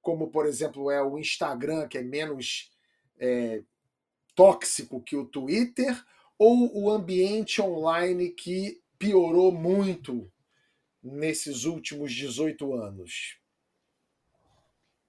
como, 0.00 0.30
por 0.30 0.46
exemplo, 0.46 0.90
é 0.90 1.02
o 1.02 1.18
Instagram, 1.18 1.86
que 1.86 1.98
é 1.98 2.02
menos 2.02 2.70
é, 3.18 3.62
tóxico 4.34 5.00
que 5.00 5.16
o 5.16 5.26
Twitter, 5.26 6.02
ou 6.38 6.76
o 6.76 6.90
ambiente 6.90 7.62
online 7.62 8.30
que 8.30 8.80
piorou 8.98 9.52
muito 9.52 10.30
nesses 11.02 11.64
últimos 11.64 12.12
18 12.12 12.74
anos? 12.74 13.38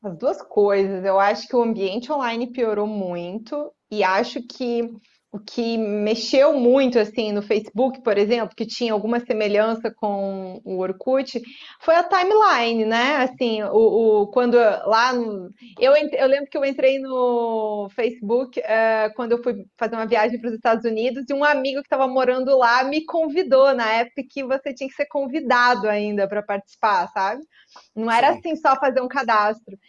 As 0.02 0.18
duas 0.18 0.42
coisas. 0.42 1.04
Eu 1.06 1.20
acho 1.20 1.48
que 1.48 1.56
o 1.56 1.64
ambiente 1.64 2.12
online 2.12 2.52
piorou 2.52 2.88
muito 2.88 3.72
e 3.90 4.04
acho 4.04 4.42
que 4.44 4.92
o 5.34 5.40
que 5.40 5.80
mexeu 5.80 6.54
muito 6.54 7.00
assim 7.00 7.32
no 7.32 7.42
Facebook, 7.42 8.04
por 8.04 8.20
exemplo, 8.20 8.56
que 8.56 8.68
tinha 8.68 8.94
alguma 8.94 9.20
semelhança 9.20 9.90
com 9.90 10.62
o 10.64 10.78
Orkut, 10.78 11.42
foi 11.82 11.96
a 11.96 12.04
timeline, 12.04 12.86
né? 12.86 13.16
Assim, 13.16 13.64
o, 13.64 14.22
o 14.22 14.28
quando 14.28 14.54
lá 14.54 15.12
no, 15.12 15.50
eu, 15.80 15.94
eu 15.96 16.28
lembro 16.28 16.48
que 16.52 16.56
eu 16.56 16.64
entrei 16.64 17.00
no 17.00 17.90
Facebook 17.96 18.60
uh, 18.60 19.12
quando 19.16 19.32
eu 19.32 19.42
fui 19.42 19.66
fazer 19.76 19.96
uma 19.96 20.06
viagem 20.06 20.40
para 20.40 20.50
os 20.50 20.56
Estados 20.56 20.86
Unidos 20.86 21.26
e 21.28 21.34
um 21.34 21.44
amigo 21.44 21.82
que 21.82 21.88
estava 21.88 22.08
morando 22.08 22.56
lá 22.56 22.84
me 22.84 23.04
convidou 23.04 23.74
na 23.74 23.92
época 23.92 24.22
que 24.30 24.44
você 24.44 24.72
tinha 24.72 24.88
que 24.88 24.96
ser 24.96 25.08
convidado 25.08 25.90
ainda 25.90 26.28
para 26.28 26.44
participar, 26.44 27.08
sabe? 27.08 27.42
Não 27.96 28.12
era 28.12 28.34
Sim. 28.34 28.38
assim 28.38 28.56
só 28.56 28.76
fazer 28.76 29.02
um 29.02 29.08
cadastro. 29.08 29.80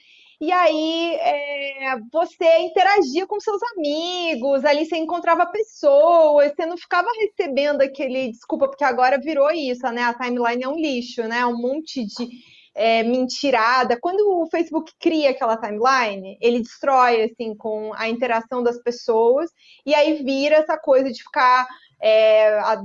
E 0.41 0.51
aí 0.51 1.15
é, 1.15 1.97
você 2.13 2.59
interagia 2.59 3.27
com 3.27 3.41
seus 3.41 3.61
amigos, 3.77 4.65
ali 4.65 4.85
você 4.85 4.97
encontrava 4.97 5.47
pessoas, 5.47 6.53
você 6.55 6.67
não 6.67 6.77
ficava 6.77 7.09
recebendo 7.21 7.83
aquele. 7.83 8.31
Desculpa, 8.33 8.69
porque 8.69 8.85
agora 8.85 9.19
virou 9.19 9.51
isso, 9.51 9.87
né? 9.91 10.03
A 10.03 10.15
timeline 10.15 10.65
é 10.65 10.69
um 10.69 10.77
lixo, 10.77 11.23
né? 11.25 11.47
Um 11.47 11.57
monte 11.57 12.05
de 12.05 12.29
é, 12.75 13.03
mentirada. 13.03 13.99
Quando 14.01 14.21
o 14.21 14.47
Facebook 14.51 14.93
cria 15.01 15.31
aquela 15.31 15.57
timeline, 15.57 16.37
ele 16.41 16.61
destrói 16.61 17.23
assim 17.23 17.55
com 17.57 17.93
a 17.95 18.09
interação 18.09 18.63
das 18.63 18.79
pessoas, 18.83 19.51
e 19.87 19.95
aí 19.95 20.23
vira 20.23 20.57
essa 20.57 20.77
coisa 20.77 21.11
de 21.11 21.23
ficar 21.23 21.67
é, 22.03 22.59
a, 22.59 22.77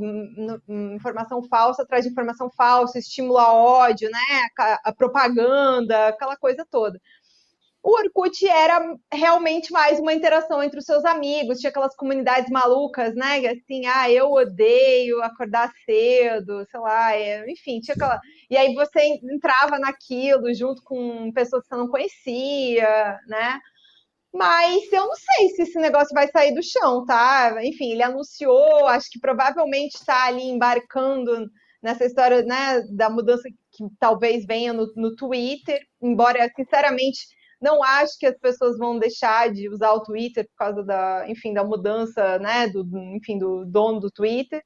informação 0.96 1.44
falsa 1.44 1.84
atrás 1.84 2.06
de 2.06 2.12
informação 2.12 2.50
falsa, 2.50 3.00
estimula 3.00 3.52
ódio, 3.52 4.10
né? 4.10 4.20
A, 4.58 4.90
a 4.90 4.94
propaganda, 4.94 6.08
aquela 6.08 6.38
coisa 6.38 6.66
toda. 6.70 7.02
O 7.82 7.92
Orkut 7.98 8.46
era 8.48 8.94
realmente 9.12 9.72
mais 9.72 10.00
uma 10.00 10.14
interação 10.14 10.62
entre 10.62 10.80
os 10.80 10.86
seus 10.86 11.06
amigos, 11.06 11.60
tinha 11.60 11.70
aquelas 11.70 11.96
comunidades 11.96 12.50
malucas, 12.52 13.16
né? 13.16 13.38
Assim, 13.48 13.86
ah, 13.86 14.12
eu 14.12 14.32
odeio 14.32 15.22
acordar 15.24 15.72
cedo, 15.86 16.66
sei 16.70 16.80
lá, 16.80 17.16
é, 17.16 17.50
enfim, 17.50 17.80
tinha 17.80 17.96
aquela. 17.96 18.20
E 18.50 18.58
aí 18.58 18.74
você 18.74 19.00
entrava 19.24 19.80
naquilo 19.80 20.54
junto 20.54 20.84
com 20.84 21.32
pessoas 21.32 21.64
que 21.64 21.70
você 21.70 21.76
não 21.76 21.88
conhecia, 21.88 23.18
né? 23.28 23.60
Mas 24.34 24.92
eu 24.92 25.08
não 25.08 25.16
sei 25.16 25.50
se 25.50 25.64
esse 25.64 25.80
negócio 25.80 26.14
vai 26.14 26.28
sair 26.30 26.54
do 26.54 26.62
chão, 26.62 27.06
tá? 27.06 27.56
Enfim, 27.64 27.94
ele 27.94 28.04
anunciou, 28.04 28.88
acho 28.88 29.10
que 29.10 29.20
provavelmente 29.20 29.96
está 29.96 30.26
ali 30.28 30.44
embarcando 30.44 31.50
nessa 31.82 32.06
história, 32.06 32.44
né, 32.44 32.82
da 32.92 33.10
mudança 33.10 33.50
que 33.72 33.86
talvez 34.00 34.46
venha 34.46 34.74
no, 34.74 34.92
no 34.96 35.16
Twitter, 35.16 35.80
embora, 36.02 36.50
sinceramente 36.56 37.20
não 37.62 37.84
acho 37.84 38.18
que 38.18 38.26
as 38.26 38.38
pessoas 38.38 38.78
vão 38.78 38.98
deixar 38.98 39.52
de 39.52 39.70
usar 39.70 39.92
o 39.94 40.04
Twitter 40.04 40.48
por 40.50 40.56
causa 40.56 40.84
da, 40.84 41.26
enfim, 41.28 41.54
da 41.54 41.64
mudança, 41.64 42.40
né, 42.40 42.68
do, 42.68 42.86
enfim, 43.16 43.38
do 43.38 43.66
dono 43.66 44.00
do 44.00 44.12
Twitter. 44.12 44.64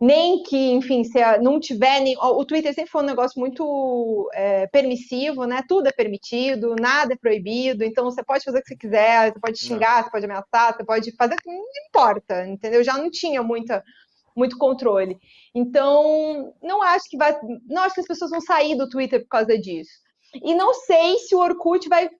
Nem 0.00 0.42
que, 0.42 0.72
enfim, 0.72 1.04
se 1.04 1.18
não 1.38 1.60
tiver. 1.60 2.00
Nem, 2.00 2.16
o 2.18 2.44
Twitter 2.44 2.74
sempre 2.74 2.90
foi 2.90 3.02
um 3.02 3.06
negócio 3.06 3.38
muito 3.40 4.28
é, 4.34 4.66
permissivo, 4.66 5.46
né? 5.46 5.62
Tudo 5.68 5.86
é 5.86 5.92
permitido, 5.92 6.74
nada 6.78 7.14
é 7.14 7.16
proibido. 7.16 7.84
Então 7.84 8.04
você 8.04 8.22
pode 8.22 8.44
fazer 8.44 8.58
o 8.58 8.62
que 8.62 8.68
você 8.68 8.76
quiser, 8.76 9.32
você 9.32 9.40
pode 9.40 9.58
xingar, 9.58 9.98
não. 9.98 10.04
você 10.04 10.10
pode 10.10 10.24
ameaçar, 10.24 10.76
você 10.76 10.84
pode 10.84 11.16
fazer. 11.16 11.36
Não 11.46 11.64
importa, 11.88 12.46
entendeu? 12.46 12.82
Já 12.82 12.98
não 12.98 13.08
tinha 13.08 13.42
muita, 13.42 13.82
muito 14.36 14.58
controle. 14.58 15.16
Então, 15.54 16.52
não 16.60 16.82
acho 16.82 17.08
que 17.08 17.16
vai. 17.16 17.38
Não 17.66 17.82
acho 17.82 17.94
que 17.94 18.00
as 18.00 18.06
pessoas 18.06 18.30
vão 18.30 18.40
sair 18.40 18.76
do 18.76 18.88
Twitter 18.88 19.22
por 19.22 19.28
causa 19.28 19.56
disso. 19.56 20.03
E 20.42 20.54
não 20.54 20.74
sei 20.74 21.18
se 21.18 21.34
o 21.34 21.38
Orkut 21.38 21.88
vai 21.88 22.10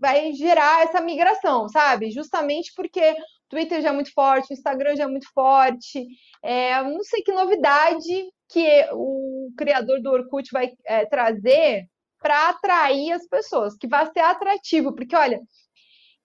vai 0.00 0.32
gerar 0.32 0.84
essa 0.84 1.00
migração, 1.00 1.68
sabe? 1.68 2.10
Justamente 2.10 2.72
porque 2.74 3.00
o 3.10 3.14
Twitter 3.50 3.82
já 3.82 3.90
é 3.90 3.92
muito 3.92 4.12
forte, 4.14 4.50
o 4.50 4.54
Instagram 4.54 4.96
já 4.96 5.04
é 5.04 5.06
muito 5.06 5.30
forte. 5.34 6.06
É, 6.42 6.82
não 6.82 7.02
sei 7.02 7.22
que 7.22 7.30
novidade 7.32 8.32
que 8.48 8.88
o 8.92 9.50
criador 9.56 10.00
do 10.00 10.10
Orkut 10.10 10.48
vai 10.50 10.72
é, 10.86 11.04
trazer 11.04 11.84
para 12.20 12.48
atrair 12.48 13.12
as 13.12 13.26
pessoas, 13.26 13.76
que 13.76 13.86
vai 13.86 14.06
ser 14.10 14.20
atrativo, 14.20 14.94
porque 14.94 15.14
olha, 15.14 15.40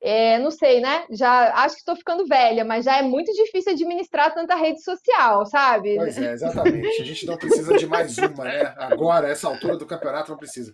é, 0.02 0.38
não 0.40 0.52
sei, 0.52 0.82
né? 0.82 1.06
Já 1.10 1.54
acho 1.56 1.76
que 1.76 1.82
estou 1.82 1.96
ficando 1.96 2.28
velha, 2.28 2.64
mas 2.64 2.86
já 2.86 2.98
é 2.98 3.02
muito 3.02 3.32
difícil 3.34 3.74
administrar 3.74 4.34
tanta 4.34 4.56
rede 4.56 4.84
social, 4.84 5.46
sabe? 5.46 5.96
Pois 5.96 6.18
é, 6.18 6.32
exatamente. 6.32 7.02
A 7.02 7.06
gente 7.06 7.26
não 7.26 7.38
precisa 7.38 7.78
de 7.78 7.88
mais 7.88 8.18
uma, 8.18 8.44
né? 8.44 8.74
Agora, 8.78 9.30
essa 9.30 9.48
altura 9.48 9.78
do 9.78 9.86
campeonato, 9.86 10.32
não 10.32 10.38
precisa. 10.38 10.74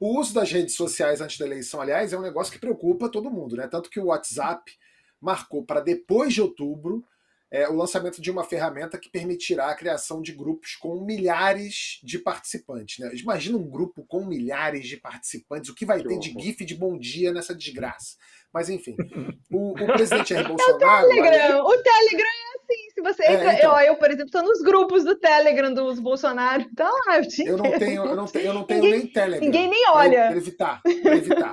O 0.00 0.18
uso 0.18 0.32
das 0.32 0.50
redes 0.50 0.74
sociais 0.74 1.20
antes 1.20 1.36
da 1.36 1.44
eleição, 1.44 1.78
aliás, 1.78 2.14
é 2.14 2.18
um 2.18 2.22
negócio 2.22 2.50
que 2.50 2.58
preocupa 2.58 3.10
todo 3.10 3.30
mundo, 3.30 3.54
né? 3.54 3.68
Tanto 3.68 3.90
que 3.90 4.00
o 4.00 4.06
WhatsApp 4.06 4.72
marcou 5.20 5.62
para 5.62 5.80
depois 5.80 6.32
de 6.32 6.40
outubro 6.40 7.04
é, 7.50 7.68
o 7.68 7.74
lançamento 7.74 8.22
de 8.22 8.30
uma 8.30 8.44
ferramenta 8.44 8.96
que 8.96 9.10
permitirá 9.10 9.70
a 9.70 9.74
criação 9.74 10.22
de 10.22 10.32
grupos 10.32 10.76
com 10.76 11.04
milhares 11.04 12.00
de 12.02 12.18
participantes. 12.18 12.98
Né? 12.98 13.10
Imagina 13.16 13.58
um 13.58 13.68
grupo 13.68 14.04
com 14.04 14.24
milhares 14.24 14.86
de 14.86 14.96
participantes, 14.96 15.68
o 15.68 15.74
que 15.74 15.84
vai 15.84 16.00
que 16.00 16.08
ter 16.08 16.18
de 16.18 16.32
GIF 16.32 16.64
de 16.64 16.76
bom 16.76 16.96
dia 16.96 17.32
nessa 17.32 17.54
desgraça. 17.54 18.16
Mas 18.52 18.68
enfim, 18.68 18.96
o, 19.50 19.72
o 19.72 19.86
presidente 19.94 20.34
Jair 20.34 20.48
Bolsonaro. 20.48 21.06
É 21.06 21.08
o 21.08 21.08
Telegram, 21.08 21.64
o 21.64 21.82
Telegram 21.82 22.28
é 22.28 22.74
sim. 22.74 22.90
Se 22.94 23.00
você 23.00 23.22
é, 23.24 23.34
entra, 23.34 23.54
então, 23.54 23.80
eu, 23.80 23.86
eu, 23.86 23.96
por 23.96 24.08
exemplo, 24.08 24.26
estou 24.26 24.42
nos 24.42 24.60
grupos 24.62 25.04
do 25.04 25.16
Telegram 25.16 25.72
dos 25.72 25.98
Bolsonaro, 25.98 26.64
tá 26.74 26.88
lá, 26.88 27.18
eu, 27.18 27.46
eu 27.46 27.56
não 27.56 27.78
tenho, 27.78 28.04
eu 28.04 28.16
não 28.16 28.26
tenho, 28.26 28.46
eu 28.46 28.54
não 28.54 28.64
tenho 28.64 28.82
ninguém, 28.82 28.98
nem 28.98 29.06
Telegram. 29.06 29.44
Ninguém 29.44 29.68
nem 29.68 29.90
olha. 29.90 30.28
Para 30.28 30.36
evitar, 30.36 30.82
para 30.82 31.16
evitar. 31.16 31.52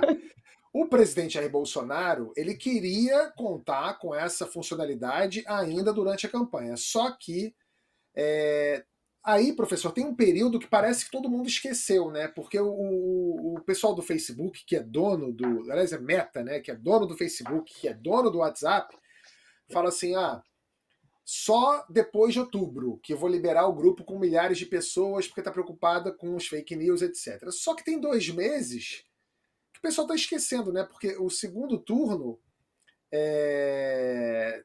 O 0.72 0.86
presidente 0.86 1.34
Jair 1.34 1.50
Bolsonaro 1.50 2.32
ele 2.36 2.54
queria 2.54 3.32
contar 3.36 3.98
com 3.98 4.14
essa 4.14 4.46
funcionalidade 4.46 5.42
ainda 5.46 5.92
durante 5.92 6.26
a 6.26 6.28
campanha. 6.28 6.76
Só 6.76 7.10
que 7.18 7.54
é, 8.14 8.84
aí, 9.28 9.52
professor, 9.52 9.92
tem 9.92 10.06
um 10.06 10.14
período 10.14 10.58
que 10.58 10.66
parece 10.66 11.04
que 11.04 11.10
todo 11.10 11.28
mundo 11.28 11.48
esqueceu, 11.48 12.10
né? 12.10 12.28
Porque 12.28 12.58
o, 12.58 12.66
o, 13.56 13.60
pessoal 13.66 13.94
do 13.94 14.00
Facebook, 14.00 14.64
que 14.64 14.74
é 14.74 14.80
dono 14.80 15.30
do. 15.30 15.70
Aliás, 15.70 15.92
é 15.92 15.98
Meta, 15.98 16.42
né? 16.42 16.60
Que 16.60 16.70
é 16.70 16.74
dono 16.74 17.06
do 17.06 17.16
Facebook, 17.16 17.72
que 17.74 17.88
é 17.88 17.92
dono 17.92 18.30
do 18.30 18.38
WhatsApp, 18.38 18.96
fala 19.70 19.90
assim: 19.90 20.14
ah, 20.16 20.42
só 21.24 21.84
depois 21.90 22.32
de 22.32 22.40
outubro 22.40 22.98
que 23.02 23.12
eu 23.12 23.18
vou 23.18 23.28
liberar 23.28 23.66
o 23.66 23.74
grupo 23.74 24.02
com 24.02 24.18
milhares 24.18 24.56
de 24.56 24.64
pessoas 24.64 25.26
porque 25.26 25.40
está 25.42 25.52
preocupada 25.52 26.10
com 26.10 26.34
os 26.34 26.46
fake 26.46 26.74
news, 26.74 27.02
etc. 27.02 27.50
Só 27.50 27.74
que 27.74 27.84
tem 27.84 28.00
dois 28.00 28.30
meses 28.30 29.04
que 29.72 29.78
o 29.78 29.82
pessoal 29.82 30.06
está 30.06 30.14
esquecendo, 30.14 30.72
né? 30.72 30.84
Porque 30.84 31.18
o 31.18 31.28
segundo 31.28 31.78
turno 31.78 32.40
é... 33.12 34.64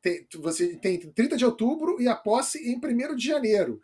tem, 0.00 0.26
você 0.36 0.76
tem 0.76 0.98
30 0.98 1.36
de 1.36 1.44
outubro 1.44 2.00
e 2.00 2.08
a 2.08 2.14
posse 2.14 2.58
em 2.58 2.76
1 2.76 3.16
de 3.16 3.26
janeiro. 3.26 3.80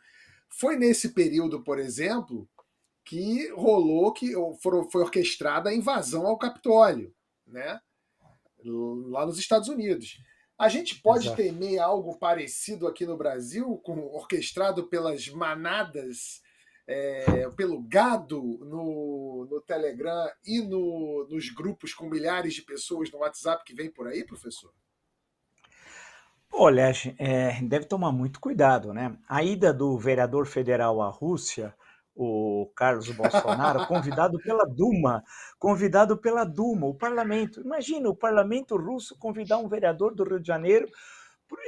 Foi 0.48 0.76
nesse 0.76 1.10
período, 1.10 1.62
por 1.62 1.78
exemplo, 1.78 2.48
que 3.04 3.48
rolou 3.52 4.12
que 4.12 4.32
foi 4.60 5.02
orquestrada 5.02 5.70
a 5.70 5.74
invasão 5.74 6.26
ao 6.26 6.38
Capitólio, 6.38 7.14
né? 7.46 7.80
lá 8.64 9.24
nos 9.24 9.38
Estados 9.38 9.68
Unidos. 9.68 10.18
A 10.58 10.68
gente 10.68 11.00
pode 11.00 11.26
Exato. 11.26 11.40
temer 11.40 11.78
algo 11.78 12.18
parecido 12.18 12.86
aqui 12.86 13.06
no 13.06 13.16
Brasil, 13.16 13.78
com, 13.84 13.98
orquestrado 14.06 14.88
pelas 14.88 15.28
manadas, 15.28 16.42
é, 16.86 17.48
pelo 17.50 17.80
gado 17.80 18.42
no, 18.64 19.46
no 19.48 19.60
Telegram 19.60 20.28
e 20.44 20.60
no, 20.60 21.28
nos 21.30 21.48
grupos 21.50 21.94
com 21.94 22.08
milhares 22.08 22.54
de 22.54 22.62
pessoas 22.62 23.10
no 23.10 23.18
WhatsApp 23.18 23.62
que 23.64 23.74
vem 23.74 23.90
por 23.90 24.08
aí, 24.08 24.24
professor? 24.24 24.72
Olha, 26.52 26.90
é, 27.18 27.60
deve 27.62 27.84
tomar 27.86 28.10
muito 28.10 28.40
cuidado, 28.40 28.92
né? 28.92 29.16
A 29.28 29.42
ida 29.42 29.72
do 29.72 29.96
vereador 29.98 30.46
federal 30.46 31.00
à 31.00 31.08
Rússia 31.08 31.74
o 32.18 32.68
Carlos 32.74 33.08
Bolsonaro, 33.16 33.86
convidado 33.86 34.38
pela 34.40 34.66
Duma, 34.66 35.22
convidado 35.58 36.16
pela 36.16 36.44
Duma, 36.44 36.88
o 36.88 36.94
parlamento. 36.94 37.60
Imagina 37.60 38.08
o 38.08 38.16
parlamento 38.16 38.76
russo 38.76 39.16
convidar 39.16 39.58
um 39.58 39.68
vereador 39.68 40.14
do 40.14 40.24
Rio 40.24 40.40
de 40.40 40.48
Janeiro, 40.48 40.88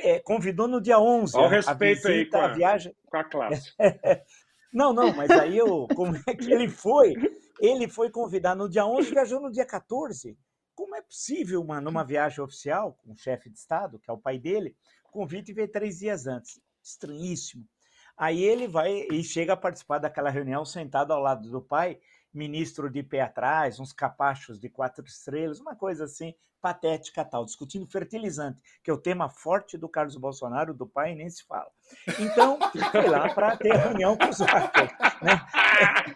é, 0.00 0.18
convidou 0.18 0.66
no 0.66 0.80
dia 0.80 0.98
11. 0.98 1.36
Olha 1.36 1.46
o 1.46 1.48
respeito 1.48 2.08
a 2.08 2.10
visita, 2.10 2.10
aí 2.10 2.26
com 2.26 2.38
a, 2.38 2.44
a 2.44 2.52
viagem. 2.52 2.96
Com 3.06 3.16
a 3.16 3.24
classe. 3.24 3.72
não, 4.74 4.92
não, 4.92 5.14
mas 5.14 5.30
aí 5.30 5.56
eu, 5.56 5.86
como 5.94 6.16
é 6.26 6.34
que 6.34 6.52
ele 6.52 6.68
foi? 6.68 7.14
Ele 7.60 7.88
foi 7.88 8.10
convidar 8.10 8.56
no 8.56 8.68
dia 8.68 8.84
11 8.84 9.08
e 9.08 9.12
viajou 9.12 9.40
no 9.40 9.52
dia 9.52 9.64
14. 9.64 10.36
Como 10.80 10.96
é 10.96 11.02
possível, 11.02 11.60
uma, 11.60 11.78
numa 11.78 12.02
viagem 12.02 12.42
oficial, 12.42 12.94
com 12.94 13.12
o 13.12 13.14
chefe 13.16 13.50
de 13.50 13.58
Estado, 13.58 13.98
que 13.98 14.10
é 14.10 14.14
o 14.14 14.18
pai 14.18 14.38
dele, 14.38 14.74
convite 15.12 15.50
e 15.50 15.54
ver 15.54 15.68
três 15.68 15.98
dias 15.98 16.26
antes? 16.26 16.58
Estranhíssimo. 16.82 17.68
Aí 18.16 18.42
ele 18.42 18.66
vai 18.66 19.06
e 19.12 19.22
chega 19.22 19.52
a 19.52 19.58
participar 19.58 19.98
daquela 19.98 20.30
reunião 20.30 20.64
sentado 20.64 21.12
ao 21.12 21.20
lado 21.20 21.50
do 21.50 21.60
pai, 21.60 22.00
ministro 22.32 22.88
de 22.88 23.02
pé 23.02 23.20
atrás, 23.20 23.78
uns 23.78 23.92
capachos 23.92 24.58
de 24.58 24.70
quatro 24.70 25.04
estrelas, 25.04 25.60
uma 25.60 25.76
coisa 25.76 26.04
assim 26.04 26.34
patética 26.62 27.26
tal, 27.26 27.44
discutindo 27.44 27.86
fertilizante, 27.86 28.62
que 28.82 28.90
é 28.90 28.94
o 28.94 28.98
tema 28.98 29.28
forte 29.28 29.76
do 29.76 29.88
Carlos 29.88 30.16
Bolsonaro, 30.16 30.72
do 30.72 30.86
pai, 30.86 31.14
nem 31.14 31.28
se 31.28 31.44
fala. 31.44 31.70
Então, 32.18 32.58
foi 32.90 33.06
lá 33.06 33.34
para 33.34 33.54
ter 33.58 33.76
reunião 33.76 34.16
com 34.16 34.30
os 34.30 34.40
hackers. 34.40 34.92
Né? 35.20 35.46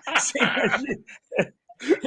Você 0.16 0.38
imagina? 0.38 1.04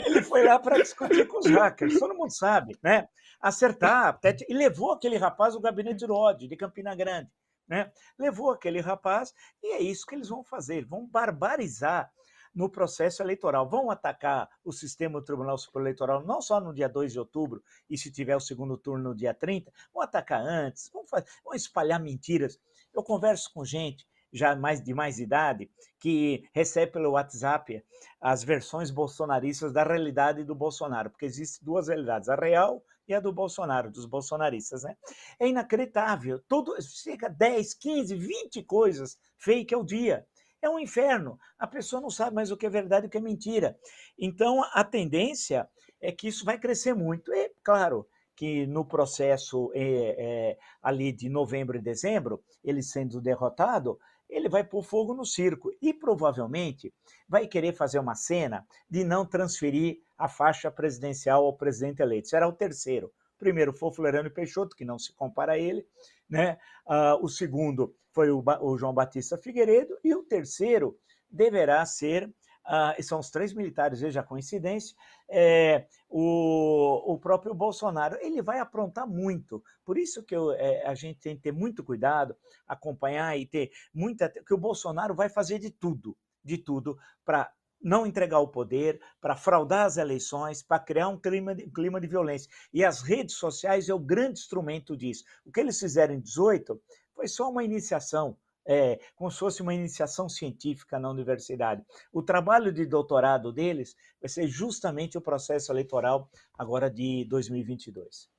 Ele 0.05 0.21
foi 0.21 0.43
lá 0.43 0.59
para 0.59 0.77
discutir 0.77 1.27
com 1.27 1.39
os 1.39 1.45
hackers, 1.45 1.99
todo 1.99 2.15
mundo 2.15 2.31
sabe, 2.31 2.77
né? 2.83 3.07
Acertar, 3.39 4.19
e 4.47 4.53
levou 4.53 4.93
aquele 4.93 5.17
rapaz 5.17 5.53
ao 5.53 5.61
gabinete 5.61 5.99
de 5.99 6.05
Rod, 6.05 6.41
de 6.41 6.55
Campina 6.55 6.95
Grande. 6.95 7.29
Né? 7.67 7.91
Levou 8.17 8.51
aquele 8.51 8.79
rapaz 8.79 9.33
e 9.61 9.73
é 9.73 9.81
isso 9.81 10.05
que 10.05 10.15
eles 10.15 10.29
vão 10.29 10.43
fazer, 10.43 10.85
vão 10.85 11.05
barbarizar 11.05 12.09
no 12.57 12.69
processo 12.69 13.21
eleitoral. 13.21 13.69
Vão 13.69 13.91
atacar 13.91 14.49
o 14.63 14.71
sistema 14.71 15.19
do 15.19 15.25
Tribunal 15.25 15.57
Superior 15.59 15.87
Eleitoral 15.87 16.25
não 16.25 16.41
só 16.41 16.59
no 16.59 16.73
dia 16.73 16.89
2 16.89 17.13
de 17.13 17.19
outubro 17.19 17.61
e 17.87 17.97
se 17.97 18.11
tiver 18.11 18.35
o 18.35 18.39
segundo 18.39 18.77
turno 18.77 19.09
no 19.09 19.15
dia 19.15 19.33
30, 19.33 19.71
vão 19.93 20.01
atacar 20.01 20.41
antes, 20.41 20.89
vão, 20.91 21.05
fazer, 21.05 21.27
vão 21.43 21.53
espalhar 21.53 21.99
mentiras. 21.99 22.59
Eu 22.93 23.03
converso 23.03 23.53
com 23.53 23.63
gente 23.63 24.07
já 24.31 24.55
mais 24.55 24.81
de 24.81 24.93
mais 24.93 25.19
idade 25.19 25.69
que 25.99 26.47
recebe 26.53 26.93
pelo 26.93 27.11
WhatsApp 27.11 27.83
as 28.19 28.43
versões 28.43 28.91
bolsonaristas 28.91 29.73
da 29.73 29.83
realidade 29.83 30.43
do 30.43 30.55
Bolsonaro, 30.55 31.09
porque 31.09 31.25
existem 31.25 31.65
duas 31.65 31.87
realidades, 31.87 32.29
a 32.29 32.35
real 32.35 32.83
e 33.07 33.13
a 33.13 33.19
do 33.19 33.31
Bolsonaro, 33.31 33.89
dos 33.89 34.05
bolsonaristas, 34.05 34.83
né? 34.83 34.95
É 35.39 35.47
inacreditável. 35.47 36.39
Todo, 36.47 36.75
chega 36.81 37.29
10, 37.29 37.73
15, 37.75 38.15
20 38.15 38.63
coisas 38.63 39.17
fake 39.37 39.73
ao 39.73 39.83
dia. 39.83 40.25
É 40.61 40.69
um 40.69 40.79
inferno. 40.79 41.39
A 41.57 41.65
pessoa 41.65 42.01
não 42.01 42.09
sabe 42.09 42.35
mais 42.35 42.51
o 42.51 42.57
que 42.57 42.65
é 42.65 42.69
verdade 42.69 43.05
e 43.05 43.07
o 43.07 43.09
que 43.09 43.17
é 43.17 43.21
mentira. 43.21 43.77
Então, 44.19 44.61
a 44.73 44.83
tendência 44.83 45.69
é 46.01 46.11
que 46.11 46.27
isso 46.27 46.43
vai 46.43 46.59
crescer 46.59 46.93
muito. 46.93 47.33
E, 47.33 47.51
claro, 47.63 48.07
que 48.35 48.67
no 48.67 48.85
processo 48.85 49.71
é, 49.73 49.81
é, 49.83 50.57
ali 50.81 51.11
de 51.11 51.29
novembro 51.29 51.77
e 51.77 51.81
dezembro, 51.81 52.43
ele 52.63 52.83
sendo 52.83 53.19
derrotado, 53.19 53.99
ele 54.29 54.49
vai 54.49 54.63
pôr 54.63 54.83
fogo 54.83 55.13
no 55.13 55.25
circo 55.25 55.71
e 55.81 55.93
provavelmente 55.93 56.93
vai 57.27 57.47
querer 57.47 57.73
fazer 57.73 57.99
uma 57.99 58.15
cena 58.15 58.65
de 58.89 59.03
não 59.03 59.25
transferir 59.25 59.99
a 60.17 60.27
faixa 60.27 60.71
presidencial 60.71 61.45
ao 61.45 61.55
presidente 61.55 62.01
eleito. 62.01 62.27
Será 62.27 62.47
o 62.47 62.53
terceiro. 62.53 63.07
O 63.35 63.37
primeiro 63.37 63.71
foi 63.71 63.89
o 63.89 63.93
Floriano 63.93 64.31
Peixoto, 64.31 64.75
que 64.75 64.83
não 64.83 64.97
se 64.97 65.13
compara 65.13 65.53
a 65.53 65.57
ele. 65.57 65.85
Né? 66.29 66.57
Uh, 66.85 67.23
o 67.23 67.29
segundo 67.29 67.95
foi 68.11 68.31
o, 68.31 68.43
o, 68.61 68.77
João 68.77 68.93
Batista 68.93 69.37
Figueiredo. 69.37 69.97
E 70.03 70.13
o 70.15 70.23
terceiro 70.23 70.97
deverá 71.29 71.85
ser, 71.85 72.33
uh, 72.67 73.01
são 73.01 73.19
os 73.19 73.29
três 73.29 73.53
militares, 73.53 74.01
veja 74.01 74.19
a 74.19 74.23
coincidência, 74.23 74.95
é, 75.29 75.87
o, 76.09 77.13
o 77.13 77.17
próprio 77.17 77.53
Bolsonaro. 77.53 78.17
Ele 78.21 78.41
vai 78.41 78.59
aprontar 78.59 79.07
muito. 79.07 79.63
Por 79.83 79.97
isso 79.97 80.23
que 80.23 80.35
eu, 80.35 80.51
é, 80.51 80.85
a 80.85 80.93
gente 80.93 81.19
tem 81.19 81.35
que 81.35 81.41
ter 81.41 81.51
muito 81.51 81.83
cuidado, 81.83 82.35
acompanhar 82.67 83.37
e 83.37 83.45
ter 83.45 83.71
muita... 83.93 84.29
que 84.29 84.53
o 84.53 84.57
Bolsonaro 84.57 85.15
vai 85.15 85.29
fazer 85.29 85.59
de 85.59 85.71
tudo, 85.71 86.17
de 86.43 86.57
tudo, 86.57 86.97
para 87.25 87.51
não 87.81 88.05
entregar 88.05 88.39
o 88.39 88.47
poder, 88.47 88.99
para 89.21 89.35
fraudar 89.35 89.85
as 89.85 89.97
eleições, 89.97 90.61
para 90.61 90.79
criar 90.79 91.07
um 91.09 91.17
clima, 91.17 91.53
de, 91.53 91.69
clima 91.69 92.01
de 92.01 92.07
violência. 92.07 92.49
E 92.73 92.83
as 92.83 93.01
redes 93.01 93.35
sociais 93.35 93.87
é 93.87 93.93
o 93.93 93.99
grande 93.99 94.39
instrumento 94.39 94.97
disso. 94.97 95.23
O 95.45 95.51
que 95.51 95.59
eles 95.59 95.79
fizeram 95.79 96.15
em 96.15 96.19
18 96.19 96.81
foi 97.13 97.27
só 97.27 97.49
uma 97.49 97.63
iniciação, 97.63 98.37
é, 98.67 98.99
como 99.15 99.31
se 99.31 99.39
fosse 99.39 99.61
uma 99.61 99.73
iniciação 99.73 100.27
científica 100.27 100.99
na 100.99 101.09
universidade. 101.09 101.83
O 102.11 102.21
trabalho 102.21 102.71
de 102.71 102.85
doutorado 102.85 103.53
deles 103.53 103.95
vai 104.19 104.29
ser 104.29 104.47
justamente 104.47 105.17
o 105.17 105.21
processo 105.21 105.71
eleitoral 105.71 106.29
agora 106.57 106.89
de 106.89 107.25
2022. 107.29 108.29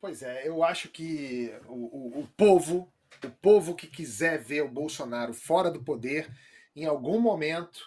Pois 0.00 0.22
é, 0.22 0.48
eu 0.48 0.64
acho 0.64 0.88
que 0.88 1.52
o, 1.68 2.18
o, 2.18 2.20
o 2.20 2.28
povo, 2.36 2.90
o 3.22 3.30
povo 3.42 3.74
que 3.74 3.86
quiser 3.86 4.38
ver 4.38 4.62
o 4.62 4.70
Bolsonaro 4.70 5.34
fora 5.34 5.70
do 5.70 5.84
poder, 5.84 6.30
em 6.74 6.86
algum 6.86 7.20
momento 7.20 7.80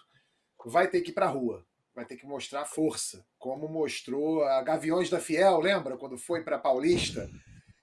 vai 0.66 0.88
ter 0.88 1.02
que 1.02 1.12
ir 1.12 1.14
para 1.14 1.26
a 1.26 1.30
rua, 1.30 1.66
vai 1.96 2.06
ter 2.06 2.18
que 2.18 2.26
mostrar 2.26 2.66
força, 2.66 3.26
como 3.38 3.68
mostrou 3.68 4.44
a 4.44 4.62
Gaviões 4.62 5.10
da 5.10 5.20
Fiel, 5.20 5.60
lembra 5.60 5.98
quando 5.98 6.18
foi 6.18 6.44
para 6.44 6.60
Paulista? 6.60 7.30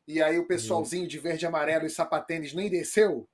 E 0.07 0.23
aí 0.23 0.39
o 0.39 0.47
pessoalzinho 0.47 1.09
de 1.09 1.19
verde 1.19 1.45
e 1.45 1.49
amarelo 1.49 1.87
e 1.87 1.91
sapatênis 1.91 2.53
nem 2.53 2.71
desceu. 2.71 3.29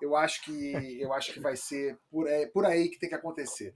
Eu 0.00 0.16
acho 0.16 0.42
que 0.44 1.00
eu 1.00 1.12
acho 1.12 1.32
que 1.32 1.40
vai 1.40 1.56
ser 1.56 1.98
por, 2.10 2.28
é, 2.28 2.46
por 2.46 2.64
aí 2.64 2.88
que 2.88 2.98
tem 2.98 3.08
que 3.08 3.14
acontecer. 3.14 3.74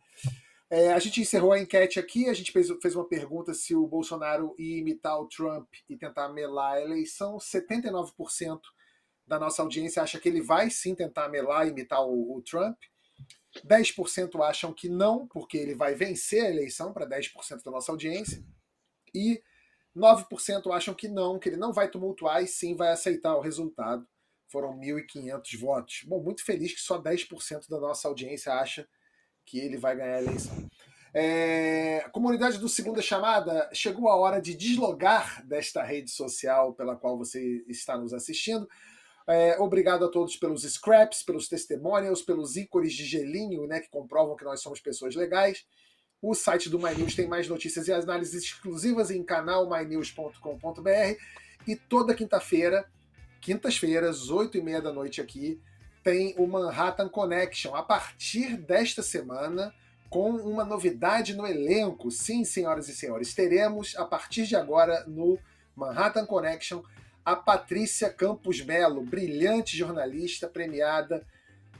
É, 0.71 0.93
a 0.93 0.99
gente 1.01 1.21
encerrou 1.21 1.53
a 1.53 1.59
enquete 1.59 1.99
aqui, 1.99 2.29
a 2.29 2.33
gente 2.33 2.53
fez, 2.53 2.69
fez 2.81 2.95
uma 2.95 3.09
pergunta 3.09 3.53
se 3.53 3.75
o 3.75 3.89
Bolsonaro 3.89 4.55
ia 4.57 4.79
imitar 4.79 5.19
o 5.19 5.27
Trump 5.27 5.69
e 5.89 5.97
tentar 5.97 6.29
melar 6.29 6.75
a 6.75 6.81
eleição. 6.81 7.39
79% 7.39 8.61
da 9.27 9.39
nossa 9.39 9.63
audiência 9.63 10.03
acha 10.03 10.21
que 10.21 10.29
ele 10.29 10.41
vai 10.41 10.71
sim 10.71 10.95
tentar 10.95 11.29
melar 11.29 11.67
e 11.67 11.71
imitar 11.71 12.05
o, 12.05 12.37
o 12.37 12.43
Trump. 12.43 12.77
10% 13.67 14.41
acham 14.45 14.73
que 14.73 14.89
não, 14.89 15.27
porque 15.27 15.57
ele 15.59 15.75
vai 15.75 15.95
vencer 15.95 16.45
a 16.45 16.51
eleição 16.51 16.93
para 16.93 17.09
10% 17.09 17.65
da 17.65 17.71
nossa 17.71 17.91
audiência. 17.91 18.41
E 19.13 19.43
9% 19.97 20.73
acham 20.73 20.95
que 20.95 21.09
não, 21.09 21.39
que 21.39 21.49
ele 21.49 21.57
não 21.57 21.73
vai 21.73 21.91
tumultuar 21.91 22.43
e 22.43 22.47
sim 22.47 22.77
vai 22.77 22.93
aceitar 22.93 23.35
o 23.35 23.41
resultado. 23.41 24.07
Foram 24.51 24.79
1.500 24.79 25.59
votos. 25.59 26.03
Bom, 26.07 26.23
muito 26.23 26.45
feliz 26.45 26.75
que 26.75 26.81
só 26.81 27.01
10% 27.01 27.69
da 27.69 27.79
nossa 27.79 28.09
audiência 28.09 28.53
acha 28.53 28.87
que 29.47 29.59
ele 29.59 29.77
vai 29.77 29.97
ganhar 29.97 30.17
a 30.17 30.23
eleição. 30.23 30.71
É, 31.13 32.09
comunidade 32.13 32.59
do 32.59 32.69
Segunda 32.69 33.03
Chamada, 33.03 33.69
chegou 33.73 34.09
a 34.09 34.17
hora 34.17 34.41
de 34.41 34.55
deslogar 34.55 35.45
desta 35.47 35.83
rede 35.83 36.11
social 36.11 36.73
pela 36.75 36.97
qual 36.97 37.19
você 37.19 37.65
está 37.69 37.99
nos 37.99 38.13
assistindo. 38.13 38.69
É, 39.27 39.59
obrigado 39.61 40.05
a 40.05 40.09
todos 40.09 40.37
pelos 40.37 40.63
scraps, 40.63 41.23
pelos 41.23 41.49
testimonials, 41.49 42.23
pelos 42.23 42.57
ícones 42.57 42.93
de 42.93 43.05
gelinho, 43.05 43.67
né, 43.67 43.81
que 43.81 43.89
comprovam 43.89 44.37
que 44.37 44.45
nós 44.45 44.61
somos 44.61 44.81
pessoas 44.81 45.15
legais. 45.15 45.65
O 46.23 46.35
site 46.35 46.69
do 46.69 46.79
MyNews 46.79 47.15
tem 47.15 47.27
mais 47.27 47.49
notícias 47.49 47.89
e 47.89 47.93
análises 47.93 48.45
exclusivas 48.45 49.11
em 49.11 49.23
canal 49.23 49.69
mynews.com.br. 49.69 51.17
E 51.67 51.77
toda 51.77 52.15
quinta-feira, 52.15 52.89
quintas-feiras, 53.41 54.31
oito 54.31 54.59
e 54.59 54.63
meia 54.63 54.83
da 54.83 54.93
noite 54.93 55.21
aqui, 55.21 55.61
tem 56.03 56.35
o 56.39 56.47
Manhattan 56.47 57.09
Connection. 57.09 57.75
A 57.75 57.83
partir 57.83 58.57
desta 58.57 59.03
semana, 59.03 59.75
com 60.11 60.31
uma 60.31 60.65
novidade 60.65 61.35
no 61.35 61.47
elenco. 61.47 62.11
Sim, 62.11 62.45
senhoras 62.45 62.89
e 62.89 62.95
senhores, 62.95 63.33
teremos 63.33 63.97
a 63.97 64.05
partir 64.05 64.45
de 64.47 64.57
agora 64.57 65.05
no 65.07 65.39
Manhattan 65.75 66.27
Connection 66.27 66.83
a 67.25 67.37
Patrícia 67.37 68.11
Campos 68.11 68.61
Melo, 68.61 69.03
brilhante 69.03 69.77
jornalista 69.77 70.49
premiada 70.49 71.25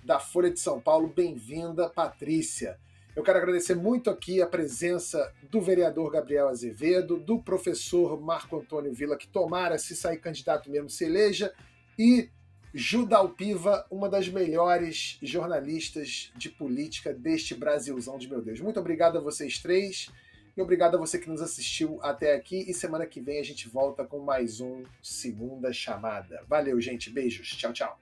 da 0.05 0.21
Folha 0.21 0.51
de 0.51 0.61
São 0.61 0.81
Paulo. 0.81 1.09
Bem-vinda, 1.09 1.89
Patrícia. 1.89 2.79
Eu 3.21 3.25
quero 3.25 3.37
agradecer 3.37 3.75
muito 3.75 4.09
aqui 4.09 4.41
a 4.41 4.47
presença 4.47 5.31
do 5.51 5.61
vereador 5.61 6.11
Gabriel 6.11 6.49
Azevedo, 6.49 7.19
do 7.19 7.39
professor 7.39 8.19
Marco 8.19 8.57
Antônio 8.57 8.95
Vila, 8.95 9.15
que 9.15 9.29
tomara, 9.29 9.77
se 9.77 9.95
sair 9.95 10.17
candidato 10.17 10.71
mesmo, 10.71 10.89
se 10.89 11.05
eleja, 11.05 11.53
e 11.99 12.31
Judalpiva, 12.73 13.87
uma 13.91 14.09
das 14.09 14.27
melhores 14.31 15.19
jornalistas 15.21 16.33
de 16.35 16.49
política 16.49 17.13
deste 17.13 17.55
Brasilzão 17.55 18.17
de 18.17 18.27
meu 18.27 18.41
Deus. 18.41 18.59
Muito 18.59 18.81
obrigado 18.81 19.19
a 19.19 19.21
vocês 19.21 19.59
três. 19.59 20.11
E 20.57 20.63
obrigado 20.63 20.95
a 20.95 20.99
você 20.99 21.19
que 21.19 21.29
nos 21.29 21.43
assistiu 21.43 21.99
até 22.03 22.35
aqui. 22.35 22.65
E 22.71 22.73
semana 22.73 23.05
que 23.05 23.21
vem 23.21 23.39
a 23.39 23.45
gente 23.45 23.69
volta 23.69 24.03
com 24.03 24.21
mais 24.21 24.63
um 24.63 24.83
Segunda 25.03 25.75
Chamada. 25.75 26.43
Valeu, 26.49 26.81
gente. 26.81 27.11
Beijos. 27.11 27.49
Tchau, 27.51 27.73
tchau. 27.75 28.01